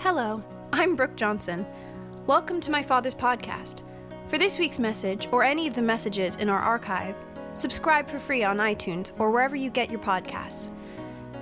Hello, 0.00 0.40
I'm 0.72 0.94
Brooke 0.94 1.16
Johnson. 1.16 1.66
Welcome 2.28 2.60
to 2.60 2.70
my 2.70 2.84
father's 2.84 3.16
podcast. 3.16 3.82
For 4.28 4.38
this 4.38 4.56
week's 4.56 4.78
message, 4.78 5.26
or 5.32 5.42
any 5.42 5.66
of 5.66 5.74
the 5.74 5.82
messages 5.82 6.36
in 6.36 6.48
our 6.48 6.60
archive, 6.60 7.16
subscribe 7.52 8.08
for 8.08 8.20
free 8.20 8.44
on 8.44 8.58
iTunes 8.58 9.10
or 9.18 9.32
wherever 9.32 9.56
you 9.56 9.70
get 9.70 9.90
your 9.90 9.98
podcasts. 9.98 10.68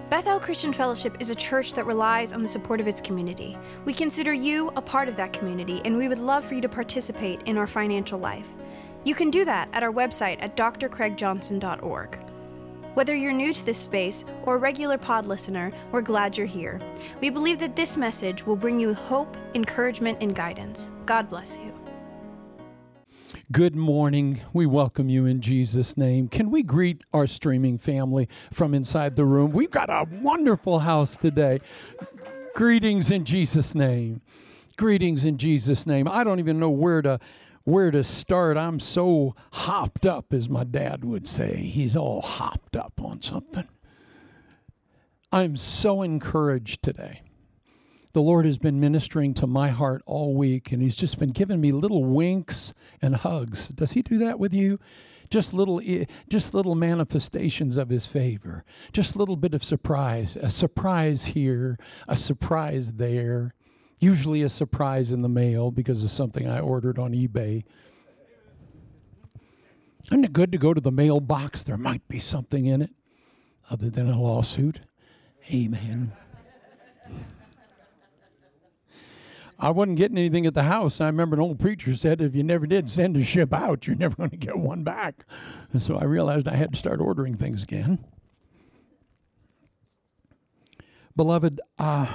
Bethel 0.08 0.40
Christian 0.40 0.72
Fellowship 0.72 1.18
is 1.20 1.28
a 1.28 1.34
church 1.34 1.74
that 1.74 1.84
relies 1.84 2.32
on 2.32 2.40
the 2.40 2.48
support 2.48 2.80
of 2.80 2.88
its 2.88 3.02
community. 3.02 3.58
We 3.84 3.92
consider 3.92 4.32
you 4.32 4.72
a 4.74 4.80
part 4.80 5.08
of 5.08 5.18
that 5.18 5.34
community, 5.34 5.82
and 5.84 5.98
we 5.98 6.08
would 6.08 6.18
love 6.18 6.42
for 6.42 6.54
you 6.54 6.62
to 6.62 6.68
participate 6.68 7.42
in 7.42 7.58
our 7.58 7.66
financial 7.66 8.18
life. 8.18 8.48
You 9.04 9.14
can 9.14 9.30
do 9.30 9.44
that 9.44 9.68
at 9.74 9.82
our 9.82 9.92
website 9.92 10.38
at 10.40 10.56
drcraigjohnson.org. 10.56 12.25
Whether 12.96 13.14
you're 13.14 13.30
new 13.30 13.52
to 13.52 13.66
this 13.66 13.76
space 13.76 14.24
or 14.44 14.54
a 14.54 14.56
regular 14.56 14.96
pod 14.96 15.26
listener, 15.26 15.70
we're 15.92 16.00
glad 16.00 16.34
you're 16.34 16.46
here. 16.46 16.80
We 17.20 17.28
believe 17.28 17.58
that 17.58 17.76
this 17.76 17.98
message 17.98 18.46
will 18.46 18.56
bring 18.56 18.80
you 18.80 18.94
hope, 18.94 19.36
encouragement, 19.52 20.16
and 20.22 20.34
guidance. 20.34 20.92
God 21.04 21.28
bless 21.28 21.58
you. 21.58 21.74
Good 23.52 23.76
morning. 23.76 24.40
We 24.54 24.64
welcome 24.64 25.10
you 25.10 25.26
in 25.26 25.42
Jesus' 25.42 25.98
name. 25.98 26.28
Can 26.28 26.50
we 26.50 26.62
greet 26.62 27.04
our 27.12 27.26
streaming 27.26 27.76
family 27.76 28.30
from 28.50 28.72
inside 28.72 29.14
the 29.14 29.26
room? 29.26 29.52
We've 29.52 29.70
got 29.70 29.90
a 29.90 30.06
wonderful 30.22 30.78
house 30.78 31.18
today. 31.18 31.60
Greetings 32.54 33.10
in 33.10 33.26
Jesus' 33.26 33.74
name. 33.74 34.22
Greetings 34.78 35.26
in 35.26 35.36
Jesus' 35.36 35.86
name. 35.86 36.08
I 36.08 36.24
don't 36.24 36.38
even 36.38 36.58
know 36.58 36.70
where 36.70 37.02
to 37.02 37.20
where 37.66 37.90
to 37.90 38.04
start. 38.04 38.56
I'm 38.56 38.78
so 38.78 39.34
hopped 39.52 40.06
up, 40.06 40.32
as 40.32 40.48
my 40.48 40.62
dad 40.62 41.04
would 41.04 41.26
say. 41.26 41.56
He's 41.56 41.96
all 41.96 42.22
hopped 42.22 42.76
up 42.76 43.00
on 43.02 43.20
something. 43.20 43.66
I'm 45.32 45.56
so 45.56 46.02
encouraged 46.02 46.82
today. 46.82 47.22
The 48.12 48.22
Lord 48.22 48.46
has 48.46 48.56
been 48.56 48.78
ministering 48.78 49.34
to 49.34 49.48
my 49.48 49.70
heart 49.70 50.00
all 50.06 50.34
week, 50.34 50.70
and 50.70 50.80
He's 50.80 50.94
just 50.94 51.18
been 51.18 51.32
giving 51.32 51.60
me 51.60 51.72
little 51.72 52.04
winks 52.04 52.72
and 53.02 53.16
hugs. 53.16 53.68
Does 53.68 53.92
He 53.92 54.00
do 54.00 54.16
that 54.18 54.38
with 54.38 54.54
you? 54.54 54.78
Just 55.28 55.52
little, 55.52 55.80
eh, 55.84 56.04
just 56.28 56.54
little 56.54 56.76
manifestations 56.76 57.76
of 57.76 57.88
His 57.88 58.06
favor. 58.06 58.64
Just 58.92 59.16
a 59.16 59.18
little 59.18 59.36
bit 59.36 59.54
of 59.54 59.64
surprise. 59.64 60.36
A 60.36 60.52
surprise 60.52 61.26
here, 61.26 61.80
a 62.06 62.14
surprise 62.14 62.92
there 62.92 63.54
usually 64.06 64.42
a 64.42 64.48
surprise 64.48 65.10
in 65.10 65.22
the 65.22 65.28
mail 65.28 65.72
because 65.72 66.04
of 66.04 66.10
something 66.12 66.48
I 66.48 66.60
ordered 66.60 66.96
on 66.96 67.10
eBay. 67.10 67.64
Isn't 70.12 70.24
it 70.24 70.32
good 70.32 70.52
to 70.52 70.58
go 70.58 70.72
to 70.72 70.80
the 70.80 70.92
mailbox? 70.92 71.64
There 71.64 71.76
might 71.76 72.06
be 72.06 72.20
something 72.20 72.66
in 72.66 72.82
it 72.82 72.90
other 73.68 73.90
than 73.90 74.08
a 74.08 74.20
lawsuit. 74.20 74.82
Amen. 75.52 76.12
I 79.58 79.70
wasn't 79.70 79.98
getting 79.98 80.18
anything 80.18 80.46
at 80.46 80.54
the 80.54 80.62
house. 80.62 81.00
I 81.00 81.06
remember 81.06 81.34
an 81.34 81.42
old 81.42 81.58
preacher 81.58 81.96
said, 81.96 82.20
if 82.20 82.36
you 82.36 82.44
never 82.44 82.66
did 82.66 82.88
send 82.88 83.16
a 83.16 83.24
ship 83.24 83.52
out, 83.52 83.88
you're 83.88 83.96
never 83.96 84.14
going 84.14 84.30
to 84.30 84.36
get 84.36 84.56
one 84.56 84.84
back. 84.84 85.24
And 85.72 85.82
so 85.82 85.96
I 85.96 86.04
realized 86.04 86.46
I 86.46 86.54
had 86.54 86.74
to 86.74 86.78
start 86.78 87.00
ordering 87.00 87.34
things 87.34 87.64
again. 87.64 88.04
Beloved, 91.16 91.60
uh, 91.76 92.06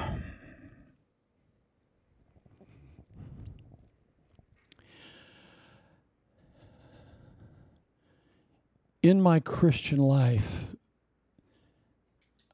in 9.03 9.21
my 9.21 9.39
Christian 9.39 9.99
life, 9.99 10.67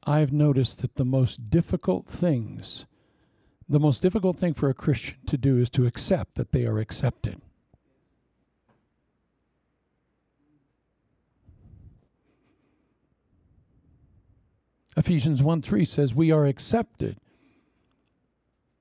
I've 0.04 0.32
noticed 0.32 0.80
that 0.80 0.96
the 0.96 1.04
most 1.04 1.50
difficult 1.50 2.06
things, 2.06 2.86
the 3.68 3.80
most 3.80 4.00
difficult 4.00 4.38
thing 4.38 4.54
for 4.54 4.70
a 4.70 4.74
Christian 4.74 5.16
to 5.26 5.36
do 5.36 5.58
is 5.58 5.68
to 5.70 5.86
accept 5.86 6.36
that 6.36 6.52
they 6.52 6.64
are 6.64 6.78
accepted. 6.78 7.42
Ephesians 14.96 15.42
1 15.42 15.62
3 15.62 15.84
says, 15.84 16.14
We 16.14 16.32
are 16.32 16.46
accepted 16.46 17.18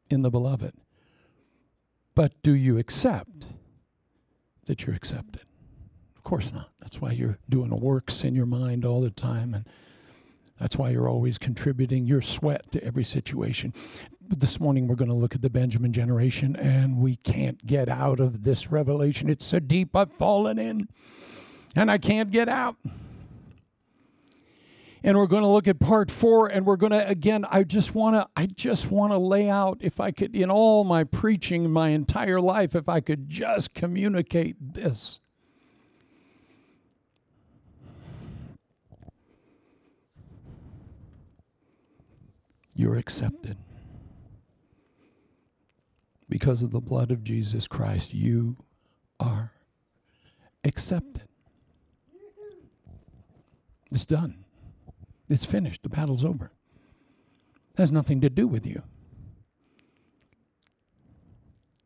in 0.09 0.22
the 0.22 0.31
beloved. 0.31 0.73
But 2.16 2.41
do 2.41 2.56
you 2.56 2.79
accept 2.79 3.45
that 4.66 4.85
you're 4.85 4.95
accepted? 4.95 5.47
Course 6.27 6.51
not. 6.51 6.71
That's 6.81 6.99
why 6.99 7.11
you're 7.11 7.38
doing 7.47 7.69
works 7.69 8.25
in 8.25 8.35
your 8.35 8.45
mind 8.45 8.83
all 8.83 8.99
the 8.99 9.09
time, 9.09 9.53
and 9.53 9.65
that's 10.57 10.75
why 10.75 10.89
you're 10.89 11.07
always 11.07 11.38
contributing 11.38 12.05
your 12.05 12.21
sweat 12.21 12.69
to 12.73 12.83
every 12.83 13.05
situation. 13.05 13.73
But 14.27 14.41
this 14.41 14.59
morning 14.59 14.88
we're 14.88 14.95
going 14.95 15.09
to 15.09 15.15
look 15.15 15.35
at 15.35 15.41
the 15.41 15.49
Benjamin 15.49 15.93
generation, 15.93 16.57
and 16.57 16.97
we 16.97 17.15
can't 17.15 17.65
get 17.65 17.88
out 17.88 18.19
of 18.19 18.43
this 18.43 18.69
revelation. 18.69 19.29
It's 19.29 19.45
so 19.45 19.59
deep 19.59 19.95
I've 19.95 20.11
fallen 20.11 20.59
in, 20.59 20.89
and 21.77 21.89
I 21.89 21.97
can't 21.97 22.29
get 22.29 22.49
out. 22.49 22.75
And 25.01 25.17
we're 25.17 25.27
going 25.27 25.44
to 25.44 25.47
look 25.47 25.69
at 25.69 25.79
part 25.79 26.11
four, 26.11 26.47
and 26.47 26.65
we're 26.65 26.75
going 26.75 26.91
to 26.91 27.07
again. 27.07 27.45
I 27.49 27.63
just 27.63 27.95
want 27.95 28.17
to. 28.17 28.27
I 28.35 28.47
just 28.47 28.91
want 28.91 29.13
to 29.13 29.17
lay 29.17 29.49
out, 29.49 29.77
if 29.79 30.01
I 30.01 30.11
could, 30.11 30.35
in 30.35 30.51
all 30.51 30.83
my 30.83 31.05
preaching, 31.05 31.71
my 31.71 31.89
entire 31.89 32.41
life, 32.41 32.75
if 32.75 32.89
I 32.89 32.99
could 32.99 33.29
just 33.29 33.73
communicate 33.73 34.57
this 34.59 35.21
You're 42.77 42.95
accepted. 42.95 43.57
Because 46.29 46.61
of 46.61 46.69
the 46.69 46.79
blood 46.79 47.09
of 47.09 47.23
Jesus 47.23 47.67
Christ, 47.67 48.13
you 48.13 48.55
are 49.19 49.51
accepted. 50.63 51.27
It's 53.91 54.05
done. 54.05 54.45
It's 55.27 55.43
finished. 55.43 55.81
The 55.81 55.89
battle's 55.89 56.23
over. 56.23 56.51
It 57.73 57.79
has 57.79 57.91
nothing 57.91 58.21
to 58.21 58.29
do 58.29 58.47
with 58.47 58.67
you. 58.67 58.83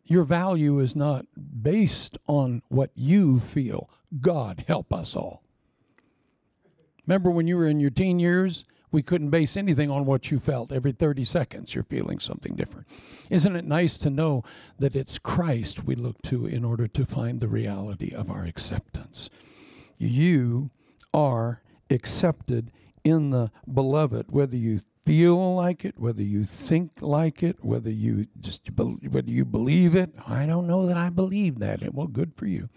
Your 0.04 0.26
value 0.26 0.80
is 0.80 0.94
not 0.94 1.26
based 1.62 2.18
on 2.28 2.64
what 2.68 2.92
you 2.96 3.40
feel. 3.40 3.90
God 4.20 4.66
help 4.68 4.92
us 4.92 5.16
all. 5.16 5.42
Remember 7.08 7.32
when 7.32 7.48
you 7.48 7.56
were 7.56 7.68
in 7.68 7.80
your 7.80 7.92
teen 7.92 8.20
years 8.20 8.66
we 8.92 9.02
couldn't 9.02 9.30
base 9.30 9.56
anything 9.56 9.90
on 9.90 10.06
what 10.06 10.32
you 10.32 10.40
felt. 10.40 10.72
Every 10.72 10.92
30 10.92 11.24
seconds, 11.24 11.74
you're 11.74 11.84
feeling 11.84 12.20
something 12.20 12.56
different. 12.56 12.88
Isn't 13.30 13.56
it 13.56 13.66
nice 13.66 13.98
to 14.00 14.10
know 14.10 14.44
that 14.80 14.96
it's 14.96 15.18
Christ 15.18 15.86
we 15.86 15.96
look 15.96 16.22
to 16.24 16.46
in 16.46 16.66
order 16.66 16.88
to 16.88 17.06
find 17.06 17.40
the 17.40 17.48
reality 17.48 18.14
of 18.14 18.30
our 18.30 18.44
acceptance? 18.44 19.30
You 19.98 20.72
are 21.14 21.62
accepted 21.90 22.72
in 23.04 23.32
the 23.32 23.52
beloved, 23.72 24.32
whether 24.32 24.58
you 24.58 24.80
feel 25.04 25.56
like 25.56 25.84
it, 25.84 25.98
whether 25.98 26.22
you 26.22 26.44
think 26.44 27.02
like 27.02 27.42
it, 27.42 27.64
whether 27.64 27.90
you 27.90 28.28
just 28.40 28.70
whether 28.78 29.30
you 29.32 29.46
believe 29.46 29.96
it. 29.96 30.14
I 30.28 30.46
don't 30.46 30.68
know 30.68 30.86
that 30.86 30.98
I 30.98 31.10
believe 31.10 31.60
that. 31.60 31.82
Well, 31.94 32.08
good 32.08 32.34
for 32.36 32.46
you. 32.46 32.70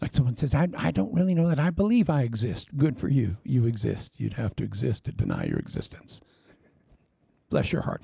Like 0.00 0.14
someone 0.14 0.36
says, 0.36 0.54
I, 0.54 0.68
I 0.76 0.90
don't 0.90 1.14
really 1.14 1.34
know 1.34 1.48
that 1.48 1.58
I 1.58 1.70
believe 1.70 2.10
I 2.10 2.22
exist. 2.22 2.76
Good 2.76 2.98
for 2.98 3.08
you. 3.08 3.38
You 3.44 3.64
exist. 3.64 4.14
You'd 4.18 4.34
have 4.34 4.54
to 4.56 4.64
exist 4.64 5.04
to 5.04 5.12
deny 5.12 5.44
your 5.44 5.58
existence. 5.58 6.20
Bless 7.48 7.72
your 7.72 7.82
heart. 7.82 8.02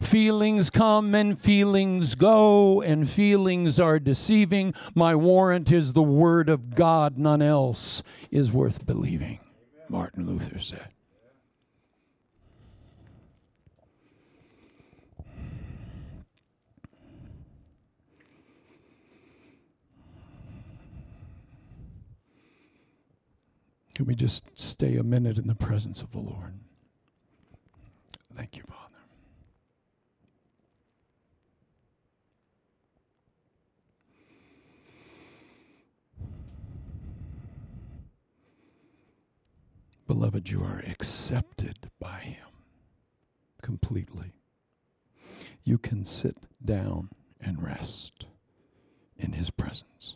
Feelings 0.00 0.70
come 0.70 1.14
and 1.14 1.38
feelings 1.38 2.14
go, 2.14 2.80
and 2.82 3.08
feelings 3.08 3.78
are 3.80 3.98
deceiving. 3.98 4.72
My 4.94 5.14
warrant 5.14 5.70
is 5.72 5.92
the 5.92 6.02
word 6.02 6.48
of 6.48 6.74
God. 6.74 7.18
None 7.18 7.42
else 7.42 8.02
is 8.30 8.52
worth 8.52 8.86
believing, 8.86 9.40
Martin 9.88 10.26
Luther 10.26 10.58
said. 10.58 10.88
Can 23.98 24.06
we 24.06 24.14
just 24.14 24.44
stay 24.54 24.94
a 24.94 25.02
minute 25.02 25.38
in 25.38 25.48
the 25.48 25.56
presence 25.56 26.02
of 26.02 26.12
the 26.12 26.20
Lord? 26.20 26.54
Thank 28.32 28.56
you, 28.56 28.62
Father. 28.62 28.94
Beloved, 40.06 40.48
you 40.48 40.62
are 40.62 40.80
accepted 40.86 41.90
by 41.98 42.20
Him 42.20 42.46
completely. 43.62 44.30
You 45.64 45.76
can 45.76 46.04
sit 46.04 46.36
down 46.64 47.08
and 47.40 47.60
rest 47.60 48.26
in 49.16 49.32
His 49.32 49.50
presence. 49.50 50.14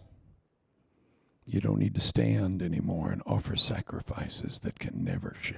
You 1.46 1.60
don't 1.60 1.78
need 1.78 1.94
to 1.94 2.00
stand 2.00 2.62
anymore 2.62 3.10
and 3.10 3.22
offer 3.26 3.56
sacrifices 3.56 4.60
that 4.60 4.78
can 4.78 5.04
never 5.04 5.34
sh- 5.40 5.52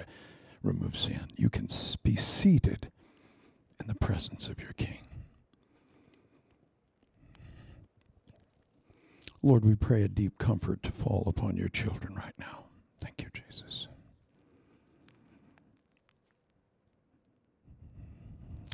remove 0.63 0.97
sin. 0.97 1.29
You 1.37 1.51
can 1.51 1.69
be 2.03 2.17
seated 2.17 2.91
in 3.81 3.87
the 3.87 3.95
presence 3.95 4.49
of 4.49 4.61
your 4.61 4.73
King. 4.73 4.99
Lord, 9.43 9.65
we 9.65 9.75
pray 9.75 10.03
a 10.03 10.09
deep 10.09 10.39
comfort 10.39 10.83
to 10.85 10.93
fall 10.93 11.25
upon 11.27 11.57
your 11.57 11.69
children 11.69 12.15
right 12.15 12.33
now. 12.39 12.65
Thank 12.99 13.23
you, 13.23 13.29
Jesus. 13.35 13.89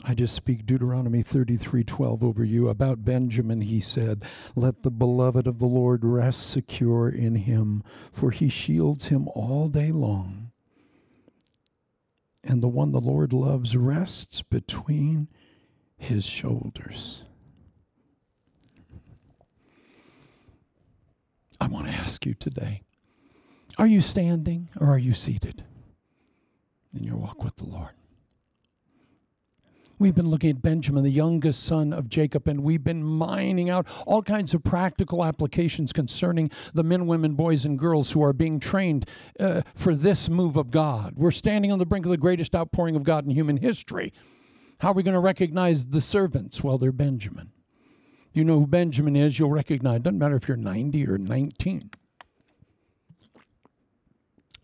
I 0.03 0.15
just 0.15 0.35
speak 0.35 0.65
Deuteronomy 0.65 1.23
33:12 1.23 2.23
over 2.23 2.45
you. 2.45 2.69
About 2.69 3.05
Benjamin 3.05 3.61
he 3.61 3.81
said 3.81 4.25
let 4.55 4.83
the 4.83 4.91
beloved 4.91 5.47
of 5.47 5.59
the 5.59 5.67
Lord 5.67 6.05
rest 6.05 6.49
secure 6.49 7.09
in 7.09 7.35
him 7.35 7.83
for 8.11 8.31
he 8.31 8.49
shields 8.49 9.09
him 9.09 9.29
all 9.29 9.69
day 9.69 9.93
long. 9.93 10.53
And 12.43 12.63
the 12.63 12.69
one 12.69 12.93
the 12.93 13.01
Lord 13.01 13.33
loves 13.35 13.77
rests 13.77 14.41
between 14.41 15.29
his 15.99 16.25
shoulders. 16.25 17.25
I 21.61 21.67
want 21.67 21.87
to 21.89 21.93
ask 21.93 22.25
you 22.25 22.33
today 22.33 22.83
are 23.79 23.87
you 23.87 24.01
standing 24.01 24.71
or 24.81 24.89
are 24.89 24.99
you 24.99 25.13
seated 25.13 25.63
in 26.95 27.05
your 27.05 27.17
walk 27.17 27.45
with 27.45 27.57
the 27.57 27.67
Lord 27.67 28.00
We've 30.01 30.15
been 30.15 30.31
looking 30.31 30.49
at 30.49 30.63
Benjamin, 30.63 31.05
the 31.05 31.11
youngest 31.11 31.63
son 31.63 31.93
of 31.93 32.09
Jacob, 32.09 32.49
and 32.49 32.63
we've 32.63 32.83
been 32.83 33.05
mining 33.05 33.69
out 33.69 33.87
all 34.07 34.23
kinds 34.23 34.55
of 34.55 34.65
practical 34.65 35.23
applications 35.23 35.93
concerning 35.93 36.51
the 36.73 36.83
men, 36.83 37.07
women, 37.07 37.35
boys, 37.35 37.67
and 37.67 37.79
girls 37.79 38.11
who 38.11 38.23
are 38.25 38.33
being 38.33 38.61
trained 38.61 39.07
uh, 39.39 39.61
for 39.75 39.95
this 39.95 40.31
move 40.31 40.57
of 40.57 40.71
God. 40.71 41.17
We're 41.17 41.31
standing 41.31 41.71
on 41.71 41.79
the 41.79 41.85
brink 41.85 42.07
of 42.07 42.11
the 42.11 42.17
greatest 42.17 42.57
outpouring 42.57 42.97
of 42.97 43.05
God 43.05 43.27
in 43.27 43.31
human 43.33 43.59
history. 43.59 44.15
How 44.79 44.93
are 44.93 44.95
we 44.95 45.03
going 45.03 45.13
to 45.13 45.21
recognize 45.21 45.89
the 45.89 46.01
servants? 46.01 46.65
Well, 46.65 46.79
they're 46.79 46.93
Benjamin. 46.93 47.53
You 48.33 48.45
know 48.45 48.61
who 48.61 48.67
Benjamin 48.67 49.17
is, 49.17 49.39
you'll 49.39 49.51
recognize. 49.51 50.01
Doesn't 50.01 50.19
matter 50.19 50.37
if 50.37 50.49
you're 50.49 50.57
90 50.57 51.07
or 51.09 51.19
19. 51.19 51.91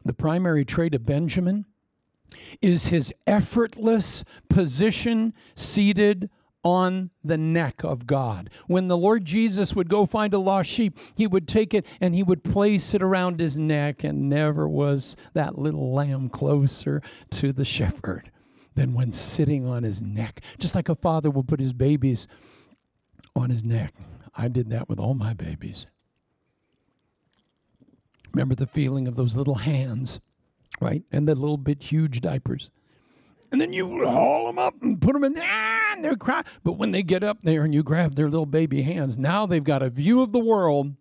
The 0.02 0.14
primary 0.14 0.64
trait 0.64 0.94
of 0.94 1.04
Benjamin 1.04 1.66
is 2.60 2.86
his 2.86 3.12
effortless 3.26 4.24
position 4.48 5.34
seated 5.54 6.30
on 6.66 7.10
the 7.22 7.38
neck 7.38 7.84
of 7.84 8.08
God. 8.08 8.50
When 8.66 8.88
the 8.88 8.96
Lord 8.96 9.24
Jesus 9.24 9.74
would 9.76 9.88
go 9.88 10.04
find 10.04 10.34
a 10.34 10.38
lost 10.38 10.68
sheep, 10.68 10.98
he 11.16 11.26
would 11.26 11.46
take 11.46 11.72
it 11.72 11.86
and 12.00 12.12
he 12.12 12.24
would 12.24 12.42
place 12.42 12.92
it 12.92 13.02
around 13.02 13.38
his 13.38 13.56
neck, 13.56 14.02
and 14.02 14.28
never 14.28 14.68
was 14.68 15.14
that 15.32 15.56
little 15.56 15.94
lamb 15.94 16.28
closer 16.28 17.02
to 17.30 17.52
the 17.52 17.64
shepherd 17.64 18.32
than 18.74 18.94
when 18.94 19.12
sitting 19.12 19.64
on 19.64 19.84
his 19.84 20.02
neck. 20.02 20.40
Just 20.58 20.74
like 20.74 20.88
a 20.88 20.96
father 20.96 21.30
will 21.30 21.44
put 21.44 21.60
his 21.60 21.72
babies 21.72 22.26
on 23.36 23.50
his 23.50 23.62
neck. 23.62 23.94
I 24.34 24.48
did 24.48 24.70
that 24.70 24.88
with 24.88 24.98
all 24.98 25.14
my 25.14 25.34
babies. 25.34 25.86
Remember 28.34 28.56
the 28.56 28.66
feeling 28.66 29.06
of 29.06 29.14
those 29.14 29.36
little 29.36 29.54
hands 29.54 30.20
right? 30.80 31.02
And 31.12 31.26
the 31.26 31.34
little 31.34 31.56
bit 31.56 31.82
huge 31.82 32.20
diapers. 32.20 32.70
And 33.52 33.60
then 33.60 33.72
you 33.72 34.04
haul 34.04 34.46
them 34.46 34.58
up 34.58 34.74
and 34.82 35.00
put 35.00 35.12
them 35.12 35.24
in 35.24 35.34
there, 35.34 35.46
ah, 35.46 35.92
and 35.94 36.04
they're 36.04 36.16
crying. 36.16 36.44
But 36.64 36.72
when 36.72 36.90
they 36.90 37.02
get 37.02 37.22
up 37.22 37.38
there 37.42 37.64
and 37.64 37.74
you 37.74 37.82
grab 37.82 38.16
their 38.16 38.28
little 38.28 38.46
baby 38.46 38.82
hands, 38.82 39.16
now 39.16 39.46
they've 39.46 39.62
got 39.62 39.82
a 39.82 39.90
view 39.90 40.20
of 40.20 40.32
the 40.32 40.40
world 40.40 40.94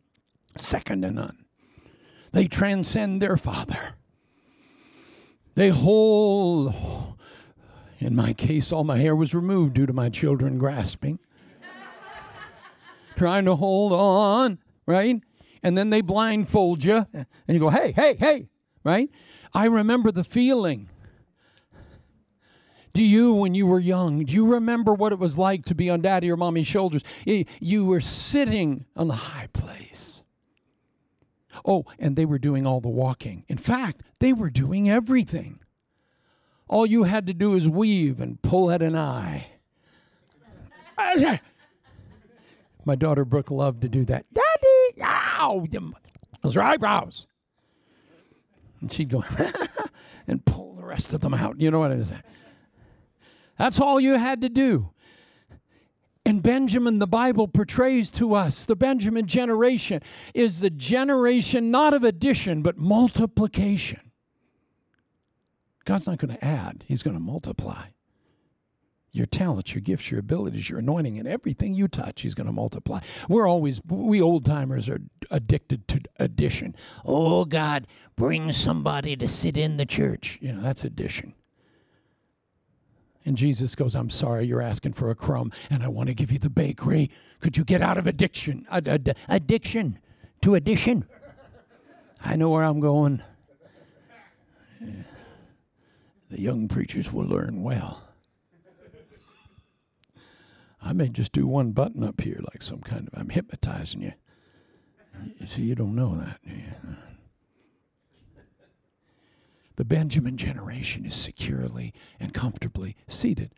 second 0.56 1.02
to 1.02 1.12
none. 1.12 1.46
They 2.32 2.48
transcend 2.48 3.22
their 3.22 3.38
father. 3.38 3.96
They 5.56 5.70
hold, 5.70 6.74
in 8.00 8.16
my 8.16 8.34
case, 8.34 8.72
all 8.72 8.84
my 8.84 9.00
hair 9.00 9.16
was 9.16 9.34
removed 9.34 9.74
due 9.74 9.86
to 9.86 9.94
my 9.94 10.10
children 10.10 10.58
grasping, 10.58 11.20
trying 13.16 13.46
to 13.46 13.56
hold 13.56 13.94
on, 13.94 14.60
right? 14.86 15.22
And 15.64 15.78
then 15.78 15.90
they 15.90 16.02
blindfold 16.02 16.84
you, 16.84 17.08
and 17.14 17.26
you 17.48 17.60
go, 17.60 17.70
hey, 17.70 17.94
hey, 17.94 18.16
hey, 18.20 18.50
right? 18.84 19.10
I 19.54 19.66
remember 19.66 20.12
the 20.12 20.24
feeling. 20.24 20.90
Do 22.94 23.04
you, 23.04 23.34
when 23.34 23.54
you 23.54 23.68
were 23.68 23.80
young, 23.80 24.24
do 24.24 24.34
you 24.34 24.54
remember 24.54 24.94
what 24.94 25.12
it 25.12 25.20
was 25.20 25.38
like 25.38 25.66
to 25.66 25.76
be 25.76 25.90
on 25.90 26.02
daddy 26.02 26.32
or 26.32 26.38
mommy's 26.38 26.68
shoulders? 26.68 27.04
You 27.26 27.86
were 27.86 28.00
sitting 28.00 28.86
on 28.96 29.10
the 29.10 29.16
high 29.16 29.50
place. 29.52 30.24
Oh, 31.66 31.86
and 32.00 32.16
they 32.16 32.26
were 32.26 32.40
doing 32.40 32.66
all 32.66 32.80
the 32.80 32.88
walking. 32.88 33.44
In 33.48 33.58
fact, 33.58 34.02
they 34.20 34.32
were 34.32 34.50
doing 34.50 34.90
everything. 34.90 35.60
All 36.68 36.86
you 36.86 37.04
had 37.04 37.28
to 37.28 37.34
do 37.34 37.56
is 37.56 37.68
weave 37.68 38.20
and 38.20 38.42
pull 38.42 38.72
at 38.72 38.82
an 38.82 38.96
eye. 38.96 39.48
My 42.86 42.96
daughter 42.96 43.26
Brooke 43.26 43.52
loved 43.52 43.82
to 43.82 43.90
do 43.90 44.06
that. 44.06 44.26
Daddy, 44.34 45.02
ow! 45.04 45.66
Those 46.42 46.56
are 46.56 46.62
eyebrows. 46.62 47.28
And 48.86 48.94
she'd 48.94 49.10
go 49.10 49.24
and 50.28 50.46
pull 50.46 50.76
the 50.76 50.86
rest 50.86 51.12
of 51.12 51.20
them 51.20 51.34
out. 51.34 51.60
You 51.60 51.72
know 51.72 51.80
what 51.80 51.90
it 51.90 51.98
is? 51.98 52.14
That's 53.58 53.80
all 53.80 54.00
you 54.00 54.14
had 54.14 54.42
to 54.42 54.50
do. 54.50 54.92
And 56.24 56.44
Benjamin, 56.44 57.00
the 57.00 57.08
Bible 57.08 57.48
portrays 57.48 58.12
to 58.12 58.36
us, 58.36 58.66
the 58.66 58.76
Benjamin 58.76 59.26
generation 59.26 60.04
is 60.36 60.60
the 60.60 60.70
generation 60.70 61.72
not 61.72 61.96
of 61.96 62.04
addition, 62.04 62.62
but 62.62 62.78
multiplication. 62.78 64.12
God's 65.84 66.06
not 66.06 66.20
going 66.20 66.38
to 66.38 66.46
add, 66.46 66.84
He's 66.88 67.02
going 67.02 67.16
to 67.16 67.20
multiply 67.20 67.86
your 69.16 69.26
talents, 69.26 69.74
your 69.74 69.82
gifts, 69.82 70.12
your 70.12 70.20
abilities, 70.20 70.70
your 70.70 70.80
anointing, 70.80 71.18
and 71.18 71.28
everything 71.28 71.74
you 71.74 71.88
touch, 71.88 72.22
He's 72.22 72.36
going 72.36 72.48
to 72.48 72.54
multiply. 72.54 73.00
We're 73.30 73.48
always, 73.48 73.82
we 73.86 74.22
old 74.22 74.46
timers 74.46 74.90
are 74.90 75.00
addicted 75.32 75.88
to 75.90 76.02
addition. 76.18 76.76
Oh, 77.04 77.46
God, 77.46 77.88
bring 78.16 78.52
somebody 78.52 79.16
to 79.16 79.28
sit 79.28 79.58
in 79.58 79.78
the 79.78 79.86
church. 79.86 80.38
You 80.42 80.54
know, 80.54 80.62
that's 80.62 80.84
addition. 80.84 81.34
And 83.26 83.36
Jesus 83.36 83.74
goes, 83.74 83.96
I'm 83.96 84.12
sorry, 84.12 84.46
you're 84.46 84.62
asking 84.62 84.94
for 84.94 85.10
a 85.10 85.16
crumb, 85.16 85.52
and 85.70 85.82
I 85.82 85.88
want 85.88 86.10
to 86.10 86.14
give 86.14 86.32
you 86.32 86.38
the 86.38 86.50
bakery. 86.50 87.10
Could 87.40 87.58
you 87.58 87.64
get 87.64 87.82
out 87.82 87.98
of 87.98 88.06
addiction? 88.06 88.68
Ad- 88.70 88.88
ad- 88.88 89.18
addiction 89.28 89.98
to 90.42 90.54
addition. 90.54 91.06
I 92.24 92.36
know 92.36 92.52
where 92.52 92.64
I'm 92.64 92.80
going. 92.80 93.24
The 96.30 96.42
young 96.42 96.68
preachers 96.68 97.12
will 97.12 97.26
learn 97.26 97.64
well. 97.64 98.05
I 100.86 100.94
may 100.94 101.10
just 101.10 101.32
do 101.32 101.48
one 101.48 101.72
button 101.72 102.04
up 102.04 102.22
here, 102.22 102.40
like 102.54 102.62
some 102.62 102.80
kind 102.80 103.10
of, 103.12 103.20
I'm 103.20 103.30
hypnotizing 103.30 104.04
you. 104.04 104.14
You 105.40 105.48
see, 105.48 105.64
you 105.64 105.74
don't 105.74 105.96
know 105.96 106.16
that. 106.16 106.40
The 109.78 109.86
Benjamin 109.86 110.38
generation 110.38 111.04
is 111.06 111.16
securely 111.16 111.92
and 112.20 112.36
comfortably 112.36 112.96
seated 113.08 113.52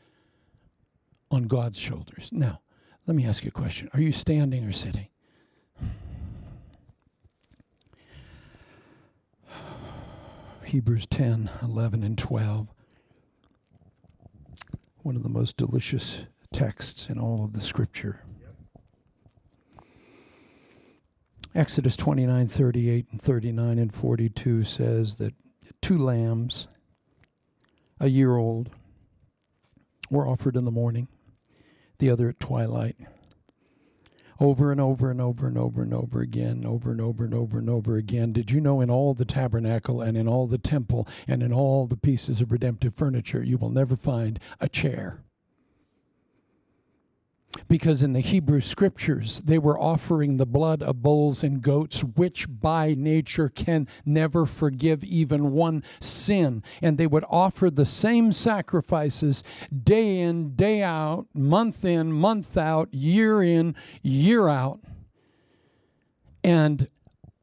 on 1.29 1.43
God's 1.43 1.77
shoulders. 1.77 2.31
Now, 2.31 2.61
let 3.05 3.15
me 3.15 3.25
ask 3.25 3.43
you 3.43 3.49
a 3.49 3.51
question 3.51 3.89
Are 3.93 4.01
you 4.01 4.13
standing 4.13 4.63
or 4.63 4.71
sitting? 4.71 5.09
Hebrews 10.63 11.07
10, 11.07 11.49
11, 11.61 12.03
and 12.03 12.17
12. 12.17 12.67
One 15.03 15.15
of 15.15 15.23
the 15.23 15.29
most 15.29 15.55
delicious 15.55 16.25
texts 16.51 17.09
in 17.09 17.19
all 17.19 17.43
of 17.43 17.53
the 17.53 17.61
scripture. 17.61 18.23
Exodus 21.55 21.97
29, 21.97 22.45
38, 22.45 23.07
and 23.11 23.21
39 23.21 23.79
and 23.79 23.91
42 23.91 24.63
says 24.63 25.17
that 25.17 25.33
two 25.81 25.97
lambs, 25.97 26.67
a 27.99 28.07
year 28.09 28.35
old, 28.35 28.69
were 30.11 30.27
offered 30.27 30.55
in 30.55 30.65
the 30.65 30.71
morning, 30.71 31.07
the 31.97 32.11
other 32.11 32.29
at 32.29 32.39
twilight. 32.39 32.95
Over 34.39 34.71
and 34.71 34.79
over 34.79 35.09
and 35.09 35.19
over 35.19 35.47
and 35.47 35.57
over 35.57 35.81
and 35.81 35.95
over 35.95 36.21
again, 36.21 36.63
over 36.63 36.91
and 36.91 37.01
over 37.01 37.25
and 37.25 37.33
over 37.33 37.57
and 37.57 37.69
over 37.71 37.95
again. 37.95 38.33
Did 38.33 38.51
you 38.51 38.61
know 38.61 38.79
in 38.81 38.91
all 38.91 39.15
the 39.15 39.25
tabernacle 39.25 39.99
and 39.99 40.15
in 40.15 40.27
all 40.27 40.45
the 40.45 40.59
temple 40.59 41.07
and 41.27 41.41
in 41.41 41.51
all 41.51 41.87
the 41.87 41.97
pieces 41.97 42.39
of 42.39 42.51
redemptive 42.51 42.93
furniture, 42.93 43.43
you 43.43 43.57
will 43.57 43.71
never 43.71 43.95
find 43.95 44.39
a 44.59 44.69
chair? 44.69 45.23
Because 47.67 48.03
in 48.03 48.13
the 48.13 48.19
Hebrew 48.19 48.61
scriptures 48.61 49.39
they 49.39 49.57
were 49.57 49.79
offering 49.79 50.37
the 50.37 50.45
blood 50.45 50.81
of 50.81 51.01
bulls 51.01 51.43
and 51.43 51.61
goats, 51.61 52.01
which 52.03 52.47
by 52.49 52.93
nature 52.97 53.49
can 53.49 53.87
never 54.05 54.45
forgive 54.45 55.03
even 55.03 55.51
one 55.51 55.83
sin. 55.99 56.63
And 56.81 56.97
they 56.97 57.07
would 57.07 57.25
offer 57.29 57.69
the 57.69 57.85
same 57.85 58.33
sacrifices 58.33 59.43
day 59.83 60.19
in, 60.19 60.55
day 60.55 60.81
out, 60.81 61.27
month 61.33 61.83
in, 61.83 62.11
month 62.11 62.57
out, 62.57 62.93
year 62.93 63.41
in, 63.41 63.75
year 64.01 64.47
out. 64.47 64.79
And 66.43 66.87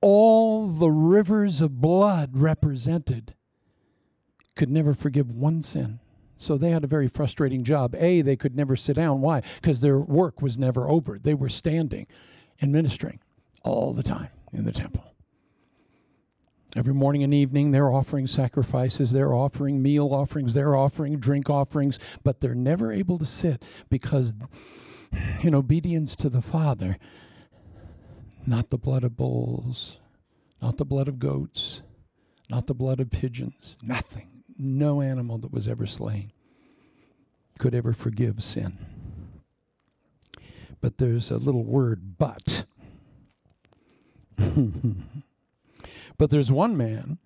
all 0.01 0.69
the 0.69 0.91
rivers 0.91 1.61
of 1.61 1.81
blood 1.81 2.37
represented 2.37 3.35
could 4.55 4.71
never 4.71 4.95
forgive 4.95 5.31
one 5.31 5.63
sin. 5.63 5.99
So 6.45 6.59
they 6.59 6.71
had 6.73 6.85
a 6.85 6.89
very 6.89 7.09
frustrating 7.09 7.65
job. 7.65 7.95
A, 7.95 8.21
they 8.21 8.37
could 8.37 8.55
never 8.55 8.77
sit 8.77 8.97
down. 8.97 9.23
Why? 9.23 9.41
Because 9.63 9.81
their 9.81 9.99
work 9.99 10.43
was 10.43 10.59
never 10.59 10.91
over. 10.91 11.19
They 11.19 11.33
were 11.33 11.49
standing 11.49 12.07
and 12.61 12.71
ministering 12.71 13.21
all 13.63 13.95
the 13.95 14.03
time 14.03 14.29
in 14.53 14.67
the 14.67 14.73
temple. 14.73 15.15
Every 16.77 16.93
morning 16.93 17.23
and 17.23 17.33
evening, 17.33 17.71
they're 17.71 17.91
offering 17.91 18.27
sacrifices, 18.27 19.13
they're 19.13 19.33
offering 19.33 19.81
meal 19.81 20.13
offerings, 20.13 20.53
they're 20.53 20.77
offering 20.77 21.19
drink 21.19 21.49
offerings, 21.49 21.99
but 22.23 22.41
they're 22.41 22.55
never 22.55 22.93
able 22.93 23.17
to 23.19 23.27
sit 23.27 23.63
because, 23.89 24.35
in 25.41 25.55
obedience 25.55 26.15
to 26.17 26.29
the 26.29 26.43
Father, 26.43 26.99
not 28.47 28.69
the 28.69 28.77
blood 28.77 29.03
of 29.03 29.17
bulls, 29.17 29.99
not 30.61 30.77
the 30.77 30.85
blood 30.85 31.09
of 31.09 31.19
goats, 31.19 31.83
not 32.51 32.67
the 32.67 32.75
blood 32.75 33.01
of 33.01 33.09
pigeons, 33.09 33.79
nothing, 33.83 34.43
no 34.59 35.01
animal 35.01 35.39
that 35.39 35.53
was 35.53 35.67
ever 35.69 35.87
slain 35.87 36.33
could 37.59 37.75
ever 37.75 37.93
forgive 37.93 38.43
sin. 38.43 38.79
But 40.81 40.99
there's 40.99 41.31
a 41.31 41.39
little 41.39 41.65
word, 41.65 42.19
but. 42.19 42.65
but 46.19 46.31
there's 46.31 46.53
one 46.53 46.77
man 46.77 47.19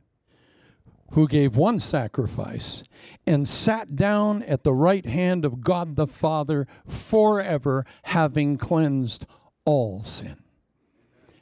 who 1.13 1.27
gave 1.27 1.57
one 1.57 1.81
sacrifice 1.81 2.83
and 3.27 3.49
sat 3.49 3.97
down 3.97 4.43
at 4.43 4.63
the 4.63 4.75
right 4.75 5.07
hand 5.07 5.45
of 5.45 5.63
God 5.63 5.97
the 5.97 6.07
Father 6.07 6.67
forever, 6.87 7.87
having 8.03 8.59
cleansed 8.59 9.27
all 9.65 10.05
sin. 10.05 10.37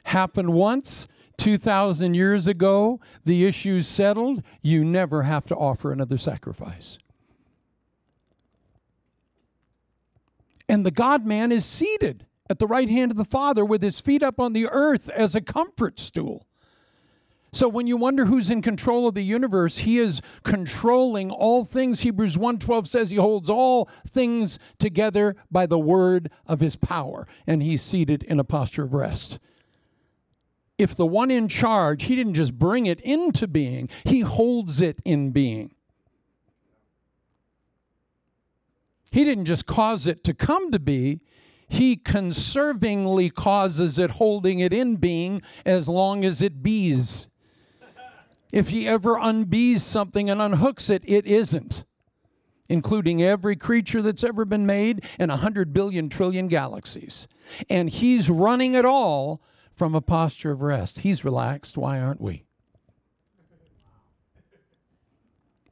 Happened 0.05 0.53
once, 0.53 1.07
2,000 1.37 2.13
years 2.13 2.47
ago, 2.47 2.99
the 3.25 3.45
issue's 3.45 3.87
settled. 3.87 4.41
You 4.61 4.83
never 4.83 5.23
have 5.23 5.45
to 5.47 5.55
offer 5.55 5.91
another 5.91 6.17
sacrifice. 6.17 6.97
And 10.69 10.85
the 10.85 10.91
God 10.91 11.25
man 11.25 11.51
is 11.51 11.65
seated 11.65 12.25
at 12.49 12.59
the 12.59 12.67
right 12.67 12.89
hand 12.89 13.11
of 13.11 13.17
the 13.17 13.25
Father 13.25 13.63
with 13.63 13.81
his 13.81 13.99
feet 13.99 14.23
up 14.23 14.39
on 14.39 14.53
the 14.53 14.67
earth 14.67 15.09
as 15.09 15.35
a 15.35 15.41
comfort 15.41 15.99
stool. 15.99 16.47
So 17.53 17.67
when 17.67 17.87
you 17.87 17.97
wonder 17.97 18.25
who's 18.25 18.49
in 18.49 18.61
control 18.61 19.07
of 19.07 19.13
the 19.13 19.23
universe, 19.23 19.79
he 19.79 19.97
is 19.97 20.21
controlling 20.43 21.31
all 21.31 21.63
things. 21.63 22.01
Hebrews 22.01 22.37
1:12 22.37 22.87
says 22.87 23.09
he 23.09 23.15
holds 23.15 23.49
all 23.49 23.89
things 24.07 24.59
together 24.77 25.35
by 25.49 25.65
the 25.65 25.79
word 25.79 26.29
of 26.45 26.59
his 26.59 26.75
power, 26.75 27.27
and 27.47 27.63
he's 27.63 27.81
seated 27.81 28.23
in 28.23 28.39
a 28.39 28.43
posture 28.43 28.83
of 28.83 28.93
rest. 28.93 29.39
If 30.77 30.93
the 30.93 31.07
one 31.07 31.31
in 31.31 31.47
charge, 31.47 32.03
he 32.03 32.15
didn't 32.15 32.35
just 32.35 32.59
bring 32.59 32.85
it 32.85 32.99
into 33.01 33.47
being, 33.47 33.89
he 34.03 34.19
holds 34.19 34.79
it 34.81 34.99
in 35.03 35.31
being. 35.31 35.71
He 39.11 39.23
didn't 39.23 39.45
just 39.45 39.65
cause 39.65 40.07
it 40.07 40.23
to 40.25 40.33
come 40.33 40.71
to 40.71 40.79
be, 40.79 41.21
he 41.69 41.97
conservingly 41.97 43.33
causes 43.33 43.99
it, 43.99 44.11
holding 44.11 44.59
it 44.59 44.73
in 44.73 44.95
being 44.95 45.41
as 45.65 45.89
long 45.89 46.23
as 46.23 46.41
it 46.41 46.63
bees. 46.63 47.27
If 48.51 48.69
he 48.69 48.87
ever 48.87 49.17
unbees 49.17 49.83
something 49.83 50.29
and 50.29 50.39
unhooks 50.39 50.89
it, 50.89 51.03
it 51.05 51.25
isn't, 51.25 51.83
including 52.69 53.21
every 53.21 53.57
creature 53.57 54.01
that's 54.01 54.23
ever 54.23 54.45
been 54.45 54.65
made 54.65 55.03
and 55.19 55.29
a 55.29 55.37
hundred 55.37 55.73
billion 55.73 56.07
trillion 56.07 56.47
galaxies. 56.47 57.27
And 57.69 57.89
he's 57.89 58.29
running 58.29 58.73
it 58.73 58.85
all 58.85 59.41
from 59.73 59.93
a 59.93 60.01
posture 60.01 60.51
of 60.51 60.61
rest. 60.61 60.99
He's 60.99 61.25
relaxed. 61.25 61.77
Why 61.77 61.99
aren't 61.99 62.21
we? 62.21 62.45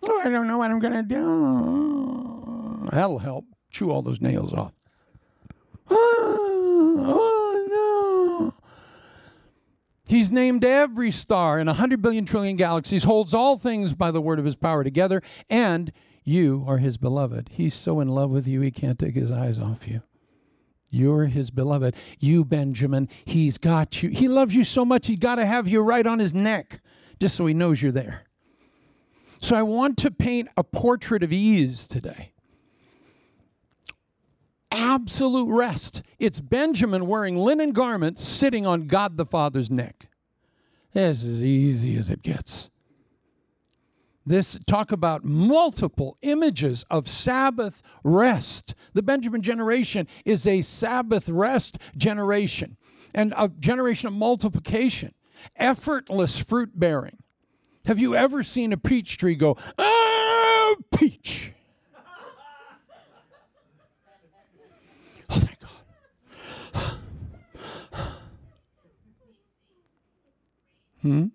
Oh, 0.04 0.22
I 0.24 0.30
don't 0.30 0.48
know 0.48 0.58
what 0.58 0.70
I'm 0.70 0.80
going 0.80 0.94
to 0.94 1.04
do. 1.04 2.45
That'll 2.92 3.20
help. 3.20 3.46
Chew 3.70 3.92
all 3.92 4.02
those 4.02 4.22
nails 4.22 4.54
off. 4.54 4.74
Oh, 5.90 7.66
no. 7.70 8.54
He's 10.08 10.32
named 10.32 10.64
every 10.64 11.12
star 11.12 11.60
in 11.60 11.68
a 11.68 11.74
hundred 11.74 12.02
billion 12.02 12.26
trillion 12.26 12.56
galaxies, 12.56 13.04
holds 13.04 13.34
all 13.34 13.58
things 13.58 13.94
by 13.94 14.12
the 14.12 14.22
word 14.22 14.40
of 14.40 14.46
his 14.46 14.56
power 14.56 14.84
together, 14.84 15.22
and 15.50 15.92
you 16.24 16.64
are 16.68 16.78
his 16.78 16.98
beloved. 16.98 17.50
He's 17.52 17.74
so 17.76 18.00
in 18.00 18.08
love 18.08 18.30
with 18.30 18.48
you, 18.48 18.62
he 18.62 18.72
can't 18.72 18.98
take 18.98 19.16
his 19.16 19.32
eyes 19.32 19.60
off 19.60 19.88
you. 19.88 20.02
You're 20.90 21.26
his 21.26 21.50
beloved. 21.50 21.96
You, 22.20 22.46
Benjamin, 22.46 23.10
he's 23.26 23.58
got 23.58 24.02
you. 24.02 24.10
He 24.10 24.28
loves 24.28 24.56
you 24.56 24.64
so 24.64 24.86
much, 24.86 25.08
he's 25.08 25.18
got 25.18 25.36
to 25.36 25.46
have 25.46 25.68
you 25.68 25.82
right 25.82 26.06
on 26.06 26.20
his 26.20 26.34
neck 26.34 26.82
just 27.20 27.36
so 27.36 27.46
he 27.46 27.54
knows 27.54 27.82
you're 27.82 27.92
there. 27.92 28.26
So 29.42 29.56
I 29.56 29.64
want 29.64 29.98
to 30.00 30.12
paint 30.12 30.50
a 30.58 30.64
portrait 30.64 31.24
of 31.24 31.32
ease 31.32 31.88
today. 31.88 32.32
Absolute 34.76 35.50
rest. 35.50 36.04
It's 36.20 36.40
Benjamin 36.40 37.08
wearing 37.08 37.38
linen 37.38 37.72
garments 37.72 38.24
sitting 38.24 38.68
on 38.68 38.88
God 38.88 39.18
the 39.18 39.26
Father's 39.26 39.72
neck. 39.72 40.08
This 40.94 41.24
is 41.24 41.38
as 41.40 41.46
easy 41.46 41.96
as 41.96 42.10
it 42.10 42.22
gets. 42.22 42.70
This 44.26 44.58
talk 44.66 44.92
about 44.92 45.24
multiple 45.24 46.18
images 46.22 46.84
of 46.90 47.08
Sabbath 47.08 47.84
rest. 48.04 48.74
The 48.94 49.04
Benjamin 49.04 49.42
generation 49.42 50.08
is 50.26 50.48
a 50.48 50.62
Sabbath 50.62 51.30
rest 51.30 51.78
generation 51.96 52.78
and 53.14 53.34
a 53.38 53.48
generation 53.48 54.08
of 54.08 54.14
multiplication, 54.14 55.14
effortless 55.56 56.38
fruit 56.38 56.72
bearing. 56.78 57.18
Have 57.86 58.00
you 58.00 58.16
ever 58.16 58.42
seen 58.42 58.74
a 58.74 58.78
peach 58.78 59.18
tree 59.18 59.36
go, 59.36 59.58
ah, 59.78 60.76
peach? 60.98 61.54
Oh, 65.30 65.40
thank 65.40 65.60
God. 65.60 65.70
Hmm? 71.06 71.26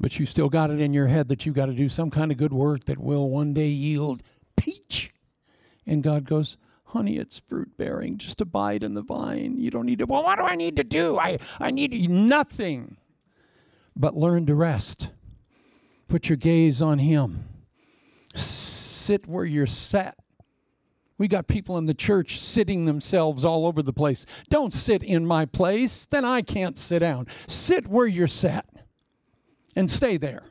But 0.00 0.18
you 0.18 0.26
still 0.26 0.48
got 0.48 0.70
it 0.70 0.80
in 0.80 0.92
your 0.92 1.06
head 1.06 1.28
that 1.28 1.46
you 1.46 1.52
got 1.52 1.66
to 1.66 1.74
do 1.74 1.88
some 1.88 2.10
kind 2.10 2.32
of 2.32 2.38
good 2.38 2.52
work 2.52 2.84
that 2.86 2.98
will 2.98 3.28
one 3.28 3.54
day 3.54 3.68
yield 3.68 4.22
peach. 4.56 5.12
And 5.86 6.02
God 6.02 6.24
goes, 6.24 6.56
honey, 6.86 7.16
it's 7.18 7.38
fruit 7.38 7.76
bearing. 7.76 8.18
Just 8.18 8.40
abide 8.40 8.82
in 8.82 8.94
the 8.94 9.02
vine. 9.02 9.58
You 9.58 9.70
don't 9.70 9.86
need 9.86 9.98
to, 9.98 10.06
well, 10.06 10.22
what 10.22 10.38
do 10.38 10.44
I 10.44 10.56
need 10.56 10.76
to 10.76 10.84
do? 10.84 11.18
I, 11.18 11.38
I 11.60 11.70
need 11.70 12.08
nothing 12.08 12.96
but 13.94 14.16
learn 14.16 14.46
to 14.46 14.54
rest. 14.54 15.10
Put 16.08 16.28
your 16.28 16.36
gaze 16.36 16.80
on 16.80 16.98
Him. 16.98 17.44
Sit 18.34 19.26
where 19.28 19.44
you're 19.44 19.66
set. 19.66 20.16
We 21.16 21.28
got 21.28 21.46
people 21.46 21.78
in 21.78 21.86
the 21.86 21.94
church 21.94 22.40
sitting 22.40 22.84
themselves 22.84 23.44
all 23.44 23.66
over 23.66 23.82
the 23.82 23.92
place. 23.92 24.26
Don't 24.50 24.72
sit 24.72 25.02
in 25.02 25.26
my 25.26 25.46
place, 25.46 26.06
then 26.06 26.24
I 26.24 26.42
can't 26.42 26.76
sit 26.76 27.00
down. 27.00 27.26
Sit 27.46 27.86
where 27.86 28.06
you're 28.06 28.26
set 28.26 28.66
and 29.76 29.90
stay 29.90 30.16
there. 30.16 30.42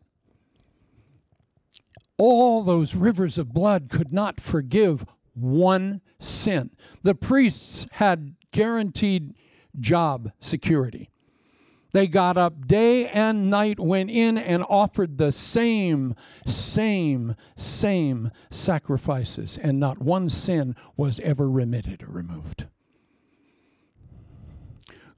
All 2.18 2.62
those 2.62 2.94
rivers 2.94 3.38
of 3.38 3.54
blood 3.54 3.88
could 3.88 4.12
not 4.12 4.38
forgive 4.40 5.06
one 5.34 6.00
sin. 6.18 6.70
The 7.02 7.14
priests 7.14 7.86
had 7.92 8.34
guaranteed 8.50 9.34
job 9.78 10.32
security. 10.40 11.10
They 11.92 12.06
got 12.06 12.38
up 12.38 12.66
day 12.66 13.06
and 13.08 13.50
night, 13.50 13.78
went 13.78 14.10
in 14.10 14.38
and 14.38 14.64
offered 14.68 15.18
the 15.18 15.30
same, 15.30 16.14
same, 16.46 17.36
same 17.54 18.30
sacrifices, 18.50 19.58
and 19.58 19.78
not 19.78 20.00
one 20.00 20.30
sin 20.30 20.74
was 20.96 21.20
ever 21.20 21.50
remitted 21.50 22.02
or 22.02 22.10
removed. 22.10 22.66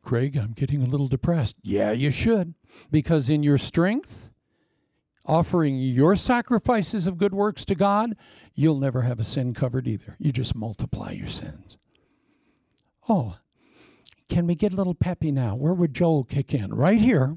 Craig, 0.02 0.36
I'm 0.36 0.52
getting 0.52 0.82
a 0.82 0.86
little 0.86 1.06
depressed. 1.06 1.56
Yeah, 1.62 1.92
you 1.92 2.10
should, 2.10 2.54
because 2.90 3.30
in 3.30 3.42
your 3.42 3.56
strength, 3.56 4.30
offering 5.24 5.78
your 5.78 6.16
sacrifices 6.16 7.06
of 7.06 7.18
good 7.18 7.34
works 7.34 7.64
to 7.66 7.74
God, 7.74 8.14
you'll 8.54 8.78
never 8.78 9.02
have 9.02 9.20
a 9.20 9.24
sin 9.24 9.54
covered 9.54 9.86
either. 9.86 10.16
You 10.18 10.32
just 10.32 10.54
multiply 10.54 11.12
your 11.12 11.26
sins. 11.26 11.76
Oh, 13.08 13.36
can 14.28 14.46
we 14.46 14.54
get 14.54 14.72
a 14.72 14.76
little 14.76 14.94
peppy 14.94 15.30
now? 15.30 15.54
Where 15.54 15.74
would 15.74 15.94
Joel 15.94 16.24
kick 16.24 16.54
in? 16.54 16.72
Right 16.72 17.00
here. 17.00 17.36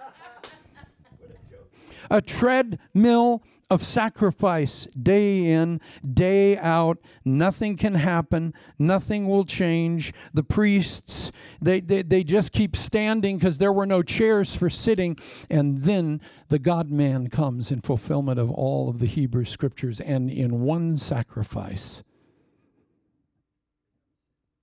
a 2.10 2.20
treadmill 2.20 3.42
of 3.70 3.84
sacrifice 3.84 4.86
day 5.00 5.46
in, 5.46 5.80
day 6.12 6.56
out. 6.58 6.98
Nothing 7.24 7.76
can 7.76 7.94
happen. 7.94 8.54
Nothing 8.78 9.28
will 9.28 9.44
change. 9.44 10.12
The 10.32 10.42
priests, 10.42 11.32
they, 11.60 11.80
they, 11.80 12.02
they 12.02 12.24
just 12.24 12.52
keep 12.52 12.76
standing 12.76 13.38
because 13.38 13.58
there 13.58 13.72
were 13.72 13.86
no 13.86 14.02
chairs 14.02 14.54
for 14.54 14.70
sitting. 14.70 15.16
And 15.50 15.82
then 15.82 16.20
the 16.48 16.58
God 16.58 16.90
man 16.90 17.28
comes 17.28 17.70
in 17.70 17.80
fulfillment 17.80 18.38
of 18.38 18.50
all 18.50 18.88
of 18.88 18.98
the 18.98 19.06
Hebrew 19.06 19.44
scriptures. 19.44 20.00
And 20.00 20.30
in 20.30 20.60
one 20.60 20.96
sacrifice, 20.96 22.02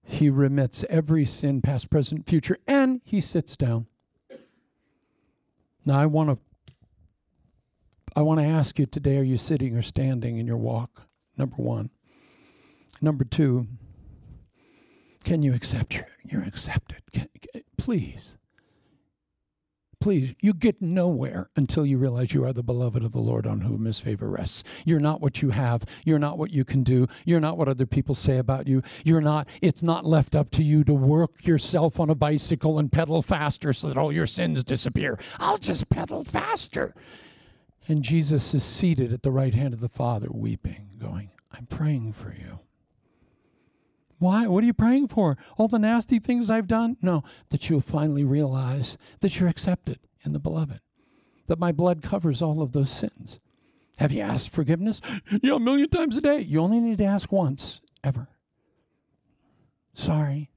he 0.04 0.30
remits 0.30 0.84
every 0.90 1.26
sin, 1.26 1.62
past, 1.62 1.90
present, 1.90 2.28
future, 2.28 2.58
and 2.68 3.02
he 3.04 3.22
sits 3.22 3.56
down. 3.56 3.88
Now, 5.86 6.00
I 6.00 6.06
want 6.06 6.30
to 6.30 6.38
I 8.16 8.22
want 8.22 8.40
to 8.40 8.46
ask 8.46 8.78
you 8.78 8.86
today 8.86 9.18
are 9.18 9.24
you 9.24 9.38
sitting 9.38 9.76
or 9.76 9.82
standing 9.82 10.38
in 10.38 10.46
your 10.46 10.58
walk? 10.58 11.04
Number 11.38 11.56
one. 11.56 11.90
Number 13.02 13.24
two, 13.24 13.68
can 15.24 15.42
you 15.42 15.54
accept 15.54 15.94
your, 15.94 16.08
you're 16.24 16.44
accepted? 16.44 17.02
Can, 17.14 17.28
please. 17.78 18.38
Please, 20.02 20.34
you 20.42 20.56
get 20.56 20.82
nowhere 20.82 21.52
until 21.56 21.86
you 21.86 22.00
realize 22.00 22.34
you 22.34 22.44
are 22.44 22.54
the 22.54 22.64
beloved 22.64 23.04
of 23.04 23.12
the 23.12 23.20
Lord 23.20 23.46
on 23.46 23.62
whom 23.62 23.86
his 23.86 24.00
favor 24.00 24.32
rests. 24.32 24.64
You're 24.84 25.00
not 25.00 25.22
what 25.22 25.44
you 25.44 25.52
have. 25.52 25.86
You're 26.04 26.18
not 26.18 26.40
what 26.40 26.52
you 26.52 26.66
can 26.66 26.82
do. 26.82 27.08
You're 27.24 27.40
not 27.40 27.56
what 27.56 27.68
other 27.68 27.86
people 27.86 28.16
say 28.16 28.40
about 28.40 28.68
you. 28.68 28.82
You're 29.04 29.22
not, 29.22 29.48
it's 29.62 29.84
not 29.84 30.04
left 30.04 30.34
up 30.36 30.50
to 30.52 30.64
you 30.64 30.84
to 30.86 30.94
work 30.94 31.46
yourself 31.46 32.00
on 32.00 32.10
a 32.10 32.16
bicycle 32.16 32.80
and 32.80 32.92
pedal 32.92 33.22
faster 33.22 33.74
so 33.74 33.90
that 33.90 33.98
all 33.98 34.12
your 34.12 34.26
sins 34.26 34.64
disappear. 34.64 35.20
I'll 35.40 35.60
just 35.60 35.88
pedal 35.90 36.24
faster. 36.24 36.96
And 37.92 38.06
Jesus 38.06 38.54
is 38.54 38.64
seated 38.64 39.12
at 39.12 39.22
the 39.22 39.32
right 39.32 39.54
hand 39.54 39.74
of 39.74 39.82
the 39.82 39.90
Father, 39.90 40.28
weeping, 40.32 40.92
going, 40.98 41.30
I'm 41.52 41.66
praying 41.66 42.14
for 42.14 42.30
you. 42.30 42.62
Why? 44.18 44.48
What 44.48 44.64
are 44.64 44.68
you 44.68 44.74
praying 44.74 45.10
for? 45.10 45.38
All 45.58 45.68
the 45.68 45.78
nasty 45.78 46.18
things 46.18 46.50
I've 46.50 46.70
done? 46.70 46.96
No, 47.02 47.22
that 47.50 47.70
you'll 47.70 47.82
finally 47.82 48.24
realize 48.24 48.98
that 49.20 49.38
you're 49.38 49.50
accepted 49.50 50.00
in 50.24 50.32
the 50.32 50.40
beloved, 50.40 50.80
that 51.48 51.60
my 51.60 51.74
blood 51.74 52.02
covers 52.02 52.42
all 52.42 52.62
of 52.62 52.72
those 52.72 52.90
sins. 52.90 53.42
Have 53.98 54.14
you 54.14 54.22
asked 54.22 54.52
forgiveness? 54.52 55.02
Yeah, 55.44 55.56
a 55.56 55.60
million 55.60 55.90
times 55.90 56.16
a 56.16 56.22
day. 56.22 56.40
You 56.40 56.62
only 56.62 56.80
need 56.80 57.00
to 57.00 57.04
ask 57.04 57.30
once, 57.30 57.82
ever. 58.06 58.30
Sorry 59.94 60.51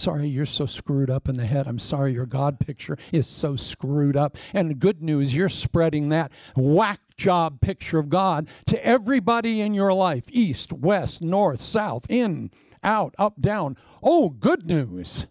sorry 0.00 0.26
you're 0.26 0.46
so 0.46 0.66
screwed 0.66 1.10
up 1.10 1.28
in 1.28 1.34
the 1.34 1.46
head. 1.46 1.66
I'm 1.66 1.78
sorry 1.78 2.12
your 2.12 2.26
God 2.26 2.58
picture 2.58 2.96
is 3.12 3.26
so 3.26 3.54
screwed 3.54 4.16
up. 4.16 4.36
And 4.54 4.80
good 4.80 5.02
news, 5.02 5.34
you're 5.34 5.48
spreading 5.48 6.08
that 6.08 6.32
whack 6.56 7.00
job 7.16 7.60
picture 7.60 7.98
of 7.98 8.08
God 8.08 8.48
to 8.66 8.84
everybody 8.84 9.60
in 9.60 9.74
your 9.74 9.92
life 9.92 10.24
east, 10.30 10.72
west, 10.72 11.22
north, 11.22 11.60
south, 11.60 12.06
in, 12.08 12.50
out, 12.82 13.14
up, 13.18 13.40
down. 13.40 13.76
Oh, 14.02 14.30
good 14.30 14.66
news. 14.66 15.26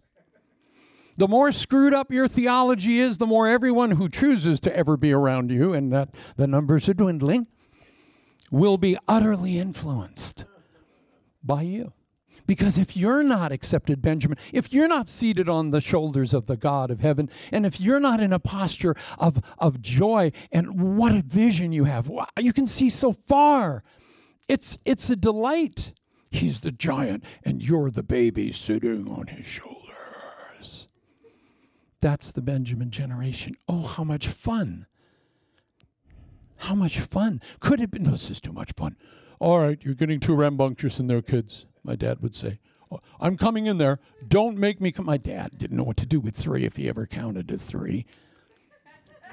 The 1.18 1.28
more 1.28 1.52
screwed 1.52 1.94
up 1.94 2.12
your 2.12 2.30
theology 2.30 3.00
is, 3.00 3.18
the 3.18 3.26
more 3.26 3.48
everyone 3.50 3.92
who 3.92 4.08
chooses 4.08 4.60
to 4.62 4.76
ever 4.76 4.96
be 4.96 5.12
around 5.12 5.52
you, 5.52 5.74
and 5.74 5.92
that 5.92 6.16
the 6.38 6.48
numbers 6.48 6.88
are 6.88 6.94
dwindling, 6.94 7.48
will 8.52 8.78
be 8.78 8.98
utterly 9.06 9.58
influenced 9.58 10.46
by 11.44 11.64
you. 11.64 11.92
Because 12.50 12.80
if 12.80 12.98
you're 12.98 13.22
not 13.22 13.52
accepted, 13.52 14.02
Benjamin, 14.02 14.36
if 14.52 14.74
you're 14.74 14.88
not 14.88 15.08
seated 15.08 15.48
on 15.48 15.70
the 15.70 15.80
shoulders 15.80 16.34
of 16.34 16.48
the 16.48 16.58
God 16.58 16.90
of 16.90 17.00
heaven, 17.00 17.30
and 17.52 17.64
if 17.64 17.80
you're 17.80 18.00
not 18.00 18.20
in 18.20 18.34
a 18.34 18.40
posture 18.40 18.96
of, 19.20 19.40
of 19.60 19.84
joy, 19.84 20.32
and 20.52 20.98
what 20.98 21.14
a 21.14 21.22
vision 21.22 21.72
you 21.72 21.84
have, 21.84 22.10
you 22.40 22.52
can 22.52 22.66
see 22.66 22.90
so 22.90 23.14
far. 23.14 23.84
It's, 24.48 24.80
it's 24.84 25.12
a 25.12 25.16
delight. 25.16 25.94
He's 26.32 26.62
the 26.62 26.72
giant, 26.72 27.24
and 27.46 27.62
you're 27.62 27.92
the 27.92 28.02
baby 28.02 28.52
sitting 28.52 29.08
on 29.08 29.28
his 29.28 29.46
shoulders. 29.46 30.88
That's 32.00 32.32
the 32.32 32.42
Benjamin 32.42 32.90
generation. 32.90 33.58
Oh, 33.68 33.84
how 33.84 34.04
much 34.04 34.28
fun! 34.28 34.88
How 36.58 36.74
much 36.74 37.00
fun. 37.00 37.44
Could 37.60 37.80
it 37.80 37.92
be? 37.92 38.00
No, 38.00 38.10
this 38.10 38.32
is 38.32 38.42
too 38.42 38.54
much 38.54 38.72
fun. 38.76 38.96
All 39.40 39.60
right, 39.60 39.78
you're 39.84 39.94
getting 39.94 40.20
too 40.20 40.34
rambunctious 40.34 41.00
in 41.00 41.06
there, 41.06 41.22
kids 41.22 41.68
my 41.84 41.96
dad 41.96 42.22
would 42.22 42.36
say. 42.36 42.60
Oh, 42.92 43.00
I'm 43.20 43.38
coming 43.38 43.68
in 43.68 43.78
there. 43.78 44.00
Don't 44.28 44.58
make 44.58 44.82
me 44.82 44.92
come. 44.92 45.06
My 45.06 45.18
dad 45.18 45.58
didn't 45.58 45.78
know 45.78 45.84
what 45.84 45.98
to 45.98 46.06
do 46.06 46.20
with 46.20 46.36
three 46.36 46.66
if 46.66 46.76
he 46.76 46.90
ever 46.90 47.06
counted 47.06 47.48
to 47.50 47.58
three. 47.58 48.06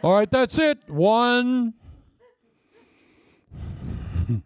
All 0.02 0.14
right, 0.14 0.30
that's 0.30 0.58
it. 0.58 0.78
One. 0.88 1.74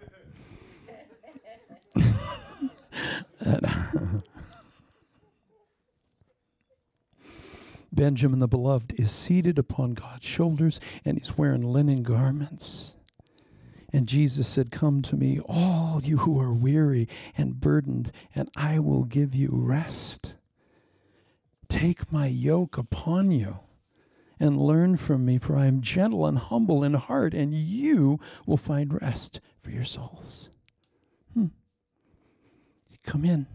Benjamin 7.93 8.39
the 8.39 8.47
beloved 8.47 8.99
is 8.99 9.11
seated 9.11 9.59
upon 9.59 9.95
God's 9.95 10.25
shoulders 10.25 10.79
and 11.05 11.19
he's 11.19 11.37
wearing 11.37 11.63
linen 11.63 12.03
garments. 12.03 12.95
And 13.93 14.07
Jesus 14.07 14.47
said, 14.47 14.71
Come 14.71 15.03
to 15.03 15.17
me, 15.17 15.41
all 15.49 16.01
you 16.03 16.19
who 16.19 16.39
are 16.41 16.53
weary 16.53 17.09
and 17.37 17.61
burdened, 17.61 18.13
and 18.35 18.51
I 18.57 18.79
will 18.79 19.05
give 19.05 19.35
you 19.35 19.51
rest. 19.53 20.37
Take 21.69 22.13
my 22.13 22.27
yoke 22.27 22.79
upon 22.79 23.31
you 23.31 23.61
and 24.39 24.61
learn 24.61 24.97
from 24.97 25.25
me, 25.25 25.39
for 25.39 25.57
I 25.57 25.67
am 25.67 25.83
gentle 25.83 26.25
and 26.25 26.39
humble 26.39 26.83
in 26.83 26.95
heart, 26.95 27.35
and 27.35 27.55
you 27.55 28.19
will 28.47 28.57
find 28.57 29.01
rest 29.01 29.41
for 29.59 29.71
your 29.71 29.85
souls. 29.85 30.51
Hmm. 31.35 31.47
Come 33.05 33.25
in, 33.25 33.47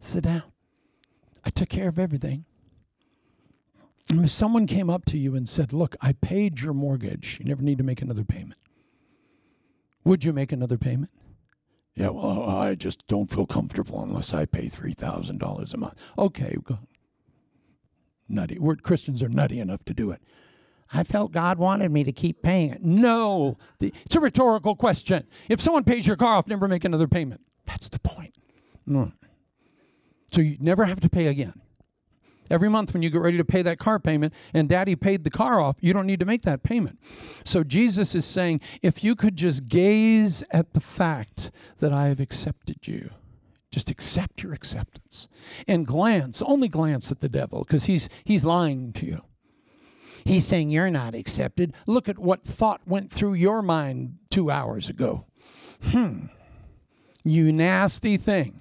sit 0.00 0.24
down. 0.24 0.44
I 1.44 1.50
took 1.50 1.68
care 1.68 1.88
of 1.88 1.98
everything. 1.98 2.44
And 4.08 4.24
if 4.24 4.30
someone 4.30 4.66
came 4.66 4.88
up 4.88 5.04
to 5.06 5.18
you 5.18 5.34
and 5.34 5.48
said, 5.48 5.72
Look, 5.72 5.96
I 6.00 6.12
paid 6.12 6.60
your 6.60 6.74
mortgage, 6.74 7.38
you 7.40 7.46
never 7.46 7.62
need 7.62 7.78
to 7.78 7.84
make 7.84 8.02
another 8.02 8.24
payment. 8.24 8.60
Would 10.04 10.24
you 10.24 10.32
make 10.32 10.52
another 10.52 10.78
payment? 10.78 11.10
Yeah, 11.94 12.10
well, 12.10 12.48
I 12.48 12.74
just 12.74 13.06
don't 13.06 13.30
feel 13.30 13.46
comfortable 13.46 14.02
unless 14.02 14.34
I 14.34 14.46
pay 14.46 14.66
$3,000 14.66 15.74
a 15.74 15.76
month. 15.76 15.94
Okay, 16.18 16.56
go. 16.64 16.78
Nutty. 18.28 18.58
We're, 18.58 18.76
Christians 18.76 19.22
are 19.22 19.28
nutty 19.28 19.60
enough 19.60 19.84
to 19.84 19.94
do 19.94 20.10
it. 20.10 20.20
I 20.92 21.04
felt 21.04 21.32
God 21.32 21.58
wanted 21.58 21.90
me 21.90 22.04
to 22.04 22.12
keep 22.12 22.42
paying 22.42 22.70
it. 22.70 22.82
No, 22.82 23.56
the, 23.78 23.92
it's 24.04 24.16
a 24.16 24.20
rhetorical 24.20 24.74
question. 24.76 25.26
If 25.48 25.60
someone 25.60 25.84
pays 25.84 26.06
your 26.06 26.16
car 26.16 26.36
off, 26.36 26.46
never 26.46 26.68
make 26.68 26.84
another 26.84 27.08
payment. 27.08 27.42
That's 27.64 27.88
the 27.88 27.98
point. 27.98 28.36
Mm. 28.88 29.12
So 30.32 30.40
you 30.40 30.56
never 30.60 30.84
have 30.84 31.00
to 31.00 31.08
pay 31.08 31.26
again. 31.26 31.60
Every 32.50 32.68
month 32.68 32.92
when 32.92 33.02
you 33.02 33.10
get 33.10 33.22
ready 33.22 33.38
to 33.38 33.44
pay 33.44 33.62
that 33.62 33.78
car 33.78 33.98
payment 33.98 34.34
and 34.52 34.68
daddy 34.68 34.96
paid 34.96 35.24
the 35.24 35.30
car 35.30 35.60
off, 35.60 35.76
you 35.80 35.92
don't 35.92 36.06
need 36.06 36.20
to 36.20 36.26
make 36.26 36.42
that 36.42 36.62
payment. 36.62 36.98
So 37.44 37.64
Jesus 37.64 38.14
is 38.14 38.24
saying, 38.24 38.60
if 38.82 39.02
you 39.02 39.14
could 39.14 39.36
just 39.36 39.68
gaze 39.68 40.44
at 40.50 40.74
the 40.74 40.80
fact 40.80 41.50
that 41.78 41.92
I 41.92 42.08
have 42.08 42.20
accepted 42.20 42.86
you, 42.86 43.10
just 43.70 43.90
accept 43.90 44.42
your 44.42 44.52
acceptance 44.52 45.26
and 45.66 45.86
glance, 45.86 46.42
only 46.42 46.68
glance 46.68 47.10
at 47.10 47.20
the 47.20 47.28
devil 47.28 47.64
because 47.64 47.84
he's, 47.84 48.08
he's 48.24 48.44
lying 48.44 48.92
to 48.94 49.06
you. 49.06 49.22
He's 50.24 50.46
saying 50.46 50.70
you're 50.70 50.90
not 50.90 51.14
accepted. 51.14 51.74
Look 51.86 52.08
at 52.08 52.18
what 52.18 52.44
thought 52.44 52.80
went 52.86 53.10
through 53.10 53.34
your 53.34 53.62
mind 53.62 54.18
two 54.30 54.50
hours 54.50 54.88
ago. 54.88 55.26
Hmm. 55.82 56.26
You 57.24 57.52
nasty 57.52 58.16
thing. 58.16 58.60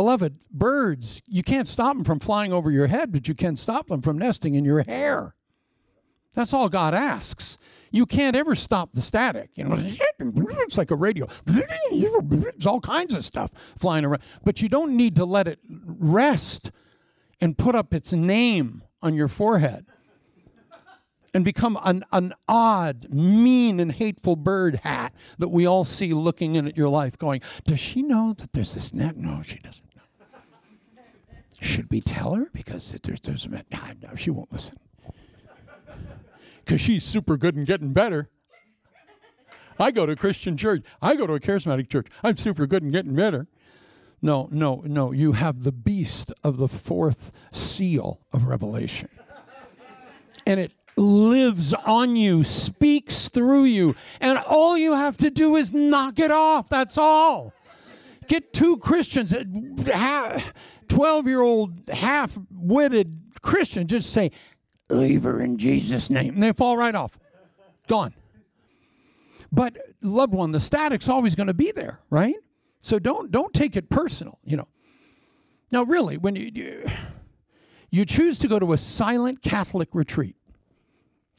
Beloved, 0.00 0.38
birds, 0.50 1.20
you 1.26 1.42
can't 1.42 1.68
stop 1.68 1.94
them 1.94 2.04
from 2.04 2.20
flying 2.20 2.54
over 2.54 2.70
your 2.70 2.86
head, 2.86 3.12
but 3.12 3.28
you 3.28 3.34
can 3.34 3.54
stop 3.54 3.88
them 3.88 4.00
from 4.00 4.16
nesting 4.16 4.54
in 4.54 4.64
your 4.64 4.82
hair. 4.84 5.34
That's 6.32 6.54
all 6.54 6.70
God 6.70 6.94
asks. 6.94 7.58
You 7.90 8.06
can't 8.06 8.34
ever 8.34 8.54
stop 8.54 8.94
the 8.94 9.02
static. 9.02 9.50
You 9.56 9.64
know, 9.64 9.74
it's 9.76 10.78
like 10.78 10.90
a 10.90 10.96
radio. 10.96 11.28
There's 11.44 12.64
all 12.64 12.80
kinds 12.80 13.14
of 13.14 13.26
stuff 13.26 13.52
flying 13.76 14.06
around. 14.06 14.22
But 14.42 14.62
you 14.62 14.70
don't 14.70 14.96
need 14.96 15.16
to 15.16 15.26
let 15.26 15.46
it 15.46 15.58
rest 15.68 16.70
and 17.38 17.58
put 17.58 17.74
up 17.74 17.92
its 17.92 18.14
name 18.14 18.82
on 19.02 19.12
your 19.12 19.28
forehead 19.28 19.84
and 21.34 21.44
become 21.44 21.78
an, 21.84 22.06
an 22.10 22.32
odd, 22.48 23.06
mean, 23.10 23.78
and 23.78 23.92
hateful 23.92 24.34
bird 24.34 24.76
hat 24.76 25.12
that 25.36 25.48
we 25.48 25.66
all 25.66 25.84
see 25.84 26.14
looking 26.14 26.54
in 26.54 26.66
at 26.66 26.78
your 26.78 26.88
life, 26.88 27.18
going, 27.18 27.42
Does 27.64 27.80
she 27.80 28.00
know 28.00 28.34
that 28.38 28.54
there's 28.54 28.72
this 28.72 28.94
net? 28.94 29.18
No, 29.18 29.42
she 29.42 29.58
doesn't. 29.58 29.89
Should 31.60 31.90
we 31.90 32.00
tell 32.00 32.34
her? 32.34 32.48
Because 32.52 32.94
there's, 33.02 33.20
there's 33.20 33.44
a. 33.44 33.48
No, 33.48 33.62
no, 34.02 34.14
she 34.16 34.30
won't 34.30 34.52
listen. 34.52 34.74
because 36.64 36.80
she's 36.80 37.04
super 37.04 37.36
good 37.36 37.54
and 37.54 37.66
getting 37.66 37.92
better. 37.92 38.30
I 39.78 39.90
go 39.90 40.06
to 40.06 40.12
a 40.12 40.16
Christian 40.16 40.56
church. 40.56 40.82
I 41.00 41.16
go 41.16 41.26
to 41.26 41.34
a 41.34 41.40
charismatic 41.40 41.88
church. 41.88 42.08
I'm 42.22 42.36
super 42.36 42.66
good 42.66 42.82
and 42.82 42.92
getting 42.92 43.14
better. 43.14 43.46
No, 44.22 44.48
no, 44.50 44.82
no. 44.84 45.12
You 45.12 45.32
have 45.32 45.64
the 45.64 45.72
beast 45.72 46.32
of 46.44 46.58
the 46.58 46.68
fourth 46.68 47.32
seal 47.52 48.20
of 48.32 48.46
Revelation. 48.46 49.08
And 50.46 50.60
it 50.60 50.72
lives 50.96 51.72
on 51.72 52.16
you, 52.16 52.44
speaks 52.44 53.28
through 53.28 53.64
you. 53.64 53.94
And 54.20 54.38
all 54.38 54.76
you 54.76 54.92
have 54.94 55.16
to 55.18 55.30
do 55.30 55.56
is 55.56 55.72
knock 55.72 56.18
it 56.18 56.30
off. 56.30 56.68
That's 56.68 56.98
all. 56.98 57.54
Get 58.30 58.52
two 58.52 58.76
Christians, 58.76 59.34
12 60.88 61.26
year 61.26 61.40
old, 61.40 61.88
half 61.88 62.38
witted 62.48 63.18
Christian, 63.42 63.88
just 63.88 64.12
say, 64.12 64.30
Leave 64.88 65.24
her 65.24 65.40
in 65.40 65.58
Jesus' 65.58 66.10
name. 66.10 66.34
And 66.34 66.42
they 66.42 66.52
fall 66.52 66.76
right 66.76 66.94
off. 66.94 67.18
Gone. 67.88 68.14
But 69.50 69.76
loved 70.00 70.32
one, 70.32 70.52
the 70.52 70.60
static's 70.60 71.08
always 71.08 71.34
going 71.34 71.48
to 71.48 71.54
be 71.54 71.72
there, 71.72 71.98
right? 72.08 72.36
So 72.82 73.00
don't 73.00 73.32
don't 73.32 73.52
take 73.52 73.74
it 73.74 73.90
personal, 73.90 74.38
you 74.44 74.56
know. 74.56 74.68
Now, 75.72 75.82
really, 75.82 76.16
when 76.16 76.36
you 76.36 76.52
you, 76.54 76.88
you 77.90 78.04
choose 78.04 78.38
to 78.38 78.46
go 78.46 78.60
to 78.60 78.72
a 78.72 78.78
silent 78.78 79.42
Catholic 79.42 79.88
retreat, 79.92 80.36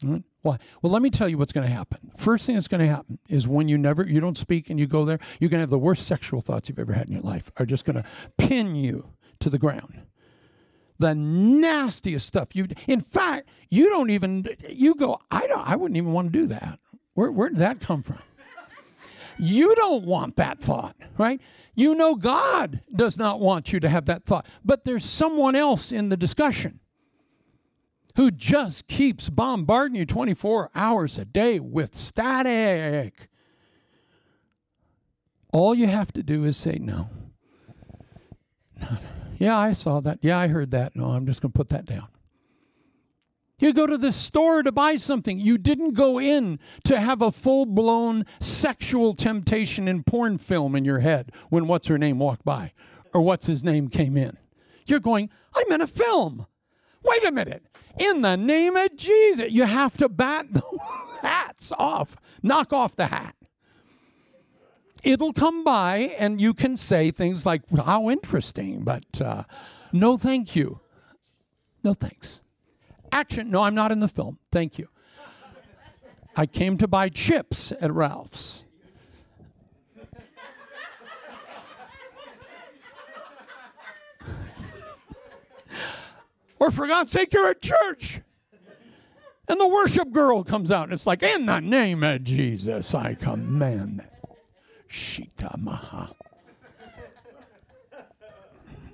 right? 0.03 0.23
Why? 0.41 0.57
Well, 0.81 0.91
let 0.91 1.01
me 1.01 1.09
tell 1.09 1.29
you 1.29 1.37
what's 1.37 1.53
going 1.53 1.67
to 1.67 1.73
happen. 1.73 2.11
First 2.17 2.45
thing 2.45 2.55
that's 2.55 2.67
going 2.67 2.81
to 2.81 2.87
happen 2.87 3.19
is 3.29 3.47
when 3.47 3.67
you 3.69 3.77
never 3.77 4.07
you 4.07 4.19
don't 4.19 4.37
speak 4.37 4.69
and 4.69 4.79
you 4.79 4.87
go 4.87 5.05
there, 5.05 5.19
you're 5.39 5.49
going 5.49 5.59
to 5.59 5.63
have 5.63 5.69
the 5.69 5.77
worst 5.77 6.07
sexual 6.07 6.41
thoughts 6.41 6.67
you've 6.67 6.79
ever 6.79 6.93
had 6.93 7.07
in 7.07 7.13
your 7.13 7.21
life. 7.21 7.51
Are 7.57 7.65
just 7.65 7.85
going 7.85 7.97
to 7.97 8.05
pin 8.37 8.75
you 8.75 9.09
to 9.39 9.49
the 9.49 9.59
ground. 9.59 10.01
The 10.97 11.15
nastiest 11.15 12.27
stuff 12.27 12.55
you. 12.55 12.67
In 12.87 13.01
fact, 13.01 13.49
you 13.69 13.89
don't 13.89 14.09
even. 14.09 14.45
You 14.67 14.95
go. 14.95 15.19
I 15.29 15.47
don't. 15.47 15.67
I 15.67 15.75
wouldn't 15.75 15.97
even 15.97 16.13
want 16.13 16.31
to 16.31 16.39
do 16.39 16.47
that. 16.47 16.79
Where 17.13 17.31
where 17.31 17.49
did 17.49 17.59
that 17.59 17.79
come 17.79 18.01
from? 18.01 18.19
You 19.37 19.73
don't 19.75 20.05
want 20.05 20.35
that 20.35 20.59
thought, 20.59 20.95
right? 21.17 21.41
You 21.73 21.95
know 21.95 22.15
God 22.15 22.81
does 22.95 23.17
not 23.17 23.39
want 23.39 23.73
you 23.73 23.79
to 23.79 23.89
have 23.89 24.05
that 24.05 24.25
thought, 24.25 24.45
but 24.63 24.83
there's 24.83 25.05
someone 25.05 25.55
else 25.55 25.91
in 25.91 26.09
the 26.09 26.17
discussion 26.17 26.80
who 28.15 28.31
just 28.31 28.87
keeps 28.87 29.29
bombarding 29.29 29.95
you 29.95 30.05
24 30.05 30.71
hours 30.75 31.17
a 31.17 31.25
day 31.25 31.59
with 31.59 31.95
static. 31.95 33.29
All 35.53 35.75
you 35.75 35.87
have 35.87 36.11
to 36.13 36.23
do 36.23 36.43
is 36.45 36.57
say 36.57 36.77
no. 36.79 37.09
Yeah, 39.37 39.57
I 39.57 39.73
saw 39.73 39.99
that. 40.01 40.19
Yeah, 40.21 40.37
I 40.37 40.47
heard 40.47 40.69
that. 40.69 40.95
No, 40.95 41.05
I'm 41.05 41.25
just 41.25 41.41
going 41.41 41.51
to 41.51 41.57
put 41.57 41.69
that 41.69 41.85
down. 41.85 42.07
You 43.57 43.73
go 43.73 43.87
to 43.87 43.97
the 43.97 44.11
store 44.11 44.61
to 44.61 44.71
buy 44.71 44.97
something. 44.97 45.39
You 45.39 45.57
didn't 45.57 45.93
go 45.93 46.19
in 46.19 46.59
to 46.83 46.99
have 46.99 47.21
a 47.21 47.31
full 47.31 47.65
blown 47.65 48.25
sexual 48.39 49.13
temptation 49.13 49.87
in 49.87 50.03
porn 50.03 50.37
film 50.37 50.75
in 50.75 50.85
your 50.85 50.99
head 50.99 51.31
when 51.49 51.67
what's 51.67 51.87
her 51.87 51.97
name 51.97 52.19
walked 52.19 52.45
by 52.45 52.73
or 53.13 53.21
what's 53.21 53.45
his 53.45 53.63
name 53.63 53.87
came 53.87 54.17
in. 54.17 54.37
You're 54.85 54.99
going, 54.99 55.29
I'm 55.55 55.71
in 55.71 55.81
a 55.81 55.87
film. 55.87 56.45
Wait 57.03 57.23
a 57.23 57.31
minute. 57.31 57.63
In 57.97 58.21
the 58.21 58.37
name 58.37 58.75
of 58.75 58.95
Jesus, 58.95 59.51
you 59.51 59.63
have 59.63 59.97
to 59.97 60.09
bat 60.09 60.47
the 60.51 60.63
hats 61.21 61.71
off, 61.77 62.15
knock 62.41 62.71
off 62.73 62.95
the 62.95 63.07
hat. 63.07 63.35
It'll 65.03 65.33
come 65.33 65.63
by 65.63 66.15
and 66.17 66.39
you 66.39 66.53
can 66.53 66.77
say 66.77 67.11
things 67.11 67.45
like, 67.45 67.63
How 67.75 68.09
interesting, 68.09 68.83
but 68.83 69.21
uh, 69.21 69.43
no 69.91 70.17
thank 70.17 70.55
you. 70.55 70.79
No 71.83 71.93
thanks. 71.93 72.41
Action. 73.11 73.49
No, 73.49 73.63
I'm 73.63 73.75
not 73.75 73.91
in 73.91 73.99
the 73.99 74.07
film. 74.07 74.37
Thank 74.51 74.77
you. 74.77 74.87
I 76.35 76.45
came 76.45 76.77
to 76.77 76.87
buy 76.87 77.09
chips 77.09 77.73
at 77.81 77.91
Ralph's. 77.91 78.65
Or 86.61 86.69
for 86.69 86.85
God's 86.85 87.11
sake, 87.11 87.33
you're 87.33 87.49
at 87.49 87.59
church. 87.59 88.21
And 89.47 89.59
the 89.59 89.67
worship 89.67 90.11
girl 90.11 90.43
comes 90.43 90.69
out 90.69 90.83
and 90.83 90.93
it's 90.93 91.07
like, 91.07 91.23
in 91.23 91.47
the 91.47 91.59
name 91.59 92.03
of 92.03 92.23
Jesus, 92.23 92.93
I 92.93 93.15
command. 93.15 94.03
Shita 94.87 95.57
Maha. 95.57 96.13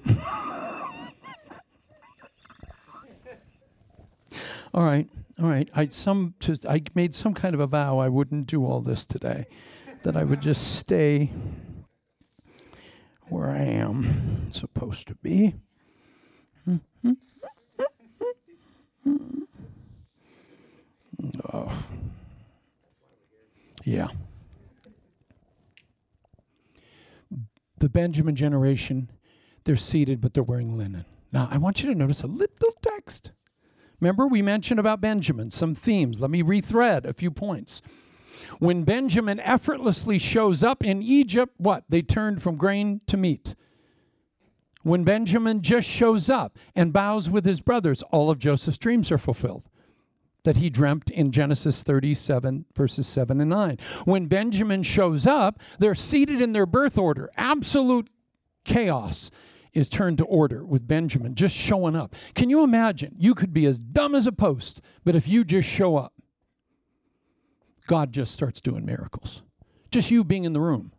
all 4.74 4.86
right, 4.86 5.10
all 5.38 5.50
right. 5.50 5.70
I 5.76 5.90
some 5.90 6.36
just 6.40 6.66
I 6.66 6.82
made 6.96 7.14
some 7.14 7.34
kind 7.34 7.54
of 7.54 7.60
a 7.60 7.68
vow 7.68 7.98
I 7.98 8.08
wouldn't 8.08 8.48
do 8.48 8.66
all 8.66 8.80
this 8.80 9.06
today, 9.06 9.48
that 10.04 10.16
I 10.16 10.24
would 10.24 10.40
just 10.40 10.78
stay 10.78 11.32
where 13.28 13.50
I 13.50 13.64
am 13.64 14.54
supposed 14.54 15.08
to 15.08 15.16
be. 15.16 15.56
Mm-hmm. 16.70 17.12
Oh. 21.54 21.86
Yeah. 23.84 24.08
The 27.78 27.90
Benjamin 27.90 28.36
generation, 28.36 29.10
they're 29.64 29.76
seated, 29.76 30.20
but 30.20 30.34
they're 30.34 30.44
wearing 30.44 30.78
linen. 30.78 31.06
Now, 31.32 31.48
I 31.52 31.58
want 31.58 31.82
you 31.82 31.90
to 31.90 31.96
notice 31.96 32.24
a 32.24 32.28
little 32.28 32.74
text. 32.82 33.32
Remember, 34.00 34.28
we 34.28 34.42
mentioned 34.42 34.80
about 34.80 35.02
Benjamin, 35.02 35.52
some 35.52 35.74
themes. 35.74 36.22
Let 36.22 36.32
me 36.32 36.44
rethread 36.44 37.06
a 37.06 37.14
few 37.14 37.32
points. 37.32 37.82
When 38.60 38.84
Benjamin 38.84 39.40
effortlessly 39.40 40.20
shows 40.20 40.64
up 40.64 40.84
in 40.84 41.02
Egypt, 41.02 41.54
what? 41.58 41.84
They 41.90 42.02
turned 42.02 42.42
from 42.42 42.56
grain 42.56 43.02
to 43.08 43.18
meat. 43.18 43.56
When 44.88 45.04
Benjamin 45.04 45.64
just 45.64 45.86
shows 45.86 46.30
up 46.30 46.58
and 46.74 46.94
bows 46.94 47.30
with 47.30 47.44
his 47.44 47.60
brothers, 47.60 48.02
all 48.04 48.32
of 48.32 48.40
Joseph's 48.40 48.78
dreams 48.78 49.12
are 49.12 49.18
fulfilled 49.18 49.66
that 50.46 50.56
he 50.56 50.70
dreamt 50.70 51.10
in 51.10 51.34
Genesis 51.34 51.84
37, 51.84 52.64
verses 52.74 53.06
7 53.06 53.42
and 53.42 53.50
9. 53.50 53.78
When 54.06 54.28
Benjamin 54.28 54.84
shows 54.84 55.28
up, 55.28 55.60
they're 55.78 55.94
seated 55.94 56.42
in 56.42 56.54
their 56.54 56.66
birth 56.66 56.98
order. 56.98 57.30
Absolute 57.36 58.10
chaos 58.64 59.30
is 59.74 59.90
turned 59.90 60.20
to 60.20 60.24
order 60.24 60.64
with 60.64 60.88
Benjamin 60.88 61.36
just 61.36 61.54
showing 61.54 61.98
up. 61.98 62.16
Can 62.34 62.50
you 62.50 62.64
imagine? 62.64 63.14
You 63.20 63.36
could 63.36 63.52
be 63.52 63.66
as 63.66 63.78
dumb 63.80 64.16
as 64.16 64.26
a 64.26 64.32
post, 64.32 64.80
but 65.04 65.18
if 65.18 65.28
you 65.28 65.44
just 65.44 65.68
show 65.68 65.98
up, 65.98 66.14
God 67.88 68.14
just 68.14 68.32
starts 68.32 68.62
doing 68.62 68.86
miracles. 68.86 69.42
Just 69.92 70.12
you 70.12 70.24
being 70.24 70.46
in 70.46 70.54
the 70.54 70.62
room. 70.62 70.94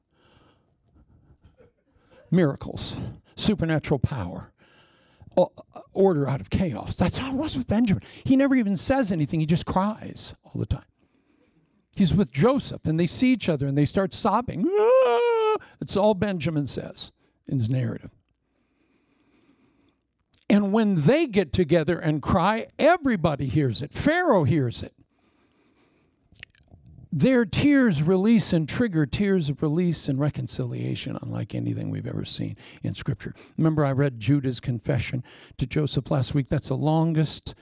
Miracles, 2.31 2.95
supernatural 3.39 4.01
power, 4.01 4.53
order 5.93 6.29
out 6.29 6.41
of 6.41 6.51
chaos. 6.51 6.97
That's 6.97 7.19
how 7.19 7.31
it 7.31 7.37
was 7.37 7.57
with 7.57 7.67
Benjamin. 7.67 8.03
He 8.25 8.37
never 8.37 8.55
even 8.55 8.77
says 8.77 9.13
anything, 9.13 9.41
he 9.41 9.47
just 9.47 9.67
cries 9.67 10.35
all 10.43 10.53
the 10.57 10.67
time. 10.67 10.85
He's 11.97 12.15
with 12.15 12.31
Joseph, 12.31 12.85
and 12.85 12.99
they 12.99 13.07
see 13.07 13.33
each 13.33 13.49
other 13.49 13.67
and 13.67 13.77
they 13.77 13.85
start 13.85 14.13
sobbing. 14.13 14.69
Ah! 14.69 15.57
It's 15.81 15.97
all 15.97 16.15
Benjamin 16.15 16.67
says 16.67 17.11
in 17.47 17.59
his 17.59 17.69
narrative. 17.69 18.11
And 20.51 20.73
when 20.73 21.03
they 21.03 21.27
get 21.27 21.53
together 21.53 21.99
and 21.99 22.23
cry, 22.23 22.69
everybody 22.79 23.47
hears 23.47 23.83
it. 23.83 23.93
Pharaoh 23.93 24.45
hears 24.45 24.83
it. 24.83 24.95
Their 27.11 27.47
tears 27.47 28.03
release 28.03 28.53
and 28.53 28.69
trigger 28.69 29.07
tears 29.07 29.49
of 29.49 29.63
release 29.63 30.09
and 30.09 30.21
reconciliation, 30.21 31.19
unlike 31.23 31.55
anything 31.55 31.91
we've 31.91 32.07
ever 32.07 32.25
seen 32.25 32.57
in 32.83 32.95
Scripture. 32.95 33.35
Remember, 33.57 33.85
I 33.85 33.93
read 33.93 34.21
Judah's 34.21 34.61
confession 34.61 35.25
to 35.57 35.67
Joseph 35.67 36.11
last 36.11 36.35
week. 36.35 36.51
That's 36.51 36.69
the 36.69 36.77
longest 36.77 37.55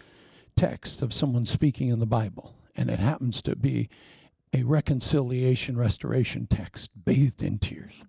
text 0.57 1.01
of 1.01 1.13
someone 1.13 1.47
speaking 1.47 1.91
in 1.91 2.01
the 2.01 2.07
Bible, 2.07 2.57
and 2.75 2.91
it 2.91 2.99
happens 2.99 3.41
to 3.43 3.55
be 3.55 3.89
a 4.53 4.65
reconciliation 4.65 5.77
restoration 5.77 6.47
text 6.47 6.91
bathed 7.05 7.43
in 7.43 7.59
tears. 7.59 8.03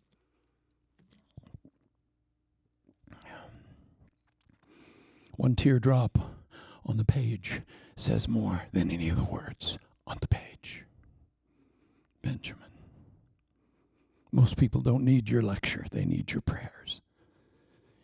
One 5.36 5.56
teardrop 5.56 6.18
on 6.84 6.98
the 6.98 7.06
page 7.06 7.62
says 7.96 8.28
more 8.28 8.64
than 8.72 8.90
any 8.90 9.10
of 9.10 9.18
the 9.18 9.24
words 9.24 9.78
on 10.08 10.18
the 10.20 10.28
page. 10.28 10.84
Benjamin. 12.24 12.64
Most 14.38 14.56
people 14.56 14.82
don't 14.82 15.04
need 15.04 15.32
your 15.32 15.42
lecture, 15.42 15.88
they 15.92 16.06
need 16.06 16.32
your 16.32 16.42
prayers. 16.42 17.02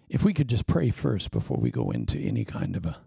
If 0.09 0.23
we 0.23 0.33
could 0.33 0.47
just 0.47 0.65
pray 0.65 0.89
first 0.89 1.29
before 1.29 1.57
we 1.57 1.69
go 1.69 1.91
into 1.91 2.17
any 2.17 2.43
kind 2.43 2.75
of 2.75 2.87
a 2.87 2.97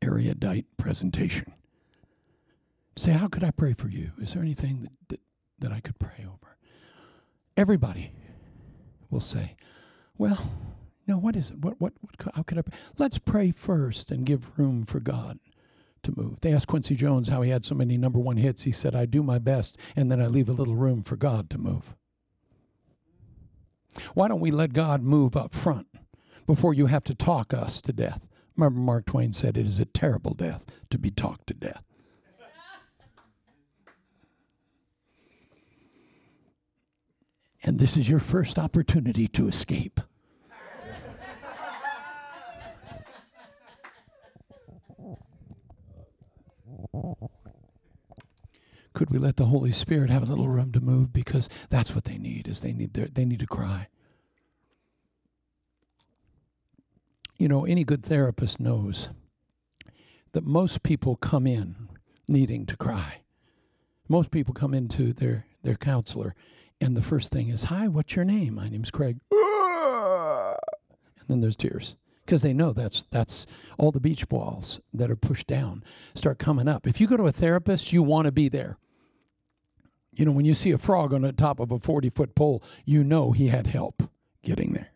erudite 0.00 0.64
presentation. 0.78 1.52
Say, 2.96 3.12
how 3.12 3.28
could 3.28 3.44
I 3.44 3.50
pray 3.50 3.74
for 3.74 3.88
you? 3.88 4.12
Is 4.18 4.32
there 4.32 4.40
anything 4.40 4.84
that, 4.84 4.92
that, 5.08 5.20
that 5.58 5.72
I 5.72 5.80
could 5.80 5.98
pray 5.98 6.24
over? 6.26 6.56
Everybody 7.54 8.12
will 9.10 9.20
say, 9.20 9.54
well, 10.16 10.50
no, 11.06 11.18
what 11.18 11.36
is 11.36 11.50
it? 11.50 11.58
What, 11.58 11.78
what, 11.82 11.92
what, 12.00 12.34
how 12.34 12.44
could 12.44 12.56
I 12.56 12.62
pray? 12.62 12.78
Let's 12.96 13.18
pray 13.18 13.50
first 13.50 14.10
and 14.10 14.24
give 14.24 14.58
room 14.58 14.86
for 14.86 15.00
God 15.00 15.36
to 16.02 16.14
move. 16.16 16.40
They 16.40 16.54
asked 16.54 16.66
Quincy 16.66 16.94
Jones 16.94 17.28
how 17.28 17.42
he 17.42 17.50
had 17.50 17.66
so 17.66 17.74
many 17.74 17.98
number 17.98 18.18
one 18.18 18.38
hits. 18.38 18.62
He 18.62 18.72
said, 18.72 18.96
I 18.96 19.04
do 19.04 19.22
my 19.22 19.38
best, 19.38 19.76
and 19.94 20.10
then 20.10 20.22
I 20.22 20.28
leave 20.28 20.48
a 20.48 20.54
little 20.54 20.76
room 20.76 21.02
for 21.02 21.16
God 21.16 21.50
to 21.50 21.58
move. 21.58 21.94
Why 24.14 24.28
don't 24.28 24.40
we 24.40 24.50
let 24.50 24.72
God 24.72 25.02
move 25.02 25.36
up 25.36 25.54
front 25.54 25.86
before 26.46 26.74
you 26.74 26.86
have 26.86 27.04
to 27.04 27.14
talk 27.14 27.52
us 27.52 27.80
to 27.82 27.92
death? 27.92 28.28
Remember, 28.56 28.80
Mark 28.80 29.06
Twain 29.06 29.32
said, 29.32 29.56
It 29.56 29.66
is 29.66 29.78
a 29.78 29.84
terrible 29.84 30.34
death 30.34 30.66
to 30.90 30.98
be 30.98 31.10
talked 31.10 31.46
to 31.48 31.54
death. 31.54 31.82
And 37.62 37.80
this 37.80 37.96
is 37.96 38.08
your 38.08 38.20
first 38.20 38.58
opportunity 38.58 39.26
to 39.28 39.48
escape. 39.48 40.00
Could 48.96 49.10
we 49.10 49.18
let 49.18 49.36
the 49.36 49.44
Holy 49.44 49.72
Spirit 49.72 50.08
have 50.08 50.22
a 50.22 50.26
little 50.26 50.48
room 50.48 50.72
to 50.72 50.80
move 50.80 51.12
because 51.12 51.50
that's 51.68 51.94
what 51.94 52.04
they 52.04 52.16
need 52.16 52.48
is 52.48 52.60
they 52.60 52.72
need 52.72 52.94
their, 52.94 53.08
they 53.08 53.26
need 53.26 53.40
to 53.40 53.46
cry. 53.46 53.88
You 57.38 57.46
know, 57.46 57.66
any 57.66 57.84
good 57.84 58.02
therapist 58.02 58.58
knows 58.58 59.10
that 60.32 60.44
most 60.44 60.82
people 60.82 61.14
come 61.14 61.46
in 61.46 61.90
needing 62.26 62.64
to 62.64 62.76
cry. 62.78 63.20
Most 64.08 64.30
people 64.30 64.54
come 64.54 64.72
into 64.72 65.12
their 65.12 65.44
their 65.62 65.76
counselor 65.76 66.34
and 66.80 66.96
the 66.96 67.02
first 67.02 67.30
thing 67.30 67.50
is, 67.50 67.64
"Hi, 67.64 67.88
what's 67.88 68.16
your 68.16 68.24
name?" 68.24 68.54
"My 68.54 68.70
name's 68.70 68.90
Craig." 68.90 69.18
And 69.30 70.56
then 71.28 71.42
there's 71.42 71.56
tears 71.56 71.96
because 72.24 72.40
they 72.40 72.54
know 72.54 72.72
that's 72.72 73.02
that's 73.10 73.46
all 73.76 73.92
the 73.92 74.00
beach 74.00 74.26
balls 74.30 74.80
that 74.94 75.10
are 75.10 75.16
pushed 75.16 75.46
down 75.46 75.84
start 76.14 76.38
coming 76.38 76.66
up. 76.66 76.86
If 76.86 76.98
you 76.98 77.06
go 77.06 77.18
to 77.18 77.26
a 77.26 77.32
therapist, 77.32 77.92
you 77.92 78.02
want 78.02 78.24
to 78.24 78.32
be 78.32 78.48
there. 78.48 78.78
You 80.16 80.24
know, 80.24 80.32
when 80.32 80.46
you 80.46 80.54
see 80.54 80.70
a 80.70 80.78
frog 80.78 81.12
on 81.12 81.22
the 81.22 81.32
top 81.32 81.60
of 81.60 81.70
a 81.70 81.78
40 81.78 82.08
foot 82.08 82.34
pole, 82.34 82.62
you 82.86 83.04
know 83.04 83.32
he 83.32 83.48
had 83.48 83.66
help 83.66 84.02
getting 84.42 84.72
there. 84.72 84.90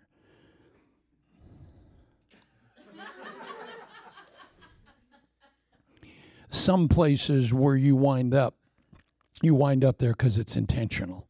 Some 6.51 6.89
places 6.89 7.53
where 7.53 7.77
you 7.77 7.95
wind 7.95 8.35
up, 8.35 8.57
you 9.43 9.55
wind 9.55 9.85
up 9.85 9.99
there 9.99 10.13
because 10.13 10.37
it's 10.39 10.57
intentional. 10.57 11.29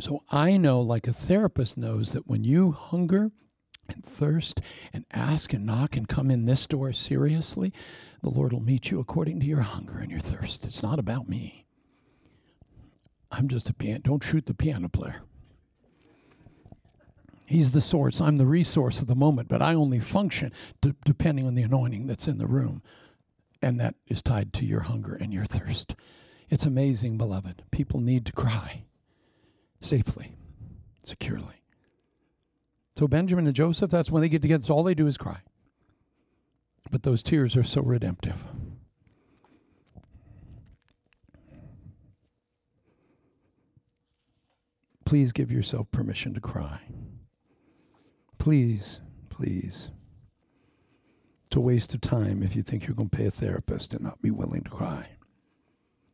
So 0.00 0.22
I 0.30 0.56
know, 0.56 0.80
like 0.80 1.06
a 1.06 1.12
therapist 1.12 1.76
knows, 1.76 2.12
that 2.12 2.26
when 2.26 2.44
you 2.44 2.72
hunger 2.72 3.30
and 3.88 4.04
thirst 4.04 4.60
and 4.92 5.04
ask 5.12 5.52
and 5.52 5.66
knock 5.66 5.96
and 5.96 6.08
come 6.08 6.30
in 6.30 6.46
this 6.46 6.66
door 6.66 6.92
seriously, 6.92 7.72
the 8.22 8.30
Lord 8.30 8.52
will 8.52 8.60
meet 8.60 8.90
you 8.90 9.00
according 9.00 9.40
to 9.40 9.46
your 9.46 9.60
hunger 9.60 9.98
and 9.98 10.10
your 10.10 10.20
thirst. 10.20 10.64
It's 10.64 10.82
not 10.82 10.98
about 10.98 11.28
me. 11.28 11.66
I'm 13.30 13.48
just 13.48 13.68
a 13.68 13.74
piano. 13.74 14.00
Don't 14.02 14.22
shoot 14.22 14.46
the 14.46 14.54
piano 14.54 14.88
player. 14.88 15.22
He's 17.46 17.72
the 17.72 17.80
source. 17.80 18.20
I'm 18.20 18.38
the 18.38 18.46
resource 18.46 19.00
of 19.00 19.06
the 19.06 19.14
moment, 19.14 19.48
but 19.48 19.62
I 19.62 19.74
only 19.74 20.00
function 20.00 20.52
d- 20.80 20.94
depending 21.04 21.46
on 21.46 21.54
the 21.54 21.62
anointing 21.62 22.06
that's 22.06 22.28
in 22.28 22.38
the 22.38 22.46
room. 22.46 22.82
And 23.62 23.80
that 23.80 23.94
is 24.06 24.22
tied 24.22 24.52
to 24.54 24.66
your 24.66 24.80
hunger 24.80 25.14
and 25.14 25.32
your 25.32 25.46
thirst. 25.46 25.94
It's 26.50 26.66
amazing, 26.66 27.16
beloved. 27.18 27.62
People 27.70 28.00
need 28.00 28.26
to 28.26 28.32
cry 28.32 28.84
safely, 29.80 30.34
securely. 31.04 31.62
So 32.98 33.08
Benjamin 33.08 33.46
and 33.46 33.56
Joseph, 33.56 33.90
that's 33.90 34.10
when 34.10 34.22
they 34.22 34.28
get 34.28 34.42
together. 34.42 34.58
That's 34.58 34.70
all 34.70 34.82
they 34.82 34.94
do 34.94 35.06
is 35.06 35.16
cry. 35.16 35.40
But 36.90 37.02
those 37.02 37.22
tears 37.22 37.56
are 37.56 37.62
so 37.62 37.82
redemptive. 37.82 38.46
Please 45.04 45.32
give 45.32 45.50
yourself 45.50 45.90
permission 45.90 46.34
to 46.34 46.40
cry. 46.40 46.80
Please, 48.38 49.00
please. 49.30 49.90
A 51.56 51.60
waste 51.60 51.92
of 51.92 52.00
time 52.00 52.44
if 52.44 52.54
you 52.54 52.62
think 52.62 52.86
you're 52.86 52.94
going 52.94 53.08
to 53.08 53.16
pay 53.16 53.26
a 53.26 53.32
therapist 53.32 53.92
and 53.92 54.04
not 54.04 54.22
be 54.22 54.30
willing 54.30 54.62
to 54.62 54.70
cry. 54.70 55.08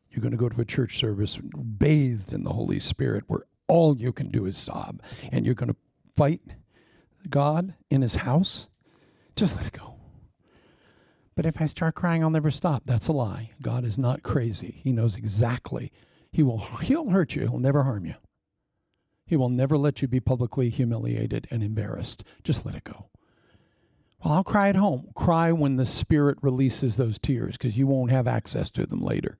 You're 0.08 0.22
going 0.22 0.32
to 0.32 0.38
go 0.38 0.48
to 0.48 0.60
a 0.62 0.64
church 0.64 0.96
service 0.96 1.36
bathed 1.36 2.32
in 2.32 2.44
the 2.44 2.52
Holy 2.54 2.78
Spirit 2.78 3.24
where 3.26 3.42
all 3.68 3.94
you 3.94 4.10
can 4.10 4.30
do 4.30 4.46
is 4.46 4.56
sob, 4.56 5.02
and 5.32 5.44
you're 5.44 5.54
going 5.54 5.68
to 5.68 5.76
fight 6.16 6.40
God 7.28 7.74
in 7.90 8.00
His 8.00 8.14
house. 8.14 8.68
Just 9.36 9.54
let 9.56 9.66
it 9.66 9.74
go. 9.74 9.93
But 11.34 11.46
if 11.46 11.60
I 11.60 11.66
start 11.66 11.94
crying, 11.94 12.22
I'll 12.22 12.30
never 12.30 12.50
stop. 12.50 12.82
That's 12.84 13.08
a 13.08 13.12
lie. 13.12 13.50
God 13.60 13.84
is 13.84 13.98
not 13.98 14.22
crazy. 14.22 14.80
He 14.82 14.92
knows 14.92 15.16
exactly. 15.16 15.90
He 16.30 16.42
will 16.42 16.58
he'll 16.82 17.10
hurt 17.10 17.34
you. 17.34 17.42
He'll 17.42 17.58
never 17.58 17.82
harm 17.82 18.06
you. 18.06 18.14
He 19.26 19.36
will 19.36 19.48
never 19.48 19.76
let 19.78 20.02
you 20.02 20.08
be 20.08 20.20
publicly 20.20 20.68
humiliated 20.68 21.46
and 21.50 21.62
embarrassed. 21.62 22.24
Just 22.42 22.66
let 22.66 22.74
it 22.74 22.84
go. 22.84 23.08
Well, 24.22 24.34
I'll 24.34 24.44
cry 24.44 24.68
at 24.68 24.76
home. 24.76 25.08
Cry 25.14 25.50
when 25.50 25.76
the 25.76 25.86
Spirit 25.86 26.38
releases 26.42 26.96
those 26.96 27.18
tears 27.18 27.56
because 27.56 27.76
you 27.76 27.86
won't 27.86 28.10
have 28.10 28.26
access 28.28 28.70
to 28.72 28.86
them 28.86 29.00
later. 29.00 29.38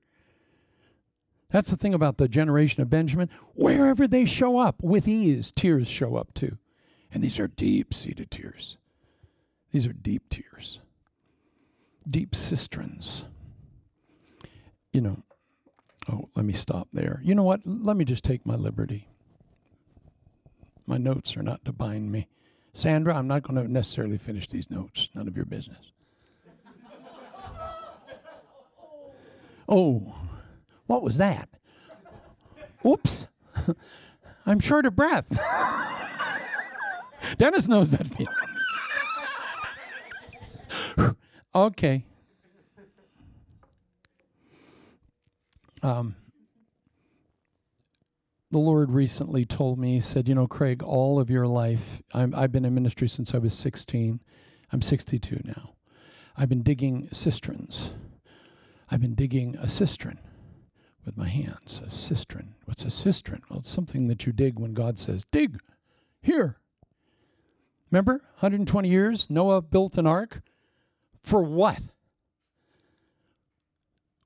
That's 1.51 1.69
the 1.69 1.77
thing 1.77 1.93
about 1.93 2.17
the 2.17 2.27
generation 2.27 2.81
of 2.81 2.89
Benjamin. 2.89 3.29
Wherever 3.53 4.07
they 4.07 4.25
show 4.25 4.57
up, 4.57 4.81
with 4.81 5.07
ease, 5.07 5.51
tears 5.51 5.87
show 5.87 6.15
up 6.15 6.33
too. 6.33 6.57
And 7.11 7.23
these 7.23 7.39
are 7.39 7.47
deep 7.47 7.93
seated 7.93 8.29
tears. 8.31 8.77
These 9.71 9.87
are 9.87 9.93
deep 9.93 10.29
tears 10.29 10.81
deep 12.07 12.35
cisterns. 12.35 13.25
You 14.93 15.01
know, 15.01 15.23
oh, 16.09 16.29
let 16.35 16.45
me 16.45 16.53
stop 16.53 16.87
there. 16.93 17.19
You 17.23 17.35
know 17.35 17.43
what? 17.43 17.61
Let 17.65 17.97
me 17.97 18.05
just 18.05 18.23
take 18.23 18.45
my 18.45 18.55
liberty. 18.55 19.07
My 20.87 20.97
notes 20.97 21.35
are 21.35 21.43
not 21.43 21.65
to 21.65 21.73
bind 21.73 22.11
me. 22.11 22.27
Sandra, 22.73 23.15
I'm 23.15 23.27
not 23.27 23.43
going 23.43 23.61
to 23.61 23.71
necessarily 23.71 24.17
finish 24.17 24.47
these 24.47 24.69
notes. 24.69 25.09
None 25.15 25.27
of 25.27 25.35
your 25.35 25.45
business. 25.45 25.91
oh, 29.67 30.15
what 30.85 31.01
was 31.01 31.17
that? 31.17 31.49
Oops. 32.85 33.27
I'm 34.45 34.59
short 34.59 34.85
of 34.85 34.95
breath. 34.95 35.39
Dennis 37.37 37.67
knows 37.67 37.91
that 37.91 38.07
feeling. 38.07 38.33
Okay. 41.55 42.03
Um, 45.81 46.15
the 48.51 48.57
Lord 48.57 48.91
recently 48.91 49.45
told 49.45 49.79
me, 49.79 49.93
He 49.93 50.01
said, 50.01 50.27
You 50.27 50.35
know, 50.35 50.47
Craig, 50.47 50.83
all 50.83 51.17
of 51.17 51.29
your 51.29 51.47
life, 51.47 52.01
i 52.13 52.21
have 52.21 52.51
been 52.51 52.65
in 52.65 52.73
ministry 52.73 53.07
since 53.07 53.33
I 53.33 53.37
was 53.37 53.53
16. 53.53 54.19
I'm 54.73 54.81
62 54.81 55.39
now. 55.45 55.75
I've 56.35 56.49
been 56.49 56.63
digging 56.63 57.07
cisterns. 57.13 57.93
I've 58.91 59.01
been 59.01 59.15
digging 59.15 59.55
a 59.55 59.69
cistern 59.69 60.19
with 61.05 61.15
my 61.15 61.29
hands. 61.29 61.81
A 61.85 61.89
cistern. 61.89 62.55
What's 62.65 62.83
a 62.83 62.91
cistern? 62.91 63.43
Well, 63.49 63.59
it's 63.59 63.69
something 63.69 64.09
that 64.09 64.25
you 64.25 64.33
dig 64.33 64.59
when 64.59 64.73
God 64.73 64.99
says, 64.99 65.23
Dig 65.31 65.59
here. 66.21 66.57
Remember, 67.91 68.23
120 68.39 68.89
years, 68.89 69.29
Noah 69.29 69.61
built 69.61 69.97
an 69.97 70.05
ark. 70.05 70.41
For 71.25 71.41
what? 71.41 71.87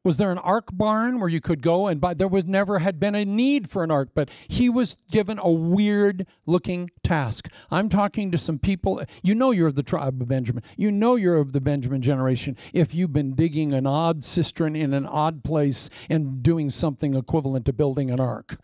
Was 0.03 0.17
there 0.17 0.31
an 0.31 0.37
ark 0.37 0.69
barn 0.73 1.19
where 1.19 1.29
you 1.29 1.39
could 1.39 1.61
go 1.61 1.87
and 1.87 2.01
buy? 2.01 2.13
There 2.13 2.27
was 2.27 2.45
never 2.45 2.79
had 2.79 2.99
been 2.99 3.15
a 3.15 3.23
need 3.23 3.69
for 3.69 3.83
an 3.83 3.91
ark, 3.91 4.09
but 4.13 4.29
he 4.47 4.69
was 4.69 4.97
given 5.09 5.39
a 5.41 5.51
weird 5.51 6.25
looking 6.45 6.89
task. 7.03 7.47
I'm 7.71 7.87
talking 7.87 8.31
to 8.31 8.37
some 8.37 8.59
people. 8.59 9.01
You 9.23 9.33
know 9.33 9.51
you're 9.51 9.67
of 9.67 9.75
the 9.75 9.83
tribe 9.83 10.21
of 10.21 10.27
Benjamin. 10.27 10.63
You 10.75 10.91
know 10.91 11.15
you're 11.15 11.37
of 11.37 11.53
the 11.53 11.61
Benjamin 11.61 12.01
generation 12.01 12.57
if 12.73 12.93
you've 12.93 13.13
been 13.13 13.33
digging 13.33 13.73
an 13.73 13.87
odd 13.87 14.25
cistern 14.25 14.75
in 14.75 14.93
an 14.93 15.05
odd 15.05 15.43
place 15.43 15.89
and 16.09 16.43
doing 16.43 16.69
something 16.69 17.13
equivalent 17.13 17.65
to 17.65 17.73
building 17.73 18.09
an 18.09 18.19
ark. 18.19 18.57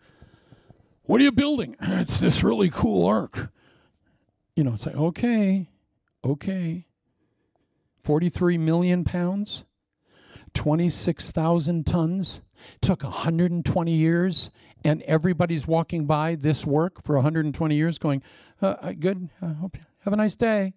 What 1.04 1.20
are 1.20 1.24
you 1.24 1.32
building? 1.32 1.76
It's 1.80 2.20
this 2.20 2.42
really 2.42 2.68
cool 2.68 3.06
ark. 3.06 3.50
You 4.56 4.64
know, 4.64 4.74
it's 4.74 4.86
like, 4.86 4.96
okay, 4.96 5.68
okay. 6.24 6.85
43 8.06 8.56
million 8.56 9.02
pounds, 9.02 9.64
26,000 10.54 11.84
tons. 11.84 12.40
Took 12.80 13.02
120 13.02 13.92
years, 13.92 14.50
and 14.84 15.02
everybody's 15.02 15.66
walking 15.66 16.06
by 16.06 16.36
this 16.36 16.64
work 16.64 17.02
for 17.02 17.16
120 17.16 17.74
years 17.74 17.98
going, 17.98 18.22
uh, 18.62 18.92
Good, 18.92 19.28
I 19.42 19.48
hope 19.48 19.76
you 19.76 19.82
have 20.04 20.12
a 20.12 20.16
nice 20.16 20.36
day. 20.36 20.74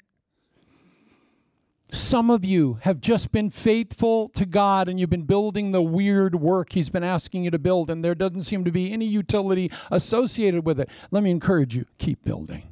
Some 1.91 2.31
of 2.31 2.43
you 2.43 2.79
have 2.81 2.99
just 2.99 3.31
been 3.31 3.51
faithful 3.51 4.29
to 4.29 4.47
God 4.47 4.89
and 4.89 4.99
you've 4.99 5.09
been 5.11 5.23
building 5.23 5.71
the 5.71 5.81
weird 5.83 6.35
work 6.35 6.73
He's 6.73 6.89
been 6.89 7.03
asking 7.03 7.43
you 7.43 7.51
to 7.51 7.59
build, 7.59 7.91
and 7.91 8.03
there 8.03 8.15
doesn't 8.15 8.43
seem 8.43 8.65
to 8.65 8.71
be 8.71 8.91
any 8.91 9.05
utility 9.05 9.71
associated 9.91 10.65
with 10.65 10.79
it. 10.79 10.89
Let 11.11 11.21
me 11.21 11.29
encourage 11.29 11.75
you 11.75 11.85
keep 11.99 12.23
building. 12.23 12.63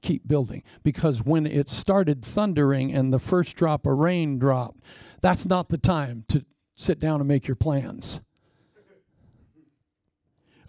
Keep 0.00 0.26
building. 0.26 0.62
Because 0.82 1.22
when 1.22 1.46
it 1.46 1.68
started 1.68 2.24
thundering 2.24 2.92
and 2.92 3.12
the 3.12 3.18
first 3.18 3.56
drop 3.56 3.86
of 3.86 3.98
rain 3.98 4.38
dropped, 4.38 4.80
that's 5.20 5.46
not 5.46 5.68
the 5.68 5.78
time 5.78 6.24
to 6.28 6.44
sit 6.76 6.98
down 6.98 7.20
and 7.20 7.28
make 7.28 7.46
your 7.46 7.56
plans. 7.56 8.20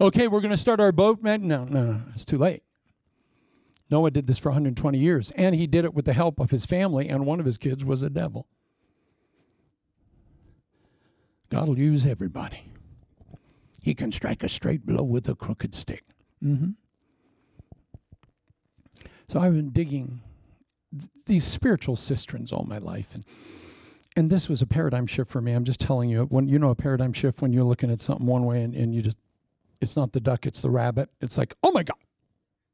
Okay, 0.00 0.28
we're 0.28 0.40
going 0.40 0.50
to 0.50 0.56
start 0.56 0.80
our 0.80 0.92
boat, 0.92 1.22
man. 1.22 1.46
No, 1.46 1.64
no, 1.64 1.84
no, 1.84 2.00
it's 2.14 2.24
too 2.24 2.38
late. 2.38 2.62
Noah 3.90 4.10
did 4.10 4.26
this 4.26 4.38
for 4.38 4.50
120 4.50 4.98
years, 4.98 5.30
and 5.32 5.54
he 5.54 5.66
did 5.66 5.84
it 5.84 5.94
with 5.94 6.04
the 6.04 6.12
help 6.12 6.40
of 6.40 6.50
his 6.50 6.64
family, 6.64 7.08
and 7.08 7.26
one 7.26 7.40
of 7.40 7.46
his 7.46 7.58
kids 7.58 7.84
was 7.84 8.02
a 8.02 8.08
devil. 8.08 8.46
God 11.50 11.68
will 11.68 11.78
use 11.78 12.06
everybody. 12.06 12.72
He 13.82 13.94
can 13.94 14.12
strike 14.12 14.42
a 14.42 14.48
straight 14.48 14.86
blow 14.86 15.02
with 15.02 15.28
a 15.28 15.34
crooked 15.34 15.74
stick. 15.74 16.04
Mm-hmm. 16.42 16.70
So 19.30 19.38
I've 19.38 19.54
been 19.54 19.70
digging 19.70 20.22
th- 20.90 21.08
these 21.26 21.44
spiritual 21.44 21.94
cisterns 21.94 22.50
all 22.50 22.64
my 22.64 22.78
life, 22.78 23.14
and 23.14 23.24
and 24.16 24.28
this 24.28 24.48
was 24.48 24.60
a 24.60 24.66
paradigm 24.66 25.06
shift 25.06 25.30
for 25.30 25.40
me. 25.40 25.52
I'm 25.52 25.62
just 25.62 25.78
telling 25.78 26.10
you, 26.10 26.24
when 26.24 26.48
you 26.48 26.58
know 26.58 26.70
a 26.70 26.74
paradigm 26.74 27.12
shift 27.12 27.40
when 27.40 27.52
you're 27.52 27.62
looking 27.62 27.92
at 27.92 28.00
something 28.00 28.26
one 28.26 28.44
way 28.44 28.60
and, 28.64 28.74
and 28.74 28.92
you 28.92 29.02
just 29.02 29.16
it's 29.80 29.96
not 29.96 30.10
the 30.10 30.20
duck, 30.20 30.46
it's 30.46 30.60
the 30.60 30.70
rabbit. 30.70 31.10
It's 31.20 31.38
like, 31.38 31.54
oh 31.62 31.70
my 31.70 31.84
God, 31.84 31.96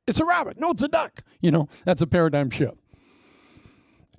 it's 0.07 0.19
a 0.19 0.25
rabbit. 0.25 0.59
No, 0.59 0.71
it's 0.71 0.83
a 0.83 0.89
duck. 0.89 1.21
You 1.43 1.51
know, 1.51 1.69
that's 1.85 2.01
a 2.01 2.07
paradigm 2.07 2.49
shift. 2.49 2.79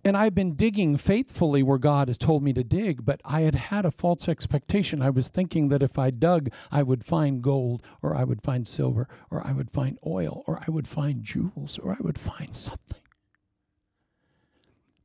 And 0.08 0.16
I've 0.16 0.34
been 0.34 0.56
digging 0.56 0.96
faithfully 0.96 1.62
where 1.62 1.78
God 1.78 2.08
has 2.08 2.18
told 2.18 2.42
me 2.42 2.54
to 2.54 2.64
dig, 2.64 3.04
but 3.04 3.20
I 3.26 3.42
had 3.42 3.56
had 3.56 3.84
a 3.84 3.92
false 3.92 4.30
expectation. 4.30 5.02
I 5.02 5.10
was 5.10 5.28
thinking 5.28 5.68
that 5.68 5.84
if 5.84 6.00
I 6.00 6.12
dug, 6.12 6.50
I 6.72 6.82
would 6.82 7.04
find 7.04 7.42
gold, 7.42 7.84
or 8.02 8.16
I 8.16 8.24
would 8.24 8.42
find 8.42 8.66
silver, 8.66 9.10
or 9.30 9.46
I 9.46 9.52
would 9.52 9.70
find 9.70 10.00
oil, 10.08 10.46
or 10.48 10.64
I 10.66 10.72
would 10.72 10.88
find 10.88 11.26
jewels, 11.26 11.78
or 11.78 11.92
I 11.92 11.98
would 12.00 12.18
find 12.18 12.56
something. 12.56 13.02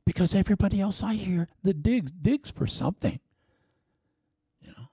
Because 0.05 0.33
everybody 0.33 0.79
else 0.79 1.03
I 1.03 1.15
hear 1.15 1.49
that 1.63 1.83
digs, 1.83 2.13
digs 2.13 2.49
for 2.49 2.65
something. 2.65 3.19
You 4.61 4.69
know? 4.69 4.87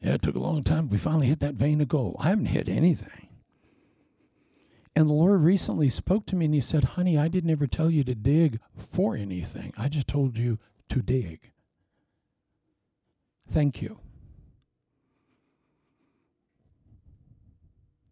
Yeah, 0.00 0.14
it 0.14 0.22
took 0.22 0.34
a 0.34 0.40
long 0.40 0.64
time. 0.64 0.88
We 0.88 0.96
finally 0.96 1.26
hit 1.26 1.40
that 1.40 1.56
vein 1.56 1.82
of 1.82 1.88
gold. 1.88 2.16
I 2.20 2.30
haven't 2.30 2.46
hit 2.46 2.70
anything. 2.70 3.28
And 4.94 5.08
the 5.08 5.14
Lord 5.14 5.40
recently 5.40 5.88
spoke 5.88 6.26
to 6.26 6.36
me 6.36 6.46
and 6.46 6.54
He 6.54 6.60
said, 6.60 6.84
Honey, 6.84 7.18
I 7.18 7.28
didn't 7.28 7.50
ever 7.50 7.66
tell 7.66 7.90
you 7.90 8.04
to 8.04 8.14
dig 8.14 8.60
for 8.76 9.16
anything. 9.16 9.72
I 9.76 9.88
just 9.88 10.06
told 10.06 10.38
you 10.38 10.58
to 10.90 11.02
dig. 11.02 11.52
Thank 13.48 13.82
you. 13.82 13.98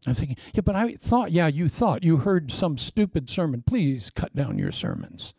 I'm 0.07 0.15
thinking, 0.15 0.37
yeah, 0.55 0.63
but 0.63 0.77
I 0.77 0.95
thought, 0.95 1.31
yeah, 1.31 1.47
you 1.47 1.69
thought 1.69 2.05
you 2.05 2.19
heard 2.19 2.51
some 2.51 2.79
stupid 2.79 3.29
sermon. 3.29 3.63
Please 3.67 4.11
cut 4.11 4.35
down 4.35 4.59
your 4.59 4.73
sermons. 4.73 5.35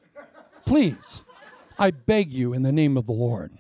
Please. 0.68 1.24
I 1.80 1.90
beg 1.90 2.32
you 2.32 2.54
in 2.54 2.62
the 2.62 2.72
name 2.72 2.96
of 2.96 3.08
the 3.08 3.12
Lord 3.12 3.58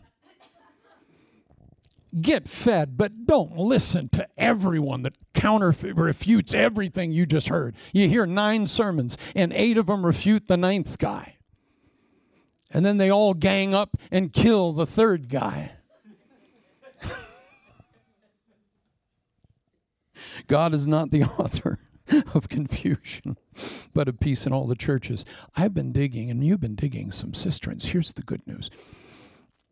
get 2.19 2.49
fed, 2.49 2.97
but 2.97 3.25
don't 3.25 3.55
listen 3.55 4.09
to 4.09 4.27
everyone 4.37 5.03
that 5.03 5.15
counterfeit 5.33 5.95
refutes 5.95 6.53
everything 6.53 7.11
you 7.11 7.25
just 7.25 7.47
heard. 7.47 7.75
You 7.93 8.09
hear 8.09 8.25
nine 8.25 8.67
sermons, 8.67 9.17
and 9.35 9.53
eight 9.53 9.77
of 9.77 9.85
them 9.85 10.05
refute 10.05 10.47
the 10.47 10.57
ninth 10.57 10.97
guy. 10.97 11.37
And 12.73 12.85
then 12.85 12.97
they 12.97 13.09
all 13.09 13.33
gang 13.33 13.73
up 13.73 13.97
and 14.11 14.31
kill 14.33 14.71
the 14.73 14.85
third 14.85 15.29
guy. 15.29 15.71
God 20.47 20.73
is 20.73 20.87
not 20.87 21.11
the 21.11 21.23
author 21.37 21.79
of 22.33 22.49
confusion, 22.49 23.37
but 23.93 24.07
of 24.07 24.19
peace 24.19 24.45
in 24.45 24.53
all 24.53 24.67
the 24.67 24.75
churches. 24.75 25.25
I've 25.55 25.73
been 25.73 25.91
digging, 25.91 26.29
and 26.29 26.43
you've 26.43 26.61
been 26.61 26.75
digging 26.75 27.11
some 27.11 27.33
cisterns. 27.33 27.85
Here's 27.85 28.13
the 28.13 28.21
good 28.23 28.45
news 28.47 28.69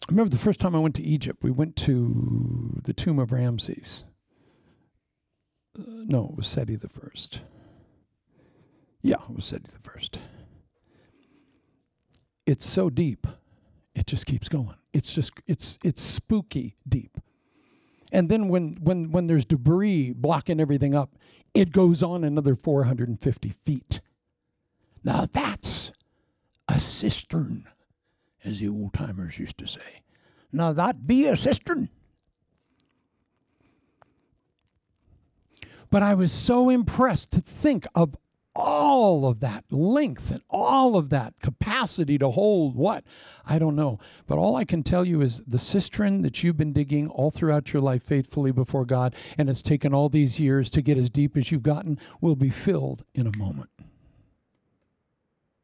I 0.07 0.11
remember 0.11 0.29
the 0.29 0.37
first 0.37 0.59
time 0.59 0.75
I 0.75 0.79
went 0.79 0.95
to 0.95 1.03
Egypt, 1.03 1.43
we 1.43 1.51
went 1.51 1.75
to 1.77 2.79
the 2.83 2.93
tomb 2.93 3.19
of 3.19 3.31
Ramses. 3.31 4.05
Uh, 5.77 5.83
no, 5.85 6.29
it 6.31 6.37
was 6.37 6.47
Seti 6.47 6.75
the 6.75 6.89
first. 6.89 7.41
Yeah, 9.01 9.17
it 9.29 9.35
was 9.35 9.45
Seti 9.45 9.65
the 9.71 9.79
first. 9.79 10.19
It's 12.45 12.67
so 12.67 12.89
deep, 12.89 13.27
it 13.93 14.07
just 14.07 14.25
keeps 14.25 14.49
going. 14.49 14.75
It's 14.93 15.13
just 15.13 15.33
it's 15.45 15.77
it's 15.83 16.01
spooky 16.01 16.75
deep. 16.87 17.19
And 18.11 18.29
then 18.29 18.47
when 18.47 18.77
when 18.81 19.11
when 19.11 19.27
there's 19.27 19.45
debris 19.45 20.13
blocking 20.13 20.59
everything 20.59 20.95
up, 20.95 21.15
it 21.53 21.71
goes 21.71 22.01
on 22.01 22.23
another 22.23 22.55
450 22.55 23.49
feet. 23.49 24.01
Now 25.03 25.27
that's 25.31 25.91
a 26.67 26.79
cistern 26.79 27.67
as 28.43 28.59
the 28.59 28.69
old 28.69 28.93
timers 28.93 29.39
used 29.39 29.57
to 29.57 29.67
say. 29.67 30.03
Now 30.51 30.73
that 30.73 31.05
be 31.05 31.27
a 31.27 31.37
cistern. 31.37 31.89
But 35.89 36.03
I 36.03 36.13
was 36.13 36.31
so 36.31 36.69
impressed 36.69 37.31
to 37.31 37.41
think 37.41 37.87
of 37.95 38.15
all 38.55 39.25
of 39.25 39.39
that 39.39 39.63
length 39.71 40.31
and 40.31 40.41
all 40.49 40.97
of 40.97 41.09
that 41.09 41.33
capacity 41.41 42.17
to 42.17 42.29
hold 42.29 42.75
what? 42.75 43.03
I 43.45 43.57
don't 43.57 43.75
know. 43.75 43.99
But 44.27 44.37
all 44.37 44.55
I 44.55 44.65
can 44.65 44.83
tell 44.83 45.05
you 45.05 45.21
is 45.21 45.39
the 45.45 45.59
cistern 45.59 46.21
that 46.23 46.43
you've 46.43 46.57
been 46.57 46.73
digging 46.73 47.07
all 47.07 47.31
throughout 47.31 47.73
your 47.73 47.81
life 47.81 48.03
faithfully 48.03 48.51
before 48.51 48.85
God, 48.85 49.15
and 49.37 49.49
it's 49.49 49.61
taken 49.61 49.93
all 49.93 50.09
these 50.09 50.39
years 50.39 50.69
to 50.71 50.81
get 50.81 50.97
as 50.97 51.09
deep 51.09 51.37
as 51.37 51.51
you've 51.51 51.63
gotten, 51.63 51.97
will 52.21 52.35
be 52.35 52.49
filled 52.49 53.03
in 53.15 53.25
a 53.25 53.37
moment. 53.37 53.69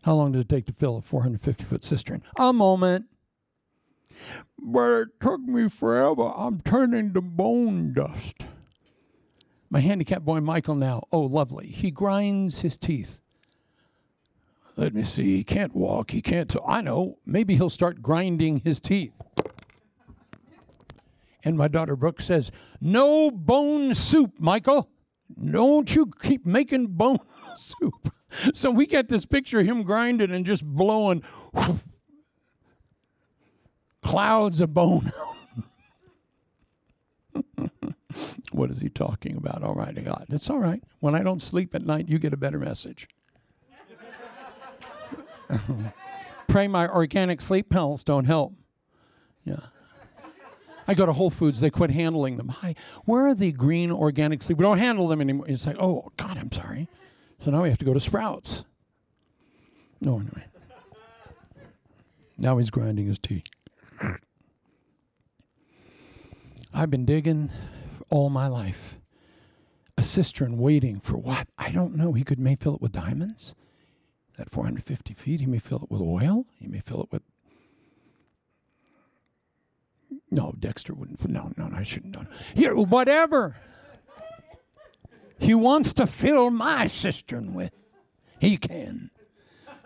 How 0.05 0.13
long 0.13 0.33
does 0.33 0.41
it 0.41 0.49
take 0.49 0.67
to 0.67 0.71
fill 0.71 0.97
a 0.97 1.01
450 1.01 1.63
foot 1.63 1.83
cistern? 1.83 2.21
A 2.37 2.53
moment. 2.53 3.05
But 4.59 4.91
it 4.91 5.07
took 5.19 5.41
me 5.41 5.67
forever. 5.67 6.31
I'm 6.37 6.61
turning 6.61 7.11
to 7.15 7.21
bone 7.21 7.91
dust. 7.91 8.45
My 9.71 9.79
handicapped 9.79 10.23
boy 10.23 10.41
Michael 10.41 10.75
now, 10.75 11.01
oh, 11.11 11.21
lovely. 11.21 11.65
He 11.65 11.89
grinds 11.89 12.61
his 12.61 12.77
teeth. 12.77 13.21
Let 14.77 14.93
me 14.93 15.03
see. 15.03 15.37
He 15.37 15.43
can't 15.43 15.75
walk. 15.75 16.11
He 16.11 16.21
can't. 16.21 16.51
T- 16.51 16.59
I 16.63 16.81
know. 16.81 17.17
Maybe 17.25 17.55
he'll 17.55 17.71
start 17.71 18.03
grinding 18.03 18.59
his 18.59 18.79
teeth. 18.79 19.19
And 21.43 21.57
my 21.57 21.67
daughter 21.67 21.95
Brooke 21.95 22.21
says, 22.21 22.51
No 22.79 23.31
bone 23.31 23.95
soup, 23.95 24.39
Michael. 24.39 24.87
Don't 25.43 25.95
you 25.95 26.11
keep 26.21 26.45
making 26.45 26.89
bone 26.89 27.17
soup. 27.57 28.13
So 28.53 28.71
we 28.71 28.85
get 28.85 29.09
this 29.09 29.25
picture 29.25 29.59
of 29.59 29.65
him 29.65 29.83
grinding 29.83 30.31
and 30.31 30.45
just 30.45 30.63
blowing 30.63 31.23
clouds 34.01 34.61
of 34.61 34.73
bone. 34.73 35.11
what 38.51 38.71
is 38.71 38.81
he 38.81 38.89
talking 38.89 39.35
about? 39.35 39.63
All 39.63 39.75
right, 39.75 40.03
God. 40.03 40.25
It's 40.29 40.49
all 40.49 40.59
right. 40.59 40.83
When 40.99 41.15
I 41.15 41.23
don't 41.23 41.41
sleep 41.41 41.75
at 41.75 41.85
night, 41.85 42.09
you 42.09 42.19
get 42.19 42.33
a 42.33 42.37
better 42.37 42.59
message. 42.59 43.07
Pray 46.47 46.67
my 46.67 46.87
organic 46.87 47.41
sleep 47.41 47.69
pills 47.69 48.03
don't 48.03 48.25
help. 48.25 48.53
Yeah. 49.43 49.59
I 50.87 50.93
go 50.93 51.05
to 51.05 51.13
Whole 51.13 51.31
Foods, 51.31 51.59
they 51.59 51.71
quit 51.71 51.89
handling 51.89 52.37
them. 52.37 52.49
Hi, 52.49 52.75
where 53.05 53.25
are 53.27 53.33
the 53.33 53.51
green 53.51 53.91
organic 53.91 54.43
sleep? 54.43 54.59
We 54.59 54.63
don't 54.63 54.77
handle 54.77 55.07
them 55.07 55.19
anymore. 55.19 55.47
It's 55.47 55.65
like, 55.65 55.77
oh, 55.79 56.11
God, 56.15 56.37
I'm 56.37 56.51
sorry. 56.51 56.87
So 57.45 57.51
now 57.51 57.61
we 57.61 57.69
have 57.69 57.77
to 57.77 57.85
go 57.85 57.93
to 57.93 57.99
Sprouts. 57.99 58.65
No, 60.01 60.15
anyway. 60.15 60.45
Now 62.39 62.57
he's 62.57 62.71
grinding 62.71 63.05
his 63.05 63.19
teeth. 63.19 63.45
I've 66.73 66.89
been 66.89 67.05
digging 67.05 67.51
all 68.09 68.31
my 68.31 68.47
life. 68.47 68.97
A 69.95 70.01
cistern 70.01 70.57
waiting 70.57 70.99
for 70.99 71.17
what? 71.17 71.47
I 71.55 71.69
don't 71.69 71.95
know. 71.95 72.13
He 72.13 72.23
could 72.23 72.39
may 72.39 72.55
fill 72.55 72.73
it 72.73 72.81
with 72.81 72.93
diamonds. 72.93 73.53
At 74.39 74.49
450 74.49 75.13
feet, 75.13 75.39
he 75.39 75.45
may 75.45 75.59
fill 75.59 75.83
it 75.83 75.91
with 75.91 76.01
oil. 76.01 76.47
He 76.57 76.67
may 76.67 76.79
fill 76.79 77.03
it 77.03 77.11
with. 77.11 77.21
No, 80.31 80.55
Dexter 80.57 80.95
wouldn't. 80.95 81.23
No, 81.29 81.51
no, 81.57 81.67
no 81.67 81.77
I 81.77 81.83
shouldn't. 81.83 82.15
No. 82.15 82.25
Here, 82.55 82.73
whatever. 82.73 83.55
He 85.37 85.53
wants 85.53 85.93
to 85.93 86.07
fill 86.07 86.49
my 86.49 86.87
cistern 86.87 87.53
with. 87.53 87.71
He 88.39 88.57
can. 88.57 89.11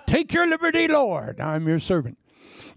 Take 0.07 0.33
your 0.33 0.47
liberty, 0.47 0.87
Lord. 0.87 1.39
I'm 1.39 1.67
your 1.67 1.79
servant. 1.79 2.17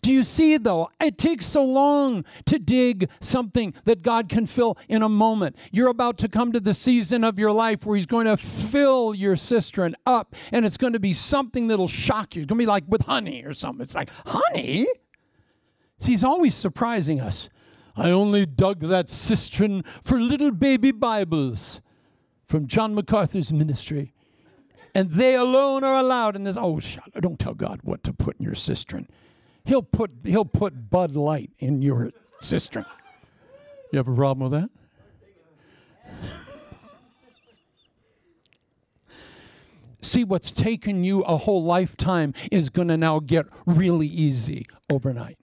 Do 0.03 0.13
you 0.13 0.25
see, 0.25 0.57
though? 0.57 0.91
It 1.01 1.17
takes 1.17 1.47
so 1.47 1.65
long 1.65 2.25
to 2.47 2.59
dig 2.59 3.09
something 3.21 3.73
that 3.85 4.03
God 4.03 4.29
can 4.29 4.49
fill 4.49 4.77
in 4.89 5.03
a 5.03 5.09
moment. 5.09 5.57
You're 5.71 5.89
about 5.89 6.19
to 6.19 6.29
come 6.29 6.51
to 6.53 6.61
the 6.61 6.75
season 6.75 7.23
of 7.23 7.39
your 7.39 7.53
life 7.53 7.87
where 7.87 7.97
He's 7.97 8.07
going 8.07 8.27
to 8.27 8.37
fill 8.37 9.15
your 9.15 9.37
cistern 9.37 9.95
up, 10.05 10.35
and 10.51 10.67
it's 10.67 10.77
going 10.77 10.95
to 10.95 11.01
be 11.01 11.13
something 11.13 11.69
that'll 11.69 11.87
shock 11.87 12.35
you. 12.35 12.43
It's 12.43 12.49
going 12.49 12.59
to 12.59 12.63
be 12.63 12.67
like 12.67 12.85
with 12.89 13.03
honey 13.03 13.45
or 13.45 13.55
something. 13.55 13.83
It's 13.83 13.95
like, 13.95 14.11
honey? 14.27 14.89
See, 16.01 16.11
He's 16.11 16.25
always 16.25 16.57
surprising 16.57 17.21
us. 17.21 17.49
I 17.95 18.11
only 18.11 18.45
dug 18.45 18.81
that 18.81 19.09
cistern 19.09 19.85
for 20.03 20.19
little 20.19 20.51
baby 20.51 20.91
Bibles 20.91 21.81
from 22.53 22.67
John 22.67 22.95
MacArthur's 22.95 23.51
ministry. 23.51 24.13
And 24.95 25.11
they 25.11 25.37
alone 25.37 25.85
are 25.85 25.99
allowed 25.99 26.37
in 26.37 26.45
this. 26.45 26.59
Oh, 26.61 26.81
shut, 26.81 27.05
up. 27.17 27.23
don't 27.23 27.39
tell 27.39 27.55
God 27.55 27.81
what 27.83 28.05
to 28.05 28.13
put 28.13 28.39
in 28.39 28.45
your 28.45 28.55
cistern. 28.55 29.09
He'll 29.65 29.83
put, 29.83 30.11
he'll 30.23 30.45
put 30.45 30.91
Bud 30.91 31.17
Light 31.17 31.51
in 31.59 31.81
your 31.81 32.11
cistern. 32.43 32.85
You 33.91 33.97
have 33.97 34.07
a 34.07 34.15
problem 34.15 34.51
with 34.51 34.61
that? 34.61 34.69
See, 40.03 40.23
what's 40.23 40.53
taken 40.53 41.05
you 41.05 41.23
a 41.23 41.39
whole 41.39 41.65
lifetime 41.65 42.35
is 42.51 42.69
going 42.69 42.89
to 42.89 42.99
now 42.99 43.19
get 43.21 43.47
really 43.65 44.09
easy 44.09 44.67
overnight. 44.91 45.39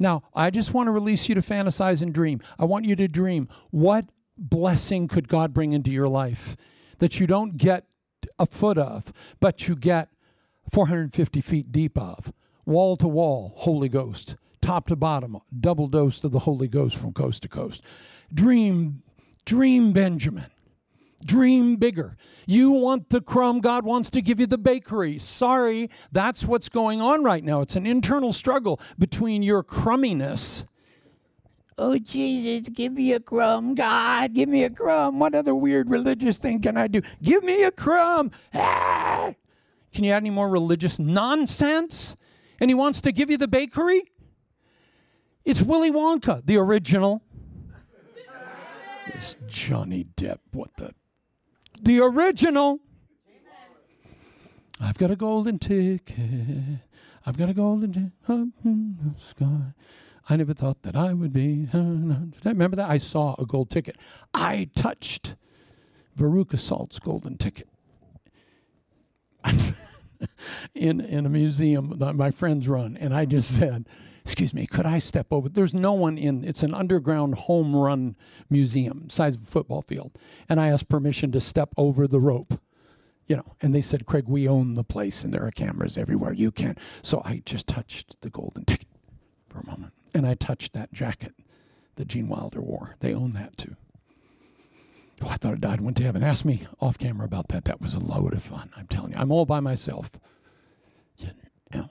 Now, 0.00 0.24
I 0.34 0.50
just 0.50 0.74
want 0.74 0.88
to 0.88 0.90
release 0.90 1.28
you 1.28 1.36
to 1.36 1.42
fantasize 1.42 2.02
and 2.02 2.12
dream. 2.12 2.40
I 2.58 2.64
want 2.64 2.86
you 2.86 2.96
to 2.96 3.06
dream 3.06 3.48
what 3.70 4.06
blessing 4.36 5.08
could 5.08 5.28
God 5.28 5.52
bring 5.52 5.72
into 5.72 5.90
your 5.90 6.08
life 6.08 6.56
that 6.98 7.20
you 7.20 7.26
don't 7.26 7.56
get 7.56 7.86
a 8.38 8.46
foot 8.46 8.78
of, 8.78 9.12
but 9.40 9.68
you 9.68 9.76
get 9.76 10.08
450 10.72 11.40
feet 11.40 11.72
deep 11.72 11.98
of, 11.98 12.32
wall 12.64 12.96
to 12.96 13.08
wall, 13.08 13.52
Holy 13.56 13.88
Ghost, 13.88 14.36
top 14.60 14.86
to 14.88 14.96
bottom, 14.96 15.38
double 15.58 15.88
dose 15.88 16.22
of 16.24 16.32
the 16.32 16.40
Holy 16.40 16.68
Ghost 16.68 16.96
from 16.96 17.12
coast 17.12 17.42
to 17.42 17.48
coast. 17.48 17.82
Dream, 18.32 19.02
dream, 19.44 19.92
Benjamin. 19.92 20.46
Dream 21.24 21.76
bigger. 21.76 22.16
You 22.46 22.72
want 22.72 23.08
the 23.08 23.22
crumb, 23.22 23.60
God 23.60 23.84
wants 23.84 24.10
to 24.10 24.20
give 24.20 24.40
you 24.40 24.46
the 24.46 24.58
bakery. 24.58 25.18
Sorry, 25.18 25.88
that's 26.12 26.44
what's 26.44 26.68
going 26.68 27.00
on 27.00 27.24
right 27.24 27.42
now. 27.42 27.62
It's 27.62 27.76
an 27.76 27.86
internal 27.86 28.32
struggle 28.32 28.78
between 28.98 29.42
your 29.42 29.62
crumminess. 29.62 30.66
Oh, 31.76 31.98
Jesus, 31.98 32.68
give 32.68 32.92
me 32.92 33.12
a 33.12 33.20
crumb, 33.20 33.74
God, 33.74 34.32
give 34.32 34.48
me 34.48 34.62
a 34.64 34.70
crumb. 34.70 35.18
What 35.18 35.34
other 35.34 35.54
weird 35.54 35.90
religious 35.90 36.38
thing 36.38 36.60
can 36.60 36.76
I 36.76 36.86
do? 36.86 37.02
Give 37.22 37.42
me 37.42 37.64
a 37.64 37.72
crumb. 37.72 38.30
Ah! 38.54 39.32
Can 39.92 40.04
you 40.04 40.12
add 40.12 40.18
any 40.18 40.30
more 40.30 40.48
religious 40.48 40.98
nonsense? 40.98 42.16
And 42.60 42.70
he 42.70 42.74
wants 42.74 43.00
to 43.02 43.12
give 43.12 43.30
you 43.30 43.36
the 43.36 43.48
bakery? 43.48 44.02
It's 45.44 45.62
Willy 45.62 45.90
Wonka, 45.90 46.46
the 46.46 46.56
original. 46.58 47.22
This 49.12 49.36
Johnny 49.46 50.06
Depp, 50.16 50.38
what 50.52 50.70
the 50.76 50.94
the 51.82 52.00
original. 52.00 52.80
I've 54.80 54.98
got 54.98 55.10
a 55.10 55.16
golden 55.16 55.58
ticket. 55.58 56.16
I've 57.26 57.36
got 57.36 57.48
a 57.48 57.54
golden 57.54 57.92
ticket 57.92 58.12
up 58.28 58.48
in 58.64 58.96
the 59.00 59.20
sky. 59.20 59.74
I 60.28 60.36
never 60.36 60.54
thought 60.54 60.82
that 60.82 60.96
I 60.96 61.12
would 61.12 61.32
be. 61.32 61.68
Remember 61.72 62.76
that? 62.76 62.88
I 62.88 62.98
saw 62.98 63.34
a 63.38 63.44
gold 63.44 63.70
ticket. 63.70 63.96
I 64.32 64.70
touched 64.74 65.34
Veruca 66.16 66.58
Salt's 66.58 66.98
golden 66.98 67.36
ticket 67.36 67.68
in, 70.74 71.00
in 71.00 71.26
a 71.26 71.28
museum 71.28 71.98
that 71.98 72.14
my 72.14 72.30
friends 72.30 72.68
run. 72.68 72.96
And 72.96 73.14
I 73.14 73.24
just 73.24 73.56
said, 73.58 73.86
excuse 74.24 74.54
me, 74.54 74.66
could 74.66 74.86
I 74.86 74.98
step 74.98 75.26
over? 75.30 75.48
There's 75.48 75.74
no 75.74 75.92
one 75.92 76.16
in, 76.16 76.44
it's 76.44 76.62
an 76.62 76.74
underground 76.74 77.34
home 77.34 77.76
run 77.76 78.16
museum, 78.48 79.10
size 79.10 79.36
of 79.36 79.42
a 79.42 79.46
football 79.46 79.82
field. 79.82 80.12
And 80.48 80.60
I 80.60 80.68
asked 80.68 80.88
permission 80.88 81.32
to 81.32 81.40
step 81.40 81.74
over 81.76 82.06
the 82.06 82.20
rope, 82.20 82.60
you 83.26 83.36
know, 83.36 83.56
and 83.60 83.74
they 83.74 83.82
said, 83.82 84.06
Craig, 84.06 84.24
we 84.26 84.48
own 84.48 84.74
the 84.74 84.84
place 84.84 85.24
and 85.24 85.34
there 85.34 85.44
are 85.44 85.50
cameras 85.50 85.98
everywhere. 85.98 86.32
You 86.32 86.50
can't." 86.50 86.78
So 87.02 87.22
I 87.24 87.42
just 87.44 87.66
touched 87.66 88.20
the 88.20 88.30
golden 88.30 88.64
ticket 88.64 88.88
for 89.48 89.60
a 89.60 89.66
moment. 89.66 89.93
And 90.14 90.26
I 90.26 90.34
touched 90.34 90.72
that 90.72 90.92
jacket 90.92 91.34
that 91.96 92.08
Gene 92.08 92.28
Wilder 92.28 92.60
wore. 92.60 92.96
They 93.00 93.12
own 93.12 93.32
that 93.32 93.56
too. 93.56 93.76
Oh, 95.22 95.28
I 95.28 95.36
thought 95.36 95.54
I 95.54 95.56
died 95.56 95.78
and 95.78 95.84
went 95.84 95.96
to 95.98 96.02
heaven. 96.02 96.22
Ask 96.22 96.44
me 96.44 96.66
off 96.80 96.98
camera 96.98 97.24
about 97.24 97.48
that. 97.48 97.64
That 97.64 97.80
was 97.80 97.94
a 97.94 97.98
load 97.98 98.32
of 98.32 98.42
fun. 98.42 98.70
I'm 98.76 98.86
telling 98.86 99.12
you. 99.12 99.18
I'm 99.18 99.30
all 99.30 99.46
by 99.46 99.60
myself. 99.60 100.18
You 101.18 101.30
know. 101.72 101.90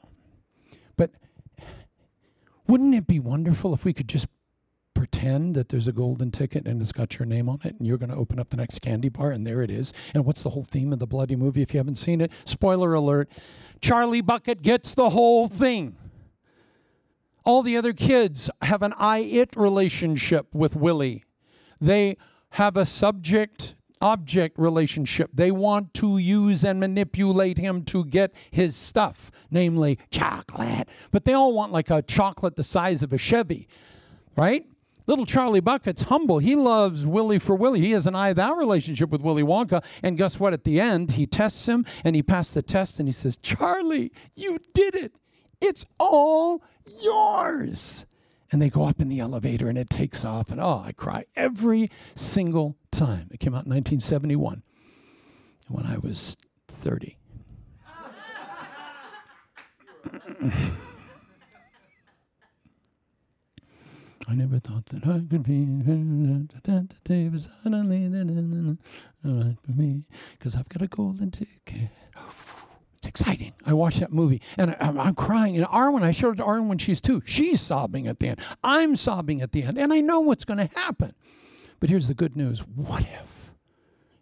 But 0.95 1.11
wouldn't 2.67 2.95
it 2.95 3.07
be 3.07 3.19
wonderful 3.19 3.73
if 3.73 3.85
we 3.85 3.93
could 3.93 4.09
just 4.09 4.27
pretend 4.93 5.55
that 5.55 5.69
there's 5.69 5.87
a 5.87 5.91
golden 5.91 6.31
ticket 6.31 6.65
and 6.65 6.81
it's 6.81 6.91
got 6.91 7.17
your 7.19 7.25
name 7.25 7.49
on 7.49 7.59
it 7.63 7.75
and 7.77 7.87
you're 7.87 7.97
going 7.97 8.09
to 8.09 8.15
open 8.15 8.39
up 8.39 8.49
the 8.49 8.57
next 8.57 8.79
candy 8.79 9.09
bar 9.09 9.31
and 9.31 9.45
there 9.45 9.61
it 9.61 9.71
is. 9.71 9.91
And 10.13 10.25
what's 10.25 10.43
the 10.43 10.51
whole 10.51 10.63
theme 10.63 10.93
of 10.93 10.99
the 10.99 11.07
bloody 11.07 11.35
movie 11.35 11.61
if 11.61 11.73
you 11.73 11.77
haven't 11.77 11.97
seen 11.97 12.21
it? 12.21 12.31
Spoiler 12.45 12.93
alert. 12.93 13.29
Charlie 13.81 14.21
Bucket 14.21 14.61
gets 14.61 14.95
the 14.95 15.09
whole 15.09 15.47
thing. 15.47 15.97
All 17.45 17.61
the 17.61 17.77
other 17.77 17.93
kids 17.93 18.49
have 18.61 18.81
an 18.81 18.93
I 18.97 19.19
it 19.19 19.55
relationship 19.55 20.47
with 20.53 20.75
Willy. 20.75 21.23
They 21.79 22.17
have 22.51 22.77
a 22.77 22.85
subject 22.85 23.75
object 24.03 24.59
relationship. 24.59 25.31
They 25.33 25.49
want 25.49 25.93
to 25.95 26.17
use 26.17 26.63
and 26.63 26.79
manipulate 26.79 27.57
him 27.57 27.83
to 27.85 28.05
get 28.05 28.33
his 28.51 28.75
stuff, 28.75 29.31
namely 29.49 29.97
chocolate. 30.11 30.89
But 31.11 31.25
they 31.25 31.33
all 31.33 31.53
want 31.53 31.71
like 31.71 31.89
a 31.89 32.01
chocolate 32.01 32.55
the 32.55 32.63
size 32.63 33.01
of 33.01 33.13
a 33.13 33.17
Chevy, 33.17 33.67
right? 34.35 34.65
Little 35.05 35.25
Charlie 35.25 35.61
Bucket's 35.61 36.03
humble. 36.03 36.39
He 36.39 36.55
loves 36.55 37.05
Willy 37.05 37.39
for 37.39 37.55
Willy. 37.55 37.81
He 37.81 37.91
has 37.91 38.05
an 38.07 38.15
I 38.15 38.33
thou 38.33 38.53
relationship 38.53 39.09
with 39.09 39.21
Willy 39.21 39.43
Wonka. 39.43 39.83
And 40.01 40.17
guess 40.17 40.39
what? 40.39 40.53
At 40.53 40.63
the 40.63 40.79
end, 40.79 41.11
he 41.11 41.25
tests 41.25 41.65
him 41.67 41.85
and 42.03 42.15
he 42.15 42.23
passed 42.23 42.53
the 42.53 42.61
test 42.61 42.99
and 42.99 43.07
he 43.07 43.13
says, 43.13 43.37
Charlie, 43.37 44.11
you 44.35 44.59
did 44.73 44.95
it. 44.95 45.13
It's 45.59 45.85
all 45.99 46.61
yours. 47.01 48.05
And 48.51 48.61
they 48.61 48.69
go 48.69 48.83
up 48.85 49.01
in 49.01 49.09
the 49.09 49.19
elevator 49.19 49.67
and 49.67 49.77
it 49.77 49.89
takes 49.89 50.23
off. 50.23 50.51
And 50.51 50.61
oh, 50.61 50.83
I 50.85 50.91
cry 50.91 51.25
every 51.35 51.89
single 52.15 52.77
time. 52.91 53.29
It 53.31 53.39
came 53.39 53.55
out 53.55 53.65
in 53.65 53.71
1971 53.71 54.61
when 55.67 55.85
I 55.85 55.97
was 55.97 56.37
30. 56.67 57.17
I 64.25 64.35
never 64.35 64.57
thought 64.59 64.85
that 64.87 65.05
I 65.05 65.21
could 65.29 65.43
be 65.43 65.65
suddenly 67.37 68.77
for 69.21 69.71
me 69.71 70.03
because 70.37 70.55
I've 70.55 70.69
got 70.69 70.81
a 70.81 70.87
golden 70.87 71.31
ticket. 71.31 71.89
It's 73.03 73.21
exciting. 73.21 73.51
I 73.65 73.73
watched 73.73 73.99
that 73.99 74.13
movie 74.13 74.41
and 74.57 74.77
I, 74.79 75.07
am 75.07 75.13
crying. 75.15 75.57
And 75.57 75.65
Arwen, 75.65 76.03
I 76.03 76.11
showed 76.11 76.35
it 76.35 76.37
to 76.37 76.43
Arwen 76.43 76.69
when 76.69 76.77
she's 76.77 77.01
two. 77.01 77.21
She's 77.25 77.59
sobbing 77.59 78.07
at 78.07 78.19
the 78.19 78.29
end. 78.29 78.39
I'm 78.63 78.95
sobbing 78.95 79.41
at 79.41 79.51
the 79.51 79.63
end. 79.63 79.77
And 79.77 79.91
I 79.91 79.99
know 79.99 80.21
what's 80.21 80.45
going 80.45 80.65
to 80.65 80.73
happen. 80.73 81.11
But 81.81 81.89
here's 81.89 82.07
the 82.07 82.13
good 82.13 82.37
news 82.37 82.59
what 82.59 83.01
if 83.01 83.51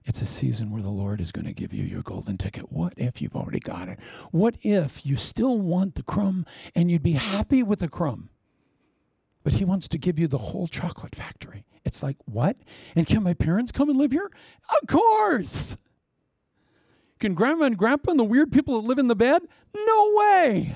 it's 0.03 0.23
a 0.23 0.25
season 0.25 0.71
where 0.71 0.81
the 0.81 0.89
Lord 0.89 1.21
is 1.21 1.31
going 1.31 1.45
to 1.45 1.53
give 1.53 1.75
you 1.75 1.83
your 1.83 2.01
golden 2.01 2.39
ticket? 2.39 2.71
What 2.71 2.95
if 2.97 3.21
you've 3.21 3.35
already 3.35 3.59
got 3.59 3.87
it? 3.87 3.99
What 4.31 4.55
if 4.63 5.05
you 5.05 5.15
still 5.15 5.59
want 5.59 5.93
the 5.93 6.01
crumb 6.01 6.47
and 6.73 6.89
you'd 6.89 7.03
be 7.03 7.11
happy 7.11 7.61
with 7.61 7.81
the 7.81 7.87
crumb? 7.87 8.31
But 9.43 9.53
He 9.53 9.63
wants 9.63 9.87
to 9.89 9.99
give 9.99 10.17
you 10.17 10.27
the 10.27 10.39
whole 10.39 10.65
chocolate 10.65 11.13
factory. 11.13 11.65
It's 11.85 12.01
like, 12.01 12.17
what? 12.25 12.57
And 12.95 13.05
can 13.05 13.21
my 13.21 13.35
parents 13.35 13.71
come 13.71 13.89
and 13.89 13.99
live 13.99 14.11
here? 14.11 14.31
Of 14.81 14.87
course. 14.87 15.77
Can 17.21 17.33
grandma 17.35 17.65
and 17.65 17.77
grandpa 17.77 18.11
and 18.11 18.19
the 18.19 18.23
weird 18.23 18.51
people 18.51 18.81
that 18.81 18.87
live 18.87 18.97
in 18.97 19.07
the 19.07 19.15
bed? 19.15 19.43
No 19.75 20.13
way. 20.15 20.75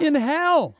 In 0.00 0.16
hell. 0.16 0.74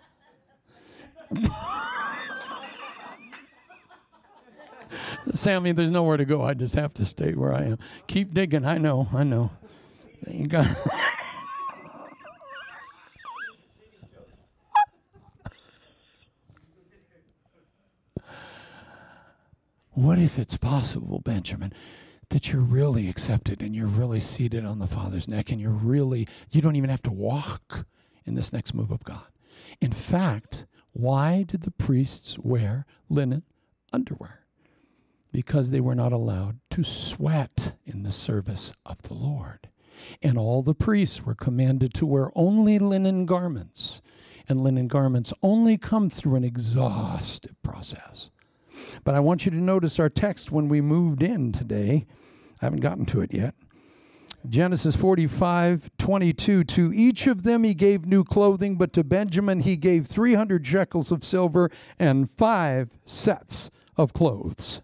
Sammy, 5.33 5.71
there's 5.71 5.93
nowhere 5.93 6.17
to 6.17 6.25
go. 6.25 6.43
I 6.43 6.55
just 6.55 6.75
have 6.75 6.93
to 6.95 7.05
stay 7.05 7.33
where 7.35 7.55
I 7.55 7.63
am. 7.63 7.79
Keep 8.09 8.35
digging. 8.35 8.65
I 8.65 8.79
know. 8.79 9.09
I 9.13 9.23
know. 9.23 9.53
You 10.27 10.49
got. 10.49 10.67
what 19.93 20.19
if 20.19 20.41
it's 20.41 20.57
possible, 20.57 21.21
Benjamin, 21.21 21.73
that 22.31 22.53
you're 22.53 22.63
really 22.63 23.09
accepted 23.09 23.63
and 23.63 23.75
you're 23.77 23.87
really 23.87 24.21
seated 24.21 24.65
on 24.65 24.79
the 24.79 24.87
Father's 24.87 25.29
neck 25.29 25.51
and 25.51 25.61
you're 25.61 25.71
really, 25.71 26.27
you 26.51 26.61
don't 26.61 26.77
even 26.77 26.91
have 26.91 27.03
to 27.03 27.11
walk 27.11 27.87
in 28.25 28.35
this 28.35 28.53
next 28.53 28.75
move 28.75 28.91
of 28.91 29.05
God. 29.05 29.27
In 29.81 29.93
fact, 29.93 30.67
why 30.93 31.45
did 31.47 31.63
the 31.63 31.71
priests 31.71 32.39
wear 32.39 32.87
linen 33.09 33.43
underwear? 33.93 34.47
Because 35.33 35.71
they 35.71 35.81
were 35.81 35.95
not 35.95 36.13
allowed 36.13 36.59
to 36.71 36.83
sweat 36.83 37.75
in 37.85 38.03
the 38.03 38.13
service 38.13 38.73
of 38.85 39.03
the 39.03 39.15
Lord. 39.15 39.69
And 40.23 40.39
all 40.39 40.63
the 40.63 40.75
priests 40.75 41.25
were 41.25 41.35
commanded 41.35 41.95
to 41.95 42.07
wear 42.07 42.31
only 42.35 42.79
linen 42.79 43.27
garments. 43.27 44.01
And 44.49 44.65
linen 44.65 44.89
garments 44.89 45.33
only 45.43 45.77
come 45.79 46.11
through 46.11 46.37
an 46.37 46.45
exhaustive 46.45 47.61
process. 47.63 48.31
But 49.05 49.15
I 49.15 49.21
want 49.21 49.45
you 49.45 49.51
to 49.51 49.57
notice 49.57 50.01
our 50.01 50.09
text 50.09 50.51
when 50.51 50.69
we 50.69 50.81
moved 50.81 51.23
in 51.23 51.53
today. 51.53 52.07
I 52.61 52.67
haven't 52.67 52.81
gotten 52.81 53.07
to 53.07 53.21
it 53.21 53.33
yet. 53.33 53.55
Genesis 54.49 54.97
45, 54.97 55.91
22. 55.99 56.65
To 56.65 56.93
each 56.95 57.27
of 57.27 57.43
them 57.43 57.63
he 57.63 57.75
gave 57.75 58.07
new 58.07 58.25
clothing, 58.25 58.77
but 58.77 58.93
to 58.95 59.05
Benjamin 59.05 59.61
he 59.61 59.77
gave 59.77 60.07
300 60.07 60.67
shekels 60.67 61.11
of 61.11 61.25
silver 61.25 61.71
and 61.99 62.31
five 62.31 62.99
sets 63.05 63.71
of 63.97 64.13
clothes. 64.13 64.81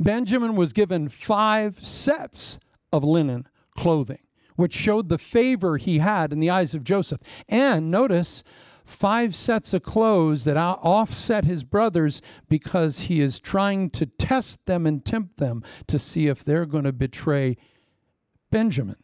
Benjamin 0.00 0.56
was 0.56 0.72
given 0.72 1.08
five 1.08 1.84
sets 1.84 2.58
of 2.92 3.04
linen 3.04 3.46
clothing, 3.76 4.20
which 4.56 4.74
showed 4.74 5.08
the 5.08 5.18
favor 5.18 5.76
he 5.76 5.98
had 5.98 6.32
in 6.32 6.40
the 6.40 6.50
eyes 6.50 6.74
of 6.74 6.84
Joseph. 6.84 7.20
And 7.48 7.90
notice, 7.90 8.42
five 8.92 9.34
sets 9.34 9.72
of 9.72 9.82
clothes 9.82 10.44
that 10.44 10.56
offset 10.56 11.44
his 11.44 11.64
brothers 11.64 12.22
because 12.48 13.00
he 13.00 13.20
is 13.20 13.40
trying 13.40 13.90
to 13.90 14.06
test 14.06 14.66
them 14.66 14.86
and 14.86 15.04
tempt 15.04 15.38
them 15.38 15.64
to 15.86 15.98
see 15.98 16.28
if 16.28 16.44
they're 16.44 16.66
going 16.66 16.84
to 16.84 16.92
betray 16.92 17.56
Benjamin 18.50 18.96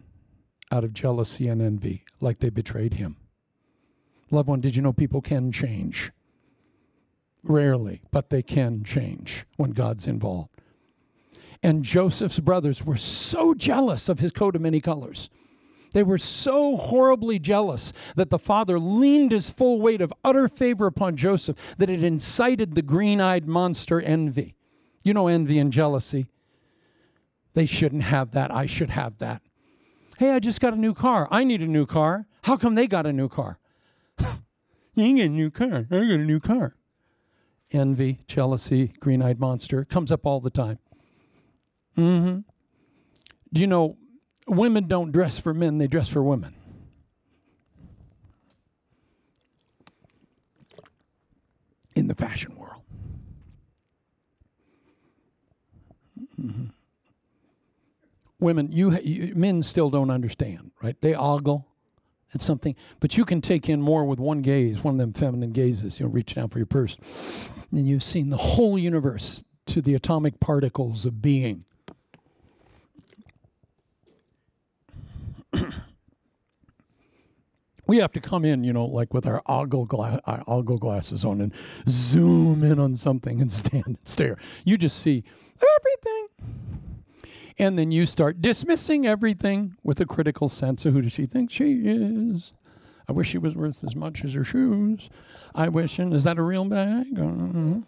out 0.71 0.85
of 0.85 0.93
jealousy 0.93 1.49
and 1.49 1.63
envy, 1.63 2.05
like 2.21 2.39
they 2.39 2.51
betrayed 2.51 2.95
him. 2.95 3.17
Loved 4.31 4.49
one, 4.49 4.61
did 4.61 4.77
you 4.77 4.83
know 4.83 4.93
people 4.93 5.23
can 5.23 5.51
change? 5.51 6.13
Rarely, 7.43 8.03
but 8.11 8.29
they 8.29 8.43
can 8.43 8.85
change 8.85 9.47
when 9.57 9.71
God's 9.71 10.07
involved. 10.07 10.51
And 11.63 11.83
Joseph's 11.83 12.39
brothers 12.39 12.85
were 12.85 12.99
so 12.99 13.55
jealous 13.55 14.09
of 14.09 14.21
his 14.21 14.33
coat 14.33 14.55
of 14.55 14.63
many 14.63 14.81
colors. 14.81 15.31
They 15.93 16.03
were 16.03 16.19
so 16.19 16.77
horribly 16.77 17.39
jealous 17.39 17.93
that 18.15 18.31
the 18.31 18.39
father 18.39 18.79
leaned 18.79 19.33
his 19.33 19.51
full 19.51 19.81
weight 19.81 20.01
of 20.01 20.13
utter 20.25 20.49
favor 20.49 20.87
upon 20.87 21.17
Joseph 21.17 21.57
that 21.79 21.91
it 21.91 22.05
incited 22.05 22.75
the 22.75 22.83
green 22.83 23.21
eyed 23.21 23.47
monster 23.47 24.01
envy. 24.01 24.55
You 25.05 25.15
know, 25.15 25.29
envy 25.29 25.59
and 25.59 25.73
jealousy. 25.73 26.27
They 27.55 27.67
shouldn't 27.67 28.03
have 28.03 28.33
that. 28.33 28.55
I 28.55 28.67
should 28.67 28.91
have 28.91 29.19
that. 29.19 29.43
Hey, 30.19 30.33
I 30.33 30.39
just 30.39 30.61
got 30.61 30.75
a 30.75 30.77
new 30.77 30.95
car. 30.95 31.29
I 31.31 31.45
need 31.45 31.63
a 31.63 31.67
new 31.67 31.87
car. 31.87 32.27
How 32.43 32.57
come 32.57 32.75
they 32.75 32.87
got 32.87 33.07
a 33.07 33.13
new 33.13 33.29
car? 33.29 33.59
you 34.95 35.17
get 35.17 35.27
a 35.27 35.29
new 35.29 35.51
car. 35.51 35.87
I 35.91 35.99
got 36.01 36.03
a 36.03 36.19
new 36.19 36.41
car. 36.41 36.75
Envy, 37.71 38.19
jealousy, 38.27 38.93
green 39.01 39.23
eyed 39.23 39.39
monster 39.39 39.85
comes 39.85 40.11
up 40.11 40.27
all 40.27 40.41
the 40.41 40.51
time. 40.51 40.79
Mm-hmm. 41.97 42.39
Do 43.53 43.61
you 43.61 43.67
know 43.67 43.97
women 44.49 44.89
don't 44.89 45.13
dress 45.13 45.39
for 45.39 45.55
men, 45.55 45.79
they 45.79 45.87
dress 45.87 46.09
for 46.09 46.23
women. 46.23 46.55
In 51.95 52.07
the 52.07 52.15
fashion 52.15 52.55
world. 52.57 52.83
Mm-hmm. 56.41 56.67
Women, 58.41 58.71
you, 58.71 58.97
you, 58.99 59.35
men 59.35 59.65
still 59.65 59.91
don't 59.91 60.11
understand, 60.11 60.71
right? 60.81 61.01
They 61.01 61.15
ogle 61.15 61.67
at 62.33 62.41
something, 62.41 62.77
but 63.01 63.17
you 63.17 63.25
can 63.25 63.41
take 63.41 63.69
in 63.69 63.83
more 63.83 64.05
with 64.05 64.21
one 64.21 64.43
gaze, 64.43 64.85
one 64.85 64.95
of 64.95 64.99
them 64.99 65.13
feminine 65.13 65.51
gazes. 65.51 65.99
You 65.99 66.07
know, 66.07 66.13
reach 66.13 66.35
down 66.35 66.49
for 66.49 66.59
your 66.59 66.67
purse, 66.67 66.97
and 67.73 67.89
you've 67.89 68.05
seen 68.05 68.31
the 68.31 68.37
whole 68.37 68.79
universe 68.79 69.43
to 69.67 69.83
the 69.83 69.95
atomic 69.95 70.39
particles 70.39 71.05
of 71.05 71.21
being. 71.21 71.65
we 77.87 77.99
have 77.99 78.13
to 78.13 78.21
come 78.21 78.45
in, 78.45 78.65
you 78.65 78.73
know, 78.73 78.85
like 78.85 79.13
with 79.15 79.27
our 79.27 79.43
ogle, 79.47 79.87
gla- 79.87 80.21
our 80.27 80.43
ogle 80.47 80.79
glasses 80.79 81.25
on 81.25 81.41
and 81.41 81.53
zoom 81.89 82.63
in 82.63 82.79
on 82.79 82.97
something 82.97 83.41
and 83.41 83.51
stand 83.61 83.87
and 83.87 83.99
stare. 84.05 84.37
You 84.65 84.79
just 84.79 84.99
see 84.99 85.25
everything. 85.57 86.27
And 87.59 87.77
then 87.77 87.91
you 87.91 88.07
start 88.07 88.41
dismissing 88.41 89.05
everything 89.07 89.75
with 89.83 90.01
a 90.01 90.07
critical 90.07 90.49
sense 90.49 90.85
of 90.85 90.93
who 90.93 91.03
does 91.03 91.13
she 91.13 91.27
think 91.27 91.51
she 91.51 91.83
is? 91.85 92.53
I 93.09 93.13
wish 93.13 93.29
she 93.29 93.39
was 93.39 93.57
worth 93.57 93.83
as 93.83 93.97
much 93.97 94.23
as 94.25 94.35
her 94.35 94.45
shoes. 94.45 95.09
I 95.55 95.69
wish, 95.69 95.99
and 95.99 96.13
is 96.13 96.25
that 96.25 96.39
a 96.39 96.43
real 96.43 96.67
bag? 96.67 97.19
Uh, 97.19 97.81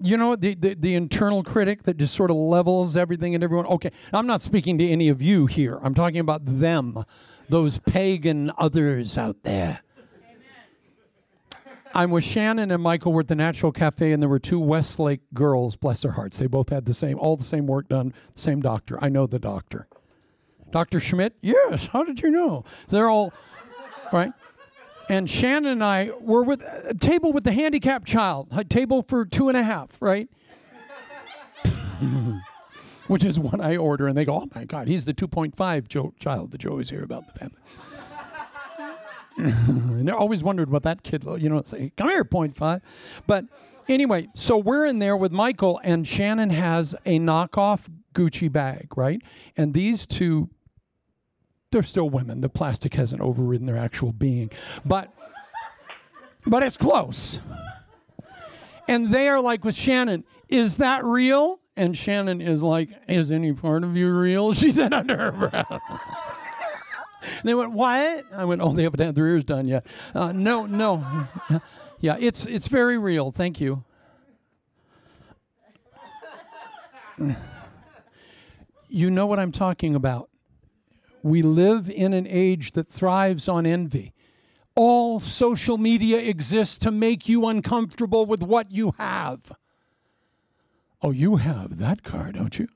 you 0.00 0.16
know 0.16 0.36
the, 0.36 0.54
the, 0.54 0.74
the 0.74 0.94
internal 0.94 1.42
critic 1.42 1.84
that 1.84 1.96
just 1.96 2.14
sort 2.14 2.30
of 2.30 2.36
levels 2.36 2.96
everything 2.96 3.34
and 3.34 3.42
everyone 3.42 3.66
okay 3.66 3.90
i'm 4.12 4.26
not 4.26 4.40
speaking 4.40 4.78
to 4.78 4.88
any 4.88 5.08
of 5.08 5.20
you 5.20 5.46
here 5.46 5.78
i'm 5.82 5.94
talking 5.94 6.20
about 6.20 6.44
them 6.44 7.04
those 7.48 7.78
pagan 7.78 8.52
others 8.58 9.16
out 9.18 9.42
there 9.42 9.80
I'm 11.94 12.10
with 12.10 12.22
Shannon 12.22 12.70
and 12.70 12.82
Michael. 12.82 13.14
We're 13.14 13.22
at 13.22 13.28
the 13.28 13.34
Natural 13.34 13.72
Cafe, 13.72 14.12
and 14.12 14.22
there 14.22 14.28
were 14.28 14.38
two 14.38 14.60
Westlake 14.60 15.22
girls. 15.32 15.74
Bless 15.74 16.02
their 16.02 16.12
hearts, 16.12 16.38
they 16.38 16.46
both 16.46 16.68
had 16.68 16.84
the 16.84 16.92
same, 16.92 17.18
all 17.18 17.36
the 17.36 17.44
same 17.44 17.66
work 17.66 17.88
done. 17.88 18.12
Same 18.36 18.60
doctor. 18.60 19.02
I 19.02 19.08
know 19.08 19.26
the 19.26 19.38
doctor, 19.38 19.88
Doctor 20.70 21.00
Schmidt. 21.00 21.34
Yes. 21.40 21.86
How 21.86 22.04
did 22.04 22.20
you 22.20 22.30
know? 22.30 22.64
They're 22.90 23.08
all 23.08 23.32
right 24.12 24.32
and 25.08 25.28
Shannon 25.28 25.72
and 25.72 25.84
I 25.84 26.10
were 26.20 26.42
with 26.42 26.62
a 26.62 26.94
table 26.94 27.32
with 27.32 27.44
the 27.44 27.52
handicapped 27.52 28.06
child, 28.06 28.48
a 28.50 28.64
table 28.64 29.02
for 29.02 29.24
two 29.24 29.48
and 29.48 29.56
a 29.56 29.62
half, 29.62 30.00
right? 30.00 30.28
Which 33.06 33.24
is 33.24 33.40
what 33.40 33.60
I 33.60 33.76
order, 33.76 34.06
and 34.06 34.16
they 34.16 34.24
go, 34.24 34.34
"Oh 34.34 34.48
my 34.54 34.64
God, 34.64 34.86
he's 34.86 35.04
the 35.04 35.14
2.5 35.14 35.88
Joe, 35.88 36.12
child 36.20 36.50
that 36.52 36.62
you 36.62 36.70
always 36.70 36.90
hear 36.90 37.02
about 37.02 37.22
in 37.22 37.28
the 37.32 37.38
family." 37.38 37.60
and 39.98 40.08
they 40.08 40.12
always 40.12 40.42
wondered 40.42 40.70
what 40.70 40.82
that 40.82 41.02
kid, 41.02 41.24
you 41.38 41.48
know, 41.48 41.62
say, 41.62 41.92
"Come 41.96 42.08
here, 42.10 42.24
0.5," 42.24 42.82
but 43.26 43.46
anyway, 43.88 44.28
so 44.34 44.58
we're 44.58 44.84
in 44.84 44.98
there 44.98 45.16
with 45.16 45.32
Michael, 45.32 45.80
and 45.82 46.06
Shannon 46.06 46.50
has 46.50 46.94
a 47.06 47.18
knockoff 47.18 47.88
Gucci 48.14 48.50
bag, 48.50 48.96
right? 48.96 49.22
And 49.56 49.74
these 49.74 50.06
two 50.06 50.50
they're 51.70 51.82
still 51.82 52.08
women. 52.08 52.40
The 52.40 52.48
plastic 52.48 52.94
hasn't 52.94 53.20
overridden 53.20 53.66
their 53.66 53.76
actual 53.76 54.12
being. 54.12 54.50
But 54.84 55.12
but 56.46 56.62
it's 56.62 56.76
close. 56.76 57.38
And 58.86 59.12
they 59.12 59.28
are 59.28 59.40
like 59.40 59.64
with 59.64 59.74
Shannon, 59.74 60.24
is 60.48 60.76
that 60.76 61.04
real? 61.04 61.60
And 61.76 61.96
Shannon 61.96 62.40
is 62.40 62.62
like, 62.62 62.88
is 63.06 63.30
any 63.30 63.52
part 63.52 63.84
of 63.84 63.96
you 63.96 64.12
real? 64.18 64.52
She 64.54 64.72
said 64.72 64.94
under 64.94 65.16
her 65.16 65.32
breath. 65.32 65.80
they 67.44 67.54
went, 67.54 67.72
what? 67.72 68.24
I 68.32 68.44
went, 68.46 68.62
oh, 68.62 68.72
they 68.72 68.84
haven't 68.84 69.00
had 69.00 69.14
their 69.14 69.26
ears 69.26 69.44
done 69.44 69.68
yet. 69.68 69.86
Uh, 70.14 70.32
no, 70.32 70.64
no. 70.66 71.26
Yeah, 72.00 72.16
it's 72.18 72.46
it's 72.46 72.68
very 72.68 72.96
real. 72.96 73.32
Thank 73.32 73.60
you. 73.60 73.84
You 78.88 79.10
know 79.10 79.26
what 79.26 79.38
I'm 79.38 79.52
talking 79.52 79.94
about. 79.94 80.27
We 81.22 81.42
live 81.42 81.90
in 81.90 82.12
an 82.12 82.26
age 82.28 82.72
that 82.72 82.88
thrives 82.88 83.48
on 83.48 83.66
envy. 83.66 84.12
All 84.74 85.20
social 85.20 85.78
media 85.78 86.18
exists 86.18 86.78
to 86.78 86.90
make 86.90 87.28
you 87.28 87.46
uncomfortable 87.46 88.26
with 88.26 88.42
what 88.42 88.70
you 88.70 88.94
have. 88.98 89.52
Oh, 91.02 91.10
you 91.10 91.36
have 91.36 91.78
that 91.78 92.02
car, 92.02 92.32
don't 92.32 92.58
you? 92.58 92.68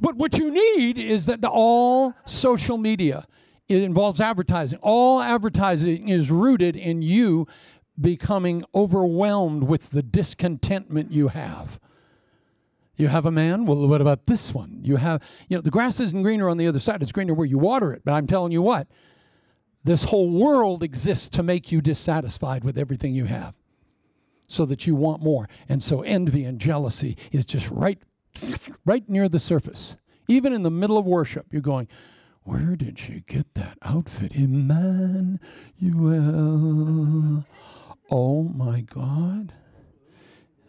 But 0.00 0.16
what 0.16 0.36
you 0.38 0.50
need 0.50 0.98
is 0.98 1.26
that 1.26 1.40
the, 1.40 1.48
all 1.48 2.14
social 2.26 2.76
media 2.76 3.26
it 3.68 3.82
involves 3.82 4.20
advertising. 4.20 4.78
All 4.82 5.20
advertising 5.20 6.08
is 6.08 6.30
rooted 6.30 6.76
in 6.76 7.00
you 7.00 7.46
becoming 7.98 8.64
overwhelmed 8.74 9.64
with 9.64 9.90
the 9.90 10.02
discontentment 10.02 11.12
you 11.12 11.28
have. 11.28 11.80
You 12.96 13.08
have 13.08 13.24
a 13.26 13.30
man? 13.30 13.64
Well, 13.64 13.88
what 13.88 14.00
about 14.00 14.26
this 14.26 14.52
one? 14.52 14.80
You 14.82 14.96
have, 14.96 15.22
you 15.48 15.56
know, 15.56 15.62
the 15.62 15.70
grass 15.70 15.98
isn't 15.98 16.22
greener 16.22 16.48
on 16.48 16.58
the 16.58 16.66
other 16.66 16.78
side, 16.78 17.02
it's 17.02 17.12
greener 17.12 17.34
where 17.34 17.46
you 17.46 17.58
water 17.58 17.92
it. 17.92 18.02
But 18.04 18.12
I'm 18.12 18.26
telling 18.26 18.52
you 18.52 18.62
what, 18.62 18.86
this 19.84 20.04
whole 20.04 20.30
world 20.30 20.82
exists 20.82 21.28
to 21.30 21.42
make 21.42 21.72
you 21.72 21.80
dissatisfied 21.80 22.64
with 22.64 22.78
everything 22.78 23.14
you 23.14 23.24
have 23.24 23.54
so 24.46 24.66
that 24.66 24.86
you 24.86 24.94
want 24.94 25.22
more. 25.22 25.48
And 25.68 25.82
so 25.82 26.02
envy 26.02 26.44
and 26.44 26.60
jealousy 26.60 27.16
is 27.32 27.46
just 27.46 27.70
right 27.70 27.98
right 28.84 29.08
near 29.08 29.28
the 29.28 29.40
surface. 29.40 29.96
Even 30.28 30.52
in 30.52 30.62
the 30.62 30.70
middle 30.70 30.98
of 30.98 31.04
worship, 31.06 31.46
you're 31.50 31.62
going, 31.62 31.88
Where 32.42 32.76
did 32.76 32.98
she 32.98 33.22
get 33.26 33.54
that 33.54 33.78
outfit? 33.82 34.32
Emmanuel. 34.32 35.38
Uh, 37.40 37.42
oh 38.10 38.42
my 38.44 38.82
God. 38.82 39.54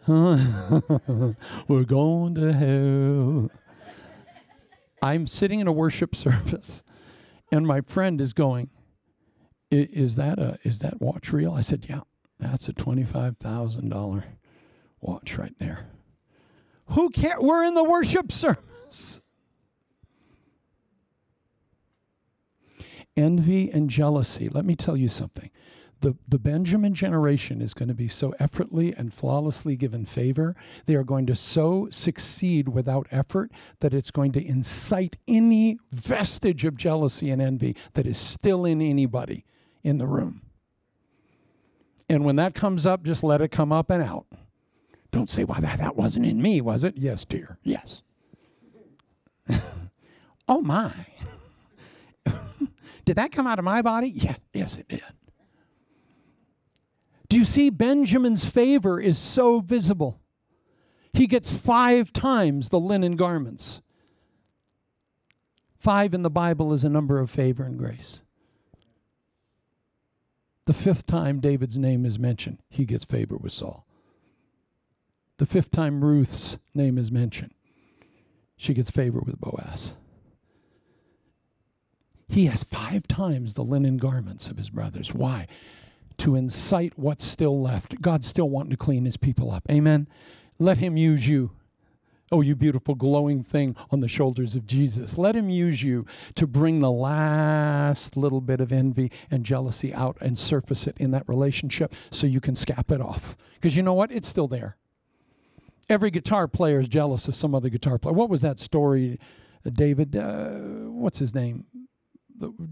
We're 0.06 1.84
going 1.84 2.34
to 2.34 2.52
hell. 2.52 3.50
I'm 5.00 5.26
sitting 5.26 5.60
in 5.60 5.66
a 5.66 5.72
worship 5.72 6.14
service, 6.14 6.82
and 7.50 7.66
my 7.66 7.80
friend 7.80 8.20
is 8.20 8.34
going, 8.34 8.68
"Is 9.70 10.16
that 10.16 10.38
a 10.38 10.58
is 10.62 10.80
that 10.80 11.00
watch 11.00 11.32
real?" 11.32 11.52
I 11.52 11.62
said, 11.62 11.86
"Yeah, 11.88 12.00
that's 12.38 12.68
a 12.68 12.74
twenty 12.74 13.04
five 13.04 13.38
thousand 13.38 13.88
dollar 13.88 14.24
watch 15.00 15.38
right 15.38 15.54
there." 15.58 15.86
Who 16.88 17.08
cares? 17.08 17.40
We're 17.40 17.64
in 17.64 17.72
the 17.74 17.84
worship 17.84 18.30
service. 18.30 19.22
Envy 23.16 23.70
and 23.70 23.88
jealousy. 23.88 24.50
Let 24.50 24.66
me 24.66 24.76
tell 24.76 24.98
you 24.98 25.08
something 25.08 25.50
the, 26.04 26.14
the 26.28 26.38
Benjamin 26.38 26.92
generation 26.92 27.62
is 27.62 27.72
going 27.72 27.88
to 27.88 27.94
be 27.94 28.08
so 28.08 28.34
effortlessly 28.38 28.92
and 28.92 29.14
flawlessly 29.14 29.74
given 29.74 30.04
favor. 30.04 30.54
They 30.84 30.96
are 30.96 31.02
going 31.02 31.24
to 31.28 31.34
so 31.34 31.88
succeed 31.90 32.68
without 32.68 33.06
effort 33.10 33.50
that 33.80 33.94
it's 33.94 34.10
going 34.10 34.32
to 34.32 34.46
incite 34.46 35.16
any 35.26 35.78
vestige 35.90 36.66
of 36.66 36.76
jealousy 36.76 37.30
and 37.30 37.40
envy 37.40 37.74
that 37.94 38.06
is 38.06 38.18
still 38.18 38.66
in 38.66 38.82
anybody 38.82 39.46
in 39.82 39.96
the 39.96 40.06
room. 40.06 40.42
And 42.10 42.22
when 42.22 42.36
that 42.36 42.52
comes 42.54 42.84
up, 42.84 43.02
just 43.02 43.24
let 43.24 43.40
it 43.40 43.48
come 43.48 43.72
up 43.72 43.88
and 43.88 44.02
out. 44.02 44.26
Don't 45.10 45.30
say, 45.30 45.44
well, 45.44 45.62
that, 45.62 45.78
that 45.78 45.96
wasn't 45.96 46.26
in 46.26 46.42
me, 46.42 46.60
was 46.60 46.84
it? 46.84 46.98
Yes, 46.98 47.24
dear. 47.24 47.56
Yes. 47.62 48.02
oh 50.48 50.60
my. 50.60 50.92
did 53.06 53.16
that 53.16 53.32
come 53.32 53.46
out 53.46 53.58
of 53.58 53.64
my 53.64 53.80
body? 53.80 54.10
Yeah, 54.10 54.36
yes, 54.52 54.76
it 54.76 54.88
did. 54.88 55.02
You 57.44 57.46
see 57.46 57.68
Benjamin's 57.68 58.46
favor 58.46 58.98
is 58.98 59.18
so 59.18 59.60
visible? 59.60 60.18
He 61.12 61.26
gets 61.26 61.50
five 61.50 62.10
times 62.10 62.70
the 62.70 62.80
linen 62.80 63.16
garments. 63.16 63.82
Five 65.76 66.14
in 66.14 66.22
the 66.22 66.30
Bible 66.30 66.72
is 66.72 66.84
a 66.84 66.88
number 66.88 67.18
of 67.18 67.30
favor 67.30 67.62
and 67.64 67.78
grace. 67.78 68.22
The 70.64 70.72
fifth 70.72 71.04
time 71.04 71.40
David's 71.40 71.76
name 71.76 72.06
is 72.06 72.18
mentioned, 72.18 72.60
he 72.70 72.86
gets 72.86 73.04
favor 73.04 73.36
with 73.36 73.52
Saul. 73.52 73.84
The 75.36 75.44
fifth 75.44 75.70
time 75.70 76.02
Ruth's 76.02 76.56
name 76.74 76.96
is 76.96 77.12
mentioned, 77.12 77.52
she 78.56 78.72
gets 78.72 78.90
favor 78.90 79.20
with 79.20 79.38
Boaz. 79.38 79.92
He 82.26 82.46
has 82.46 82.62
five 82.64 83.06
times 83.06 83.52
the 83.52 83.62
linen 83.62 83.98
garments 83.98 84.48
of 84.48 84.56
his 84.56 84.70
brothers. 84.70 85.12
Why? 85.12 85.46
To 86.18 86.36
incite 86.36 86.92
what's 86.96 87.24
still 87.24 87.60
left. 87.60 88.00
God's 88.00 88.26
still 88.26 88.48
wanting 88.48 88.70
to 88.70 88.76
clean 88.76 89.04
his 89.04 89.16
people 89.16 89.50
up. 89.50 89.64
Amen. 89.70 90.08
Let 90.58 90.78
him 90.78 90.96
use 90.96 91.28
you. 91.28 91.50
Oh, 92.32 92.40
you 92.40 92.56
beautiful 92.56 92.94
glowing 92.94 93.42
thing 93.42 93.76
on 93.90 94.00
the 94.00 94.08
shoulders 94.08 94.54
of 94.54 94.66
Jesus. 94.66 95.18
Let 95.18 95.36
him 95.36 95.50
use 95.50 95.82
you 95.82 96.06
to 96.36 96.46
bring 96.46 96.80
the 96.80 96.90
last 96.90 98.16
little 98.16 98.40
bit 98.40 98.60
of 98.60 98.72
envy 98.72 99.12
and 99.30 99.44
jealousy 99.44 99.92
out 99.92 100.16
and 100.20 100.38
surface 100.38 100.86
it 100.86 100.96
in 100.98 101.10
that 101.10 101.28
relationship 101.28 101.94
so 102.10 102.26
you 102.26 102.40
can 102.40 102.54
scap 102.54 102.90
it 102.90 103.00
off. 103.00 103.36
Because 103.54 103.76
you 103.76 103.82
know 103.82 103.94
what? 103.94 104.10
It's 104.10 104.28
still 104.28 104.48
there. 104.48 104.76
Every 105.88 106.10
guitar 106.10 106.48
player 106.48 106.80
is 106.80 106.88
jealous 106.88 107.28
of 107.28 107.36
some 107.36 107.54
other 107.54 107.68
guitar 107.68 107.98
player. 107.98 108.14
What 108.14 108.30
was 108.30 108.40
that 108.40 108.58
story, 108.58 109.18
uh, 109.66 109.70
David? 109.70 110.16
Uh, 110.16 110.50
what's 110.88 111.18
his 111.18 111.34
name? 111.34 111.64